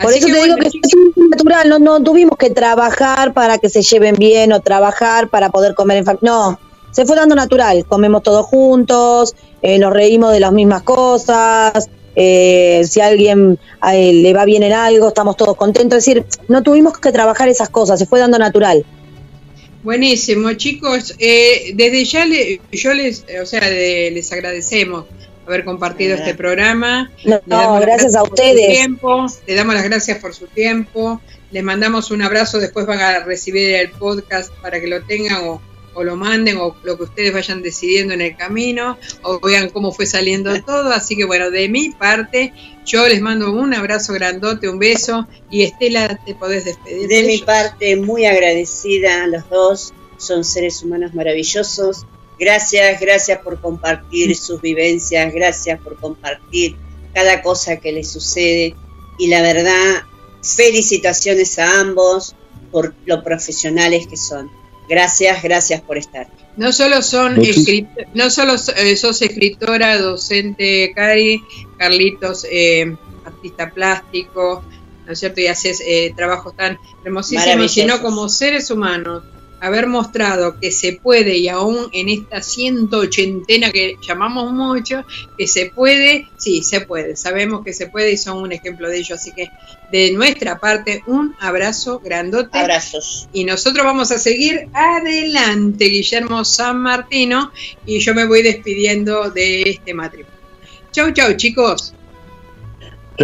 [0.00, 3.56] Por Así eso te bueno, digo que fue natural, no, no tuvimos que trabajar para
[3.56, 6.30] que se lleven bien o trabajar para poder comer en familia.
[6.30, 6.60] No,
[6.96, 7.84] se fue dando natural.
[7.86, 11.90] Comemos todos juntos, eh, nos reímos de las mismas cosas.
[12.18, 13.58] eh, si a alguien
[13.92, 15.98] le va bien en algo, estamos todos contentos.
[15.98, 18.86] Es decir, no tuvimos que trabajar esas cosas, se fue dando natural.
[19.82, 21.14] Buenísimo, chicos.
[21.18, 25.04] Eh, desde ya le, yo les, o sea, de- les agradecemos
[25.46, 27.12] haber compartido este programa.
[27.24, 28.66] No, Le damos las gracias a ustedes.
[28.78, 31.20] tiempo, le damos las gracias por su tiempo.
[31.52, 32.58] Les mandamos un abrazo.
[32.58, 35.60] Después van a recibir el podcast para que lo tengan o,
[35.96, 39.92] o lo manden o lo que ustedes vayan decidiendo en el camino o vean cómo
[39.92, 40.92] fue saliendo todo.
[40.92, 42.52] Así que bueno, de mi parte,
[42.84, 47.08] yo les mando un abrazo grandote, un beso y Estela, te podés despedir.
[47.08, 49.94] De mi parte, muy agradecida a los dos.
[50.18, 52.06] Son seres humanos maravillosos.
[52.38, 56.76] Gracias, gracias por compartir sus vivencias, gracias por compartir
[57.14, 58.76] cada cosa que les sucede.
[59.18, 60.02] Y la verdad,
[60.42, 62.36] felicitaciones a ambos
[62.70, 64.50] por lo profesionales que son.
[64.88, 66.28] Gracias, gracias por estar.
[66.56, 67.38] No solo son
[68.14, 71.42] no solo eh, sos escritora, docente, Cari,
[71.76, 74.64] Carlitos, eh, artista plástico,
[75.06, 75.40] ¿no es cierto?
[75.40, 79.24] Y haces eh, trabajos tan hermosísimos, sino como seres humanos,
[79.60, 85.04] haber mostrado que se puede, y aún en esta 180 que llamamos mucho,
[85.36, 88.98] que se puede, sí, se puede, sabemos que se puede y son un ejemplo de
[88.98, 89.14] ello.
[89.14, 89.48] Así que
[89.90, 92.58] de nuestra parte, un abrazo grandote.
[92.58, 93.28] Abrazos.
[93.32, 97.52] Y nosotros vamos a seguir adelante, Guillermo San Martino,
[97.86, 100.36] y yo me voy despidiendo de este matrimonio.
[100.92, 101.92] Chau, chau, chicos.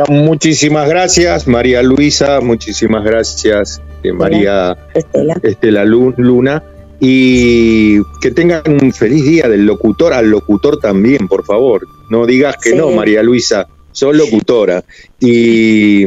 [0.09, 5.36] Muchísimas gracias, María Luisa, muchísimas gracias, María Estela.
[5.42, 6.62] Estela Lu- Luna.
[6.98, 11.82] Y que tengan un feliz día del locutor al locutor también, por favor.
[12.10, 12.76] No digas que Sí.
[12.76, 14.84] no, María Luisa, sos locutora.
[15.20, 16.06] Y,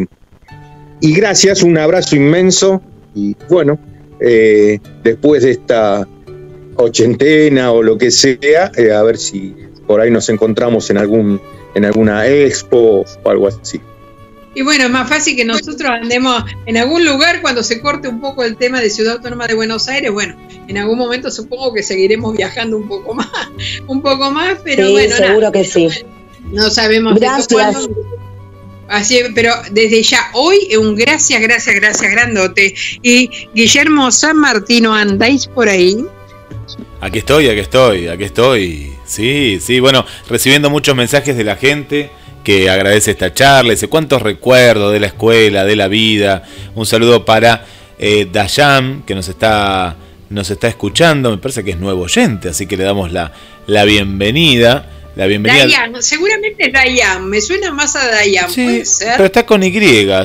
[1.01, 2.81] y gracias, un abrazo inmenso.
[3.13, 3.77] Y bueno,
[4.22, 6.07] eh, después de esta
[6.77, 9.53] ochentena o lo que sea, eh, a ver si
[9.88, 11.41] por ahí nos encontramos en algún
[11.73, 13.81] en alguna expo o algo así.
[14.56, 18.22] Y bueno, es más fácil que nosotros andemos en algún lugar cuando se corte un
[18.22, 20.11] poco el tema de Ciudad Autónoma de Buenos Aires.
[20.11, 20.38] Bueno,
[20.68, 23.27] en algún momento supongo que seguiremos viajando un poco más,
[23.88, 25.90] un poco más, pero sí, bueno, seguro nada, que sí.
[26.52, 27.90] no sabemos de Gracias.
[28.88, 32.76] Así, pero desde ya hoy un gracias, gracias, gracias grandote.
[33.02, 36.06] Y Guillermo San Martino, ¿andáis por ahí?
[37.02, 38.94] Aquí estoy, aquí estoy, aquí estoy.
[39.06, 42.10] Sí, sí, bueno, recibiendo muchos mensajes de la gente
[42.45, 46.43] que agradece esta charla, dice cuántos recuerdos de la escuela, de la vida.
[46.76, 47.65] Un saludo para
[47.99, 49.97] eh, Dayam, que nos está,
[50.30, 53.34] nos está escuchando, me parece que es nuevo oyente, así que le damos la,
[53.67, 54.91] la bienvenida.
[55.15, 55.63] La bienvenida.
[55.63, 59.13] Dayan, seguramente Dayan, me suena más a Dayan, Sí, puede ser.
[59.13, 59.72] pero está con Y,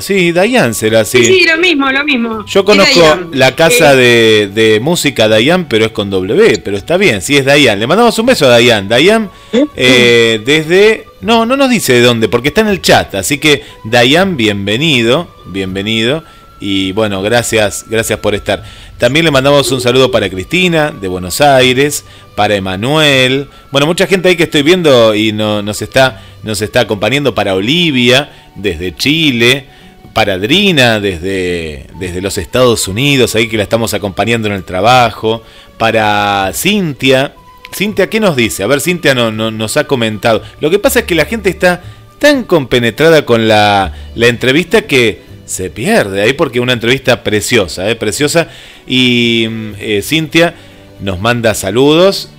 [0.01, 1.25] sí, Dayan será así.
[1.25, 2.45] Sí, sí, lo mismo, lo mismo.
[2.47, 6.97] Yo conozco la casa Eh, de, de música Dayan, pero es con W, pero está
[6.97, 7.79] bien, sí es Dayan.
[7.79, 8.89] Le mandamos un beso a Dayan.
[8.89, 9.31] Dayan,
[9.77, 11.07] eh, desde...
[11.21, 13.15] No, no nos dice de dónde, porque está en el chat.
[13.15, 16.25] Así que, Dayan, bienvenido, bienvenido.
[16.61, 18.63] Y bueno, gracias, gracias por estar.
[18.99, 23.49] También le mandamos un saludo para Cristina, de Buenos Aires, para Emanuel.
[23.71, 27.55] Bueno, mucha gente ahí que estoy viendo y no, nos, está, nos está acompañando para
[27.55, 29.67] Olivia, desde Chile
[30.13, 35.43] para Adrina desde, desde los Estados Unidos, ahí que la estamos acompañando en el trabajo,
[35.79, 37.35] para Cintia.
[37.75, 38.63] Cintia, ¿qué nos dice?
[38.63, 40.43] A ver, Cintia no, no- nos ha comentado.
[40.61, 41.83] Lo que pasa es que la gente está
[42.19, 47.97] tan compenetrada con la, entrevista que se pierde ahí porque una entrevista preciosa, ¿eh?
[47.97, 48.49] preciosa.
[48.87, 50.55] Y mm, eh, Cintia
[51.01, 52.31] nos manda saludos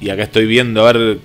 [0.00, 1.18] y acá estoy viendo a ver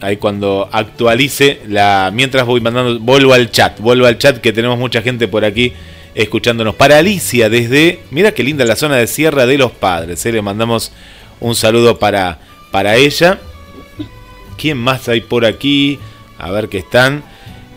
[0.00, 4.78] ahí cuando actualice la mientras voy mandando vuelvo al chat vuelvo al chat que tenemos
[4.78, 5.72] mucha gente por aquí
[6.14, 10.32] escuchándonos para Alicia desde mira qué linda la zona de Sierra de los Padres ¿eh?
[10.32, 10.92] le mandamos
[11.40, 12.38] un saludo para
[12.74, 13.38] para ella
[14.58, 16.00] quién más hay por aquí
[16.40, 17.22] a ver qué están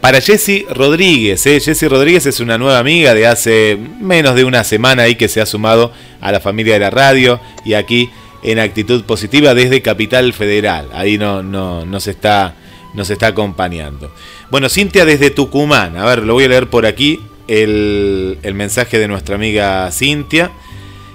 [0.01, 1.59] para Jessy Rodríguez, ¿eh?
[1.59, 5.39] Jessy Rodríguez es una nueva amiga de hace menos de una semana ahí que se
[5.39, 8.09] ha sumado a la familia de la radio y aquí
[8.41, 10.89] en actitud positiva desde Capital Federal.
[10.91, 12.55] Ahí no, no, nos, está,
[12.95, 14.11] nos está acompañando.
[14.49, 15.95] Bueno, Cintia desde Tucumán.
[15.95, 20.49] A ver, lo voy a leer por aquí el, el mensaje de nuestra amiga Cintia.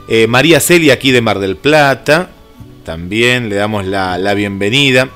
[0.06, 2.30] Eh, María Celia aquí de Mar del Plata.
[2.84, 5.08] También le damos la, la bienvenida.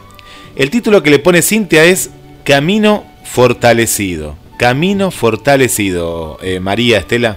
[0.54, 2.10] El título que le pone Cintia es
[2.44, 4.36] Camino Fortalecido.
[4.58, 6.38] Camino Fortalecido.
[6.42, 7.36] Eh, María Estela.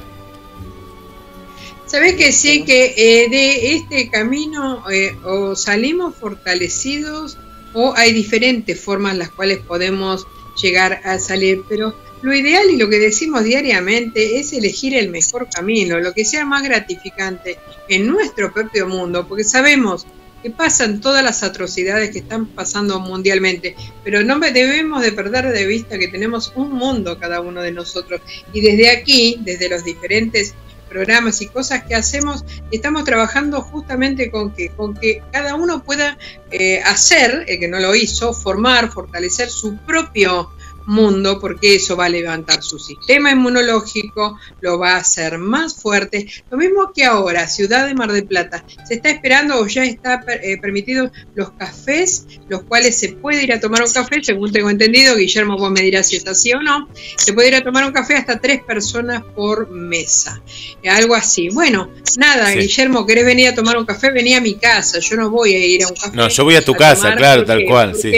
[1.86, 7.38] ¿Sabés que sí que eh, de este camino eh, o salimos fortalecidos
[7.74, 10.28] o hay diferentes formas las cuales podemos
[10.62, 11.64] llegar a salir?
[11.68, 16.26] Pero lo ideal y lo que decimos diariamente es elegir el mejor camino, lo que
[16.26, 17.58] sea más gratificante
[17.88, 20.06] en nuestro propio mundo, porque sabemos
[20.42, 25.66] que pasan todas las atrocidades que están pasando mundialmente, pero no debemos de perder de
[25.66, 28.22] vista que tenemos un mundo cada uno de nosotros.
[28.54, 30.56] Y desde aquí, desde los diferentes
[30.90, 36.18] programas y cosas que hacemos, estamos trabajando justamente con que, con que cada uno pueda
[36.52, 40.52] eh, hacer, el que no lo hizo, formar, fortalecer su propio
[40.90, 46.28] mundo, porque eso va a levantar su sistema inmunológico, lo va a hacer más fuerte.
[46.50, 50.24] Lo mismo que ahora, Ciudad de Mar del Plata, se está esperando o ya está
[50.28, 54.70] eh, permitido los cafés, los cuales se puede ir a tomar un café, según tengo
[54.70, 57.86] entendido, Guillermo, vos me dirás si es así o no, se puede ir a tomar
[57.86, 60.42] un café hasta tres personas por mesa,
[60.90, 61.50] algo así.
[61.50, 64.12] Bueno, nada, Guillermo, ¿querés venir a tomar un café?
[64.12, 66.16] Vení a mi casa, yo no voy a ir a un café.
[66.16, 68.12] No, yo voy a tu casa, claro, tal cual, sí.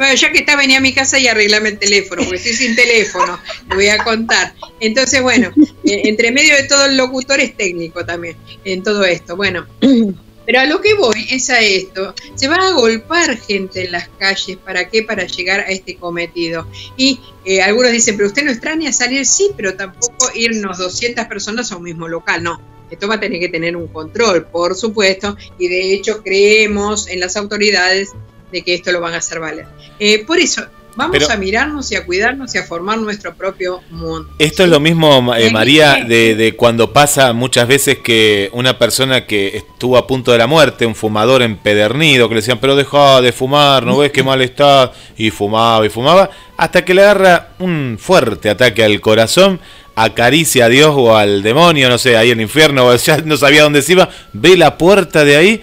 [0.00, 2.74] Bueno, ya que está, venía a mi casa y arreglame el teléfono, porque estoy sin
[2.74, 4.54] teléfono, te voy a contar.
[4.80, 5.52] Entonces, bueno,
[5.84, 9.36] eh, entre medio de todo el locutor es técnico también en todo esto.
[9.36, 9.66] Bueno,
[10.46, 12.14] pero a lo que voy es a esto.
[12.34, 14.56] Se va a golpar gente en las calles.
[14.56, 15.02] ¿Para qué?
[15.02, 16.66] Para llegar a este cometido.
[16.96, 21.72] Y eh, algunos dicen, pero usted no extraña salir, sí, pero tampoco irnos 200 personas
[21.72, 22.42] a un mismo local.
[22.42, 22.58] No,
[22.90, 27.20] esto va a tener que tener un control, por supuesto, y de hecho creemos en
[27.20, 28.12] las autoridades
[28.52, 29.66] de que esto lo van a hacer valer.
[29.98, 30.66] Eh, por eso,
[30.96, 34.28] vamos a mirarnos y a cuidarnos y a formar nuestro propio mundo.
[34.38, 39.56] Esto es lo mismo, eh, María, de, cuando pasa muchas veces que una persona que
[39.56, 43.32] estuvo a punto de la muerte, un fumador empedernido, que le decían, pero deja de
[43.32, 47.96] fumar, no ves qué mal está, y fumaba y fumaba, hasta que le agarra un
[47.98, 49.60] fuerte ataque al corazón
[49.96, 53.36] acaricia a Dios o al demonio, no sé, ahí en el infierno, o ya no
[53.36, 55.62] sabía dónde se iba, ve la puerta de ahí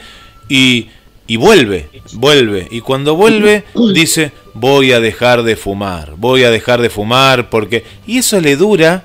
[0.49, 0.89] y
[1.27, 2.67] y vuelve, vuelve.
[2.71, 7.83] Y cuando vuelve dice, voy a dejar de fumar, voy a dejar de fumar porque...
[8.07, 9.03] Y eso le dura,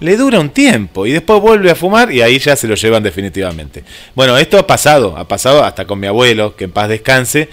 [0.00, 1.06] le dura un tiempo.
[1.06, 3.84] Y después vuelve a fumar y ahí ya se lo llevan definitivamente.
[4.14, 7.48] Bueno, esto ha pasado, ha pasado hasta con mi abuelo, que en paz descanse.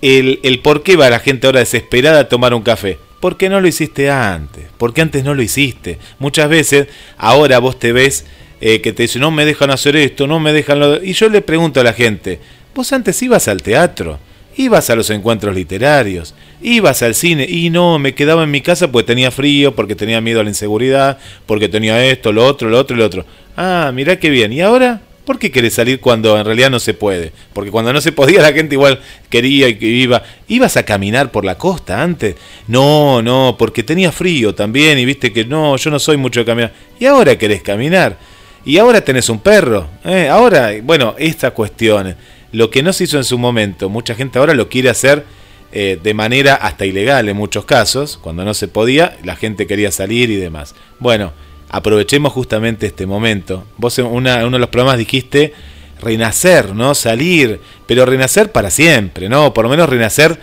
[0.00, 2.98] El, el por qué va la gente ahora desesperada a tomar un café.
[3.20, 4.64] ¿Por qué no lo hiciste antes?
[4.78, 5.98] Porque antes no lo hiciste.
[6.18, 6.88] Muchas veces
[7.18, 8.24] ahora vos te ves
[8.60, 11.02] eh, que te dicen, no me dejan hacer esto, no me dejan lo...
[11.02, 12.38] Y yo le pregunto a la gente,
[12.74, 14.18] Vos antes ibas al teatro,
[14.56, 18.90] ibas a los encuentros literarios, ibas al cine y no, me quedaba en mi casa
[18.90, 22.78] porque tenía frío, porque tenía miedo a la inseguridad, porque tenía esto, lo otro, lo
[22.78, 23.26] otro lo otro.
[23.56, 24.52] Ah, mirá qué bien.
[24.52, 25.02] ¿Y ahora?
[25.24, 27.30] ¿Por qué querés salir cuando en realidad no se puede?
[27.52, 30.22] Porque cuando no se podía la gente igual quería y iba.
[30.48, 32.34] ¿Ibas a caminar por la costa antes?
[32.66, 36.46] No, no, porque tenía frío también y viste que no, yo no soy mucho de
[36.46, 36.72] caminar.
[36.98, 38.16] ¿Y ahora querés caminar?
[38.64, 39.88] Y ahora tenés un perro.
[40.04, 40.28] ¿eh?
[40.28, 42.16] Ahora, bueno, esta cuestión
[42.52, 45.24] lo que no se hizo en su momento, mucha gente ahora lo quiere hacer
[45.72, 49.90] eh, de manera hasta ilegal en muchos casos, cuando no se podía, la gente quería
[49.90, 50.74] salir y demás.
[50.98, 51.32] Bueno,
[51.70, 53.64] aprovechemos justamente este momento.
[53.78, 55.54] Vos en uno de los programas dijiste
[55.98, 56.94] renacer, ¿no?
[56.94, 59.54] Salir, pero renacer para siempre, ¿no?
[59.54, 60.38] Por lo menos renacer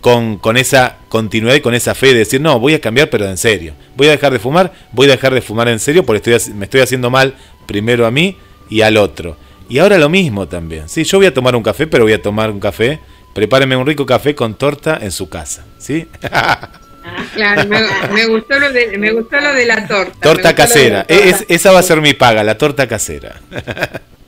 [0.00, 3.28] con, con, esa continuidad y con esa fe de decir, no, voy a cambiar, pero
[3.28, 3.74] en serio.
[3.96, 6.82] Voy a dejar de fumar, voy a dejar de fumar en serio porque me estoy
[6.82, 7.34] haciendo mal
[7.66, 8.36] primero a mí
[8.70, 9.36] y al otro.
[9.72, 10.86] Y ahora lo mismo también.
[10.86, 13.00] Sí, yo voy a tomar un café, pero voy a tomar un café.
[13.32, 15.64] Prepáreme un rico café con torta en su casa.
[15.78, 16.06] ¿Sí?
[17.34, 17.68] Claro,
[18.12, 20.20] me, gustó lo de, me gustó lo de la torta.
[20.20, 21.04] Torta casera.
[21.08, 23.40] esa va a ser mi paga, la torta casera.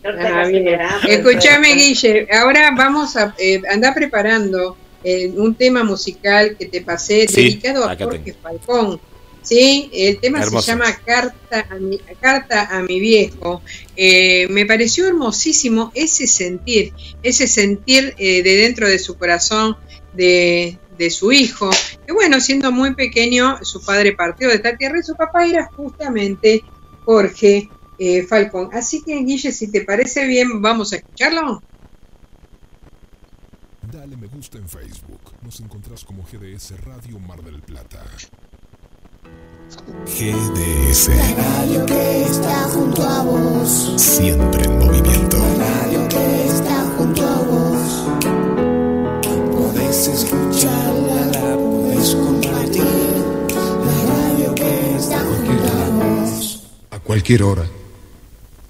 [0.05, 0.45] Ah,
[1.07, 2.27] Escúchame, Guille.
[2.33, 7.97] Ahora vamos a eh, andar preparando eh, un tema musical que te pasé dedicado a
[7.97, 9.01] Jorge Falcón
[9.45, 9.91] ¿sí?
[9.93, 13.62] El tema se llama Carta a mi, Carta a mi viejo.
[13.97, 16.93] Eh, me pareció hermosísimo ese sentir,
[17.23, 19.77] ese sentir eh, de dentro de su corazón
[20.15, 20.79] de,
[21.11, 21.71] su hijo,
[22.07, 25.66] que bueno, siendo muy pequeño, su padre partió de esta tierra y su papá era
[25.66, 26.62] justamente
[27.05, 27.69] Jorge
[27.99, 28.71] eh, Falcón.
[28.73, 31.62] Así que, Guille, si te parece bien, vamos a escucharlo.
[33.93, 35.21] Dale me gusta en Facebook.
[35.43, 38.03] Nos encontrás como GDS Radio Mar del Plata.
[40.07, 41.09] GDS.
[41.09, 43.95] La radio que está junto a vos.
[43.97, 45.37] Siempre en movimiento.
[45.37, 48.05] La radio que está junto a vos.
[49.57, 52.85] Podés escucharla, la podés compartir.
[53.89, 56.63] La radio que está junto a vos.
[56.91, 57.65] A cualquier hora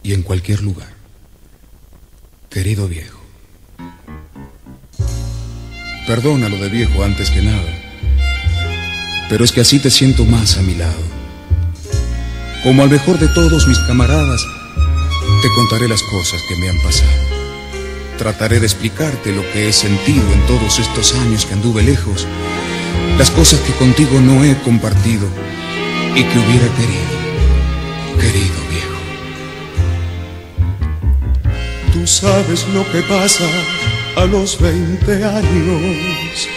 [0.02, 0.94] y en cualquier lugar.
[2.48, 3.18] Querido viejo.
[6.06, 7.83] Perdona lo de viejo antes que nada
[9.28, 11.02] pero es que así te siento más a mi lado.
[12.62, 14.40] Como al mejor de todos mis camaradas,
[15.42, 17.10] te contaré las cosas que me han pasado.
[18.18, 22.26] Trataré de explicarte lo que he sentido en todos estos años que anduve lejos,
[23.18, 25.26] las cosas que contigo no he compartido
[26.14, 27.14] y que hubiera querido,
[28.20, 28.98] querido viejo.
[31.92, 33.44] Tú sabes lo que pasa
[34.16, 36.48] a los 20 años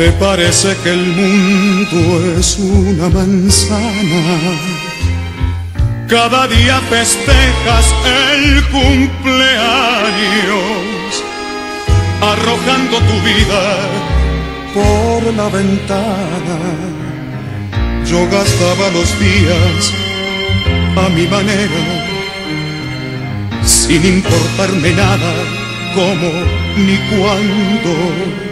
[0.00, 1.98] te parece que el mundo
[2.38, 4.22] es una manzana
[6.08, 9.52] cada día festejas el cumpleaños,
[12.22, 13.62] arrojando tu vida
[14.74, 16.58] por la ventana.
[18.06, 19.92] Yo gastaba los días
[20.96, 21.84] a mi manera,
[23.62, 25.32] sin importarme nada,
[25.94, 26.30] cómo
[26.76, 28.49] ni cuándo.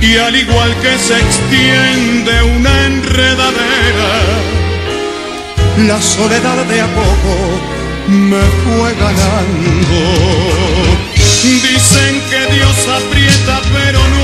[0.00, 4.12] Y al igual que se extiende una enredadera,
[5.86, 10.00] la soledad de a poco me fue ganando.
[11.42, 14.19] Dicen que Dios aprieta pero no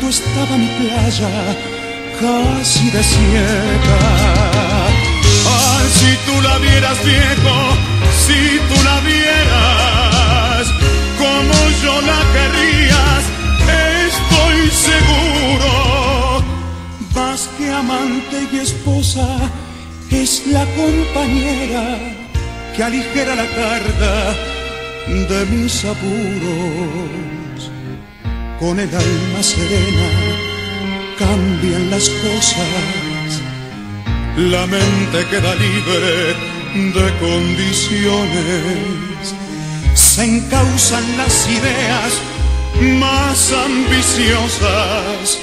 [0.00, 1.28] Cuando estaba mi playa
[2.18, 3.98] casi desierta.
[4.88, 7.54] Ay, si tú la vieras viejo,
[8.24, 10.68] si tú la vieras
[11.18, 13.24] como yo la querrías,
[14.08, 16.44] estoy seguro.
[17.14, 19.28] Más que amante y esposa,
[20.10, 21.98] es la compañera
[22.74, 24.34] que aligera la carga
[25.28, 27.39] de mis apuros.
[28.60, 30.08] Con el alma serena
[31.18, 33.20] cambian las cosas
[34.36, 36.36] la mente queda libre
[36.94, 39.34] de condiciones.
[39.94, 42.12] Se encausan las ideas
[42.98, 45.38] más ambiciosas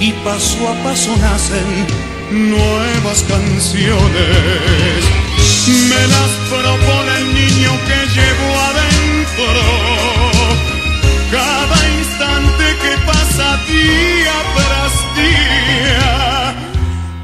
[0.00, 1.86] y paso a paso nacen
[2.30, 5.04] nuevas canciones.
[5.88, 10.09] Me las propone el niño que llevo adentro.
[12.82, 16.54] Que pasa día tras día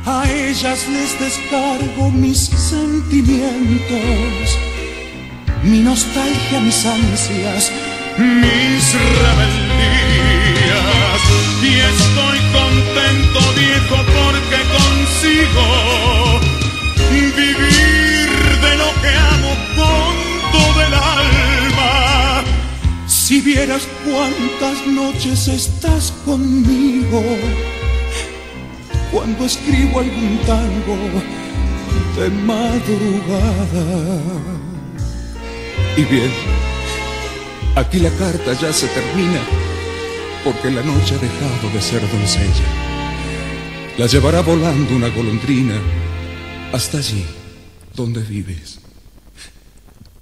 [0.07, 4.59] a ellas les descargo mis sentimientos,
[5.63, 7.73] mi nostalgia, mis ansias,
[8.19, 11.21] mis rebeldías.
[11.63, 15.67] Y estoy contento, viejo, porque consigo
[17.11, 17.57] vivir
[23.27, 27.25] Si vieras cuántas noches estás conmigo
[29.11, 30.97] cuando escribo algún tango
[32.17, 34.21] de madrugada.
[35.97, 36.31] Y bien,
[37.75, 39.41] aquí la carta ya se termina
[40.45, 42.65] porque la noche ha dejado de ser doncella.
[43.99, 45.81] La llevará volando una golondrina
[46.73, 47.27] hasta allí
[47.93, 48.79] donde vives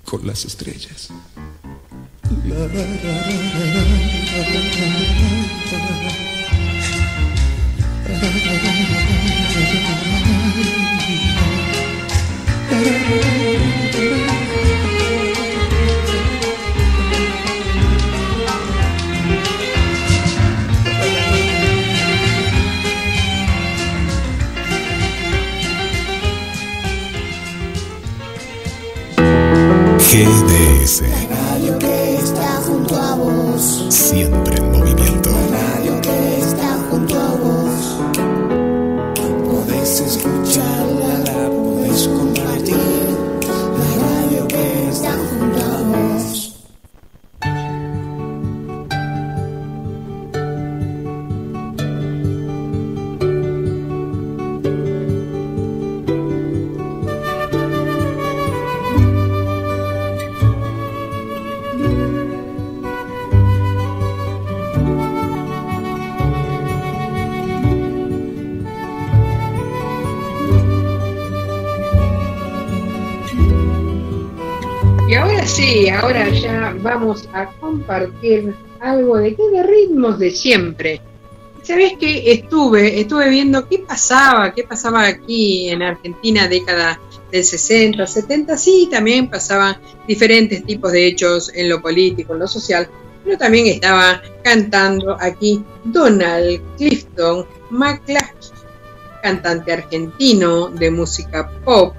[0.06, 1.10] con las estrellas.
[30.14, 31.23] GDS.
[34.14, 34.53] Siempre
[75.54, 81.00] sí, ahora ya vamos a compartir algo de qué de ritmos de siempre.
[81.62, 82.32] ¿Sabes qué?
[82.32, 87.00] Estuve, estuve viendo qué pasaba, qué pasaba aquí en Argentina década
[87.30, 89.76] del 60, 70, sí, también pasaban
[90.06, 92.88] diferentes tipos de hechos en lo político, en lo social,
[93.24, 98.50] pero también estaba cantando aquí Donald Clifton McClatchy,
[99.22, 101.94] cantante argentino de música pop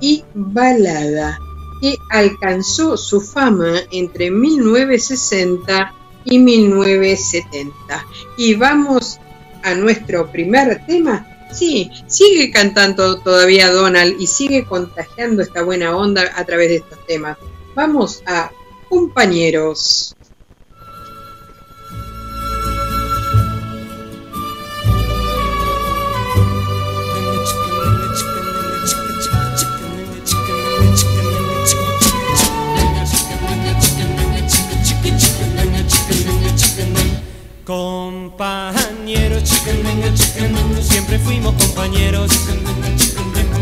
[0.00, 1.38] y balada
[1.80, 5.94] que alcanzó su fama entre 1960
[6.24, 8.06] y 1970.
[8.36, 9.18] Y vamos
[9.62, 11.26] a nuestro primer tema.
[11.52, 17.04] Sí, sigue cantando todavía Donald y sigue contagiando esta buena onda a través de estos
[17.06, 17.38] temas.
[17.74, 18.50] Vamos a
[18.88, 20.14] compañeros.
[37.70, 39.48] Compañeros,
[40.80, 42.32] siempre fuimos compañeros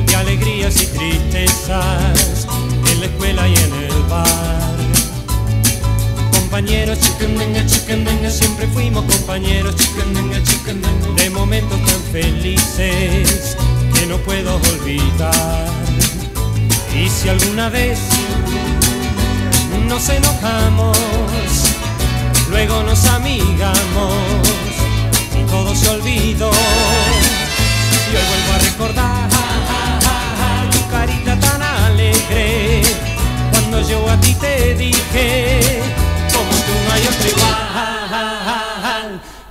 [0.06, 2.47] de alegrías y tristezas
[2.90, 4.76] en la escuela y en el bar.
[6.32, 6.98] Compañeros,
[8.30, 9.74] siempre fuimos compañeros
[11.16, 13.59] de momentos tan felices
[13.93, 15.68] que no puedo olvidar.
[16.97, 17.98] Y si alguna vez
[19.86, 20.97] nos enojamos,
[22.51, 24.15] luego nos amigamos
[25.39, 26.51] y todo se olvidó.
[28.11, 29.29] Y hoy vuelvo a recordar
[30.70, 32.83] tu carita tan alegre
[33.53, 35.61] cuando yo a ti te dije,
[36.33, 37.59] como tú no hay otro igual.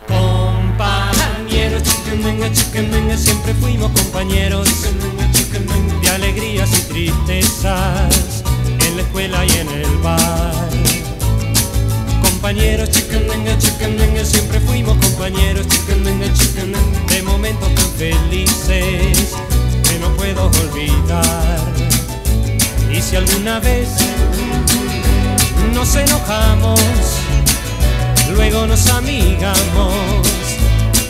[0.08, 4.68] Compañeros, chicandenga, chicandenga, siempre fuimos compañeros
[6.02, 8.44] de alegrías y tristezas
[8.86, 10.97] en la escuela y en el bar.
[12.40, 19.34] Compañeros, chicandenga, chicandenga, siempre fuimos compañeros, chicandenga, chicandenga, de momentos tan felices
[19.84, 21.58] que no puedo olvidar.
[22.92, 23.90] Y si alguna vez
[25.74, 26.80] nos enojamos,
[28.36, 30.28] luego nos amigamos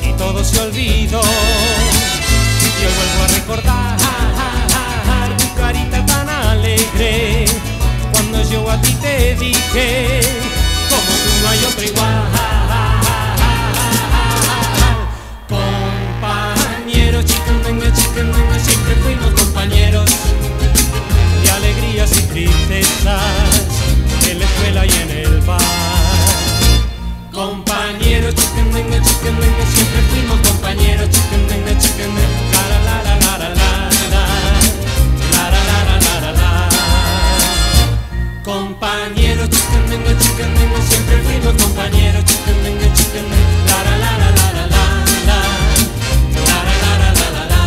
[0.02, 1.22] y todo se olvidó.
[2.82, 3.98] Yo vuelvo a recordar
[5.38, 7.46] tu carita tan alegre
[8.14, 10.22] cuando yo a ti te dije,
[10.90, 12.18] como tú no hay otro igual.
[15.48, 20.10] Compañeros, chicken, venga, chicken, venga, siempre fuimos compañeros
[21.44, 23.22] de alegrías y tristezas
[24.30, 25.62] en la escuela y en el bar.
[27.32, 33.18] Compañeros, chicken, venga, chicken, venga, siempre fuimos compañeros, chicken, venga, chicken, venga, la la la
[33.20, 33.50] la la.
[33.50, 34.37] la.
[38.48, 44.78] Compañeros, chicandenga, chicandenga, siempre fuimos compañeros, chicandenga, chicandenga, la la la la la la
[45.28, 45.40] la
[46.48, 47.62] la la la la la la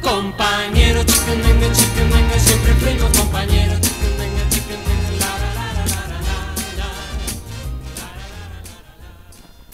[0.00, 3.78] Compañeros, chicandenga, chicandenga, siempre fuimos compañeros,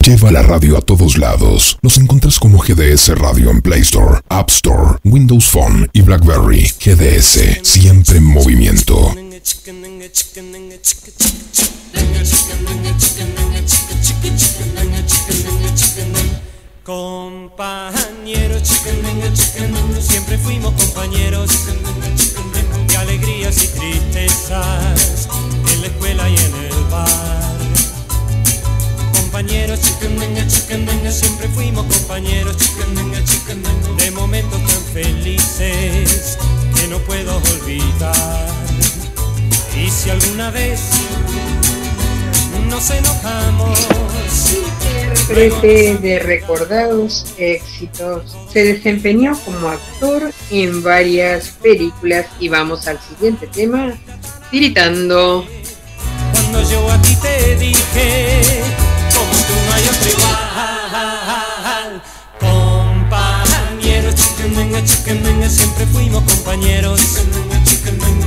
[0.05, 1.79] Lleva la radio a todos lados.
[1.81, 6.71] Nos encuentras como GDS Radio en Play Store, App Store, Windows Phone y BlackBerry.
[6.79, 9.15] GDS, siempre en movimiento.
[16.83, 18.61] Compañeros,
[20.01, 21.49] siempre fuimos compañeros
[22.87, 25.27] de alegrías y tristezas
[25.73, 27.54] en la escuela y en el bar.
[29.35, 36.37] Compañeros, chicandenga, chicandenga, siempre fuimos compañeros, chicandenga, chicandenga, de momentos tan felices
[36.73, 38.47] que no puedo olvidar.
[39.75, 40.79] Y si alguna vez
[42.69, 43.77] nos enojamos,
[44.53, 48.37] Intérprete de recordados éxitos.
[48.53, 53.97] Se desempeñó como actor en varias películas y vamos al siguiente tema,
[54.49, 55.45] tiritando.
[56.31, 58.41] cuando yo a ti te dije,
[59.15, 60.35] como tú no hay otro igual.
[62.39, 67.01] Compañeros, chicandenga, chicandenga, siempre fuimos compañeros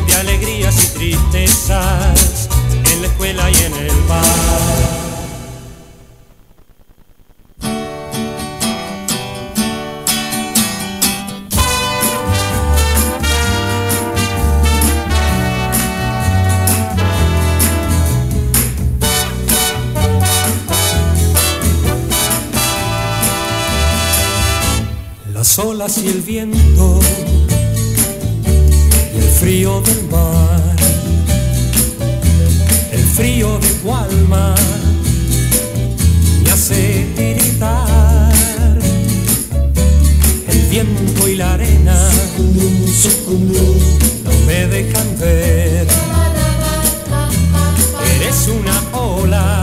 [0.07, 2.49] de alegrías y tristezas
[2.93, 5.08] en la escuela y en el bar.
[25.39, 26.99] Las olas y el viento
[29.15, 30.77] y el frío del mar,
[32.91, 34.57] el frío de tu alma
[36.43, 38.35] me hace tiritar.
[40.49, 42.11] El viento y la arena
[43.29, 45.87] no me dejan ver.
[48.17, 49.63] Eres una ola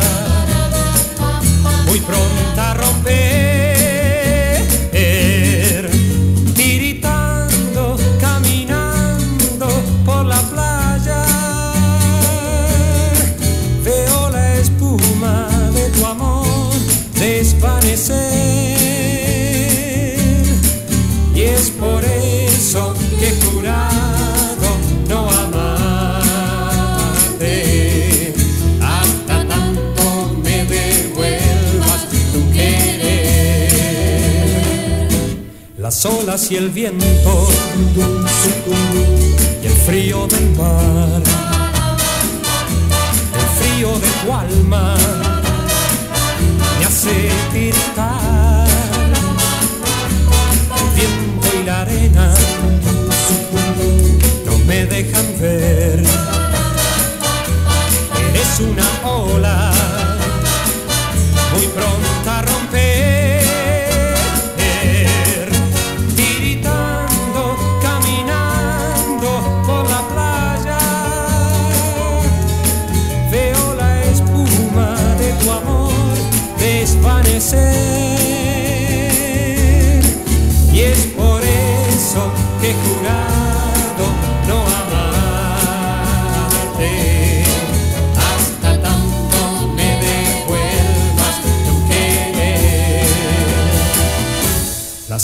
[1.86, 3.55] muy pronta a romper.
[35.96, 37.48] las olas y el viento
[39.64, 41.22] y el frío del mar,
[43.34, 44.98] el frío de tu alma
[46.80, 48.68] me hace tiritar,
[50.76, 52.34] el viento y la arena
[54.46, 56.04] no me dejan ver,
[58.34, 59.72] eres una ola
[61.54, 62.95] muy pronta a romper.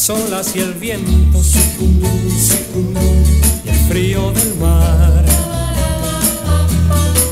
[0.09, 1.37] Las y el viento
[3.63, 5.23] y el frío del mar,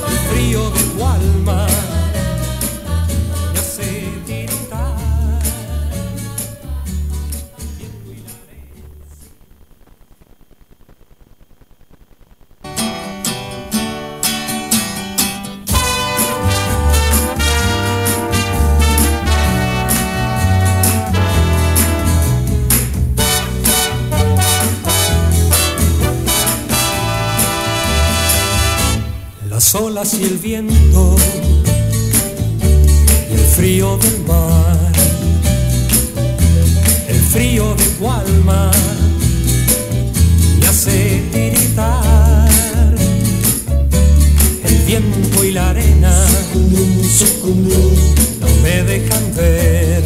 [0.08, 1.69] el frío de tu alma
[29.72, 31.16] Las olas y el viento
[33.30, 34.92] y el frío del mar,
[37.08, 38.72] el frío de tu alma
[40.60, 42.50] me hace tiritar.
[44.64, 46.26] El viento y la arena
[47.46, 50.04] no me dejan ver.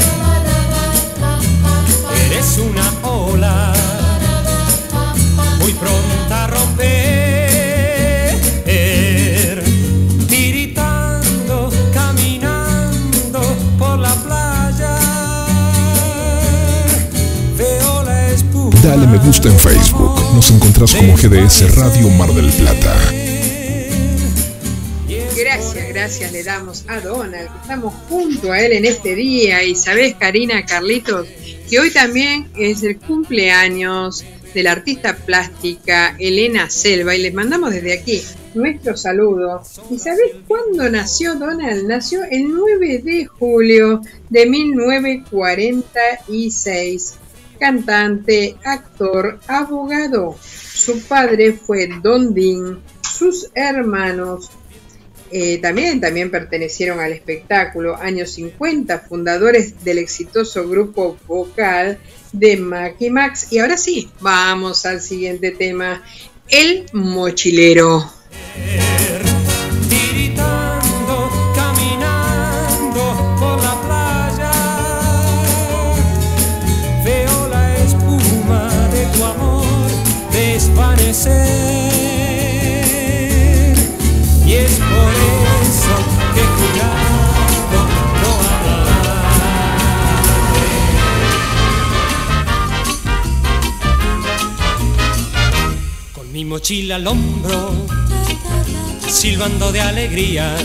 [2.25, 3.73] Eres una ola
[5.61, 7.02] muy pronta a romper.
[18.83, 20.19] Dale me gusta en Facebook.
[20.35, 22.93] Nos encontrás como GDS Radio Mar del Plata.
[25.37, 29.63] Gracias, gracias le damos a Donald, estamos junto a él en este día.
[29.63, 31.29] Y sabes, Karina, Carlitos,
[31.69, 37.71] que hoy también es el cumpleaños de la artista plástica Elena Selva y les mandamos
[37.71, 38.21] desde aquí
[38.53, 39.63] nuestro saludo.
[39.89, 41.87] ¿Y sabes cuándo nació Donald?
[41.87, 47.19] Nació el 9 de julio de 1946.
[47.63, 50.37] Cantante, actor, abogado.
[50.41, 52.81] Su padre fue Don Dean.
[53.01, 54.51] Sus hermanos
[55.31, 57.95] eh, también, también pertenecieron al espectáculo.
[57.95, 61.99] Años 50, fundadores del exitoso grupo vocal
[62.33, 63.47] de Mac y Max.
[63.53, 66.03] Y ahora sí, vamos al siguiente tema.
[66.49, 68.11] El mochilero.
[96.53, 97.71] Mochila al hombro
[99.07, 100.55] silbando de alegría,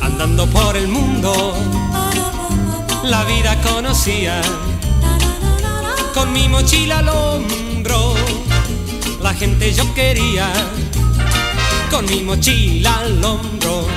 [0.00, 1.56] andando por el mundo,
[3.02, 4.40] la vida conocía,
[6.14, 8.14] con mi mochila al hombro,
[9.20, 10.52] la gente yo quería,
[11.90, 13.88] con mi mochila al hombro,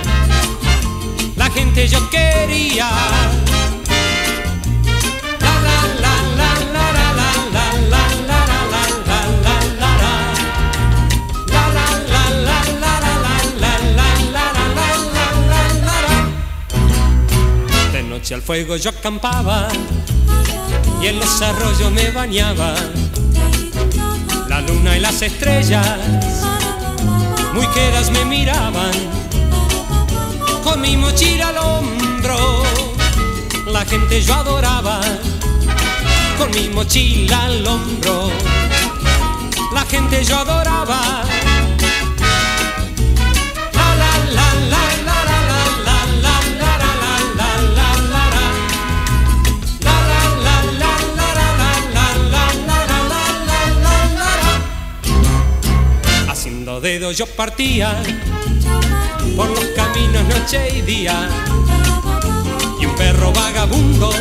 [1.36, 2.90] la gente yo quería.
[18.26, 19.68] Noche al fuego yo acampaba
[21.00, 22.74] y en los arroyos me bañaba.
[24.50, 26.00] La luna y las estrellas
[27.54, 28.92] muy quedas me miraban
[30.64, 32.64] con mi mochila al hombro.
[33.68, 35.02] La gente yo adoraba
[36.40, 38.32] con mi mochila al hombro.
[39.72, 41.35] La gente yo adoraba.
[56.76, 58.04] Haciendo dedos yo partía
[59.38, 61.30] por los caminos noche y día.
[62.82, 64.12] Y un perro vagabundo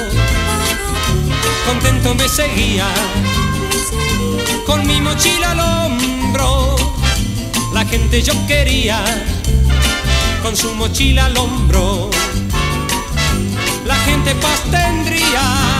[1.66, 2.86] contento me seguía.
[4.66, 6.76] Con mi mochila al hombro
[7.72, 9.02] la gente yo quería.
[10.42, 12.10] Con su mochila al hombro
[13.84, 15.73] la gente paz tendría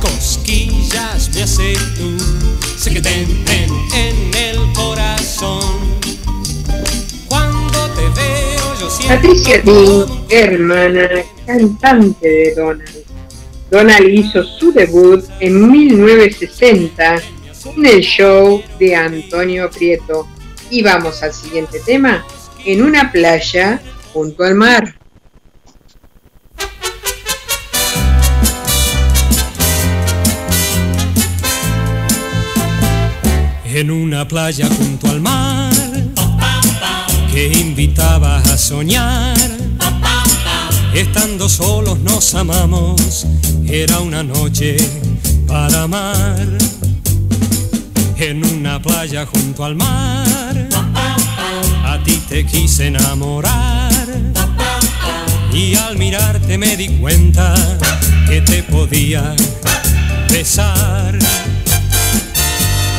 [0.00, 2.16] Cosquillas me hace tú,
[3.94, 5.60] en el corazón.
[7.28, 9.16] Cuando te veo yo siento...
[9.16, 11.08] Patricia Dean, hermana,
[11.44, 13.04] cantante de Donald.
[13.70, 17.16] Donald hizo su debut en 1960
[17.76, 20.26] en el show de Antonio Prieto.
[20.70, 22.24] Y vamos al siguiente tema
[22.64, 23.80] en una playa
[24.12, 24.94] junto al mar.
[33.74, 35.72] en una playa junto al mar
[37.32, 39.36] que invitaba a soñar.
[40.92, 43.26] Estando solos nos amamos,
[43.66, 44.76] era una noche
[45.46, 46.46] para amar.
[48.24, 50.68] En una playa junto al mar,
[51.84, 53.90] a ti te quise enamorar.
[55.52, 57.52] Y al mirarte me di cuenta
[58.28, 59.34] que te podía
[60.30, 61.18] besar.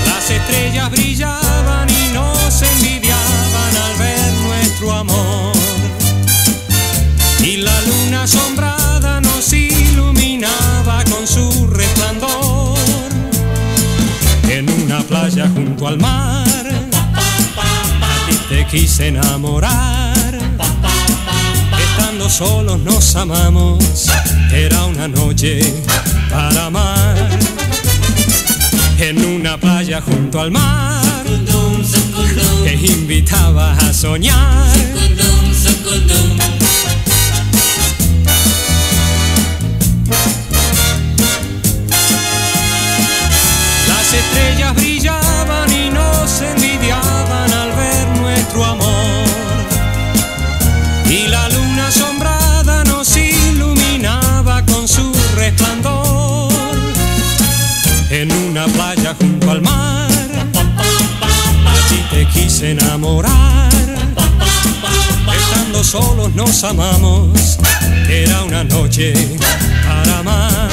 [0.05, 5.53] Las estrellas brillaban y nos envidiaban al ver nuestro amor.
[7.41, 12.42] Y la luna asombrada nos iluminaba con su resplandor.
[15.07, 20.13] Playa junto al mar, a ti te quise enamorar.
[21.77, 23.83] Estando solos nos amamos,
[24.51, 25.73] era una noche
[26.29, 27.29] para amar
[28.99, 31.03] en una playa junto al mar
[32.63, 34.73] que invitaba a soñar.
[43.87, 44.72] Las estrellas
[58.09, 60.09] en una playa junto al mar.
[61.65, 63.69] A te quise enamorar.
[65.33, 67.57] Estando solos nos amamos.
[68.07, 69.13] Era una noche
[69.85, 70.69] para amar.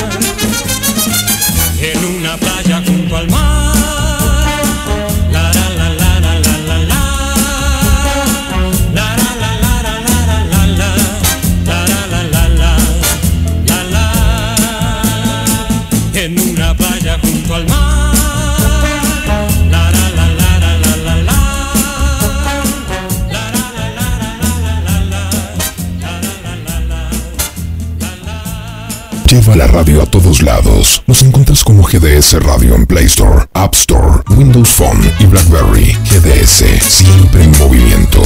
[1.81, 3.60] En una playa junto al mar.
[29.41, 31.03] Lleva la radio a todos lados.
[31.07, 35.97] Nos encuentras como GDS Radio en Play Store, App Store, Windows Phone y BlackBerry.
[36.11, 38.23] GDS, siempre en movimiento.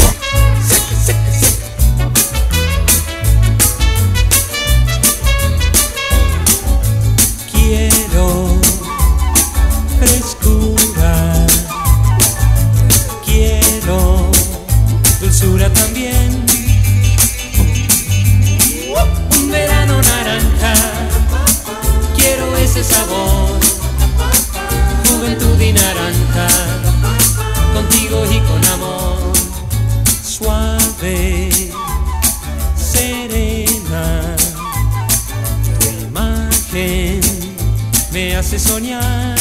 [38.58, 39.38] Soñar.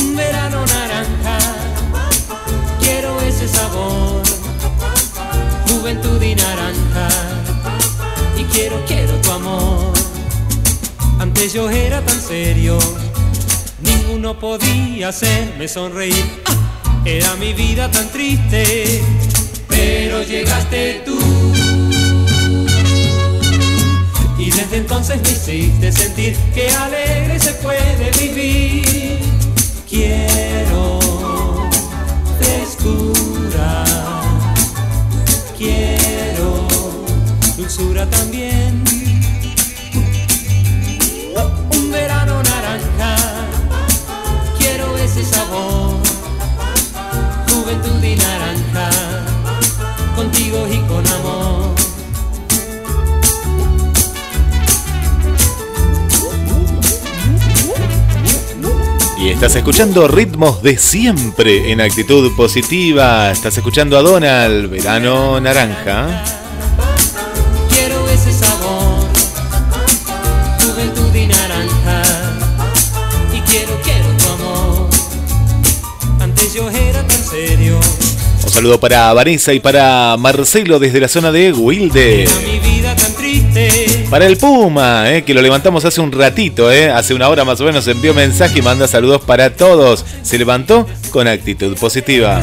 [0.00, 1.38] Un verano naranja,
[2.80, 4.22] quiero ese sabor.
[5.68, 7.08] Juventud y naranja,
[8.36, 9.92] y quiero, quiero tu amor.
[11.18, 12.78] Antes yo era tan serio,
[13.80, 16.42] ninguno podía hacerme sonreír.
[16.46, 19.02] Ah, Era mi vida tan triste,
[19.68, 21.37] pero llegaste tú.
[24.70, 29.18] Desde entonces me hiciste sentir que alegre se puede vivir.
[29.88, 30.98] Quiero
[32.38, 33.84] frescura,
[35.56, 36.68] quiero
[37.56, 38.37] dulzura también.
[59.38, 63.30] Estás escuchando ritmos de siempre en actitud positiva.
[63.30, 66.24] Estás escuchando a Donald, verano naranja.
[67.72, 69.06] Quiero ese sabor,
[70.60, 72.02] juventud y naranja.
[73.32, 74.88] Y quiero, quiero tu amor.
[76.18, 77.78] Antes yo era tan serio.
[78.44, 82.26] Un saludo para Vanessa y para Marcelo desde la zona de Wilde.
[84.10, 87.60] Para el Puma, eh, que lo levantamos hace un ratito, eh, hace una hora más
[87.60, 90.02] o menos envió mensaje y manda saludos para todos.
[90.22, 92.40] Se levantó con actitud positiva.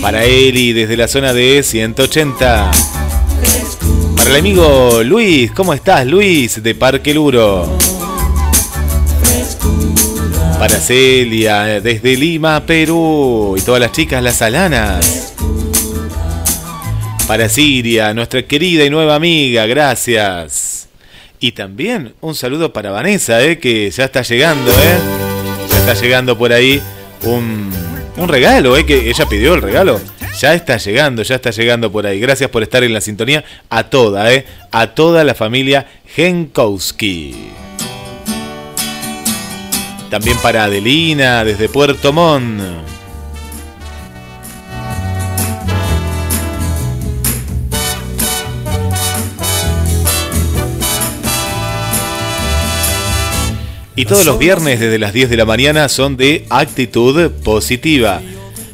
[0.00, 2.70] Para Eli desde la zona de 180.
[4.16, 7.76] Para el amigo Luis, ¿cómo estás Luis de Parque Luro?
[10.58, 15.34] Para Celia desde Lima, Perú y todas las chicas las alanas.
[17.30, 20.88] Para Siria, nuestra querida y nueva amiga, gracias.
[21.38, 24.98] Y también un saludo para Vanessa, eh, que ya está llegando, ¿eh?
[25.70, 26.82] Ya está llegando por ahí
[27.22, 27.70] un,
[28.16, 28.84] un regalo, ¿eh?
[28.84, 30.00] Que ella pidió el regalo.
[30.40, 32.18] Ya está llegando, ya está llegando por ahí.
[32.18, 34.44] Gracias por estar en la sintonía a toda, ¿eh?
[34.72, 37.52] A toda la familia Genkowski.
[40.10, 42.89] También para Adelina desde Puerto Montt.
[54.00, 58.22] Y todos los viernes desde las 10 de la mañana son de actitud positiva.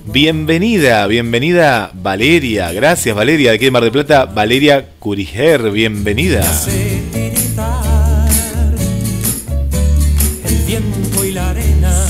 [0.05, 2.71] Bienvenida, bienvenida Valeria.
[2.71, 4.27] Gracias Valeria, de aquí de Mar del Plata.
[4.27, 6.49] Valeria Curiger, bienvenida.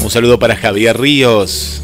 [0.03, 1.81] Un saludo para Javier Ríos.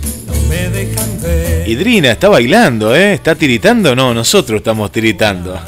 [1.66, 3.14] Idrina está bailando, ¿eh?
[3.14, 3.96] ¿Está tiritando?
[3.96, 5.58] No, nosotros estamos tiritando.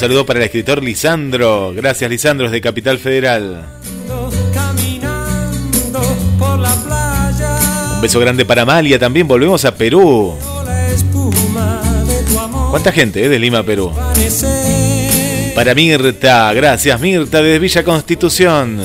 [0.00, 1.74] Saludo para el escritor Lisandro.
[1.74, 3.66] Gracias, Lisandro, es de Capital Federal.
[7.96, 9.28] Un beso grande para Amalia también.
[9.28, 10.34] Volvemos a Perú.
[12.70, 13.92] ¿Cuánta gente eh, de Lima, Perú?
[15.54, 18.80] Para Mirta, gracias Mirta desde Villa Constitución.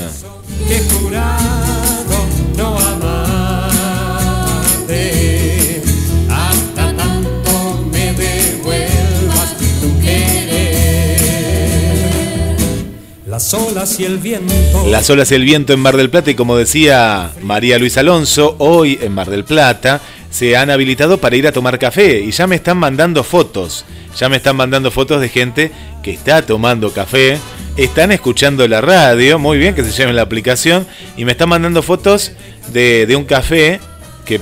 [13.36, 14.88] Las olas y el viento.
[14.88, 18.56] Las olas y el viento en Mar del Plata y como decía María Luisa Alonso,
[18.60, 20.00] hoy en Mar del Plata
[20.30, 23.84] se han habilitado para ir a tomar café y ya me están mandando fotos.
[24.18, 25.72] Ya me están mandando fotos de gente
[26.02, 27.38] que está tomando café,
[27.76, 30.88] están escuchando la radio, muy bien que se lleven la aplicación
[31.18, 32.32] y me están mandando fotos
[32.72, 33.82] de un café
[34.24, 34.40] que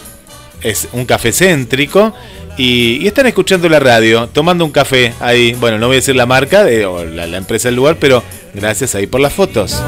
[0.61, 2.14] es un café céntrico
[2.58, 5.54] y, están escuchando la radio, tomando un café ahí.
[5.54, 8.24] Bueno, no voy a decir la marca de, o la, la empresa del lugar, pero
[8.54, 9.82] gracias ahí por las fotos.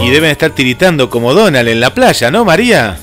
[0.00, 2.98] Y deben estar tiritando como Donald en la playa, ¿no, María?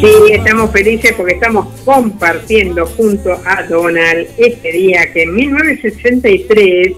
[0.00, 6.92] Sí, estamos felices porque estamos compartiendo junto a Donald este día que en 1963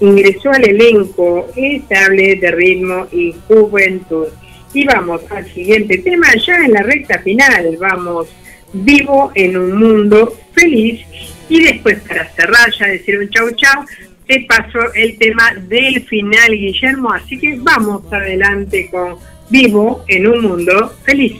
[0.00, 4.28] ingresó al elenco estable de ritmo y juventud.
[4.76, 8.28] Y vamos al siguiente tema, ya en la recta final, vamos
[8.74, 11.00] vivo en un mundo feliz.
[11.48, 13.86] Y después para cerrar, ya decir un chau chau,
[14.26, 17.10] te paso el tema del final, Guillermo.
[17.10, 19.16] Así que vamos adelante con
[19.48, 21.36] vivo en un mundo feliz.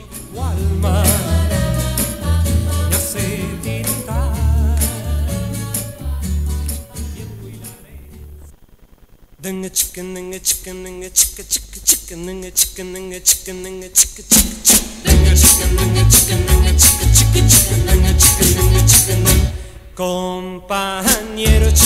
[19.95, 21.79] Compañeros,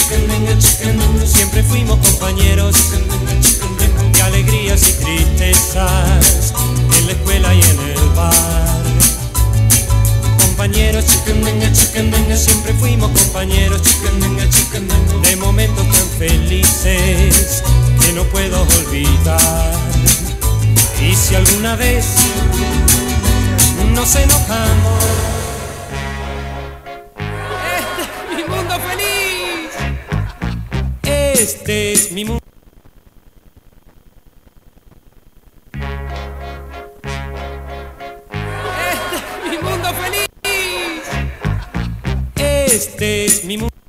[1.25, 2.75] siempre fuimos compañeros,
[4.13, 6.53] de alegrías y tristezas,
[6.97, 8.83] en la escuela y en el bar.
[10.47, 11.05] Compañeros,
[12.35, 13.81] siempre fuimos compañeros,
[15.21, 17.63] de momentos tan felices
[18.13, 19.73] no puedo olvidar.
[21.01, 22.05] Y si alguna vez
[23.93, 25.03] nos enojamos,
[27.79, 29.71] este es mi mundo feliz.
[31.03, 32.41] Este es mi mundo.
[38.91, 39.15] Este
[39.45, 40.27] es mi mundo feliz.
[42.35, 43.80] Este es mi mundo.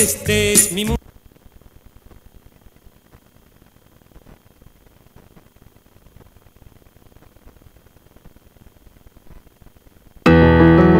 [0.00, 0.98] Este es mi mundo.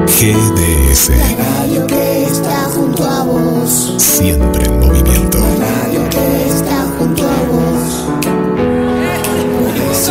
[0.05, 3.95] GDS, Radio que está junto a vos.
[3.97, 5.39] siempre en movimiento.
[5.39, 8.05] Radio que está junto a vos.
[9.63, 10.09] Puedes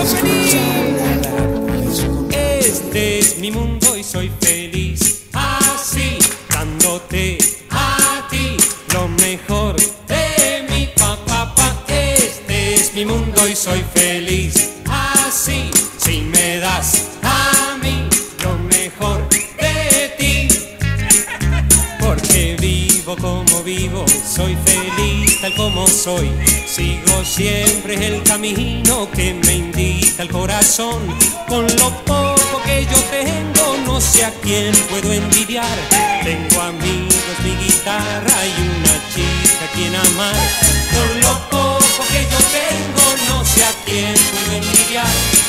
[2.66, 4.59] Este es mi mundo y soy feliz
[29.16, 31.00] que me indica el corazón.
[31.48, 35.78] Con lo poco que yo tengo, no sé a quién puedo envidiar.
[36.24, 40.36] Tengo amigos, mi guitarra y una chica a quien amar.
[40.94, 45.49] Con lo poco que yo tengo, no sé a quién puedo envidiar.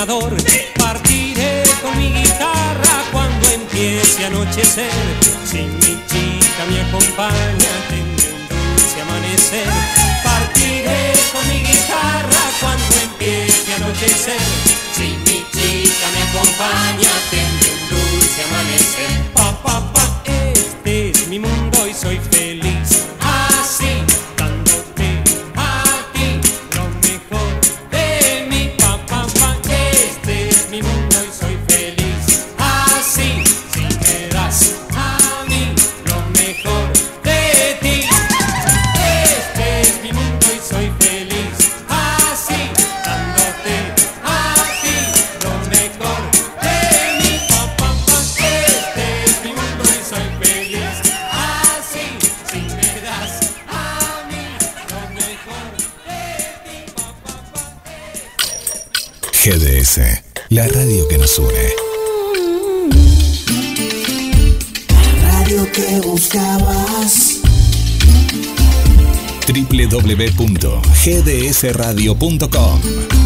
[0.00, 0.34] soñador.
[0.78, 5.29] Partiré con mi guitarra cuando empiece a anochecer
[70.36, 73.19] www.gdsradio.com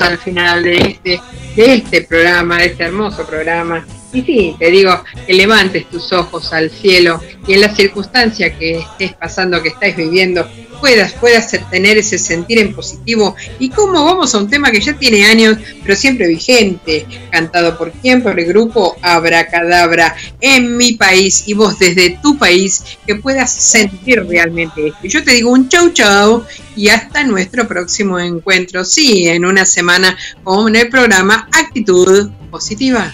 [0.00, 1.20] al final de este,
[1.56, 3.86] de este programa, de este hermoso programa.
[4.12, 8.78] Y sí, te digo que levantes tus ojos al cielo y en la circunstancia que
[8.78, 10.48] estés pasando, que estés viviendo,
[10.80, 13.34] puedas, puedas tener ese sentir en positivo.
[13.58, 17.92] Y cómo vamos a un tema que ya tiene años, pero siempre vigente, cantado por
[17.92, 23.52] quién, por el grupo Abracadabra, en mi país y vos desde tu país, que puedas
[23.52, 25.00] sentir realmente esto.
[25.04, 26.44] Yo te digo un chau chau
[26.74, 33.12] y hasta nuestro próximo encuentro, sí, en una semana con el programa Actitud Positiva.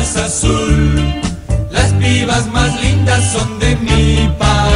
[0.00, 1.20] azul.
[1.70, 4.69] Las pibas más lindas son de mi país.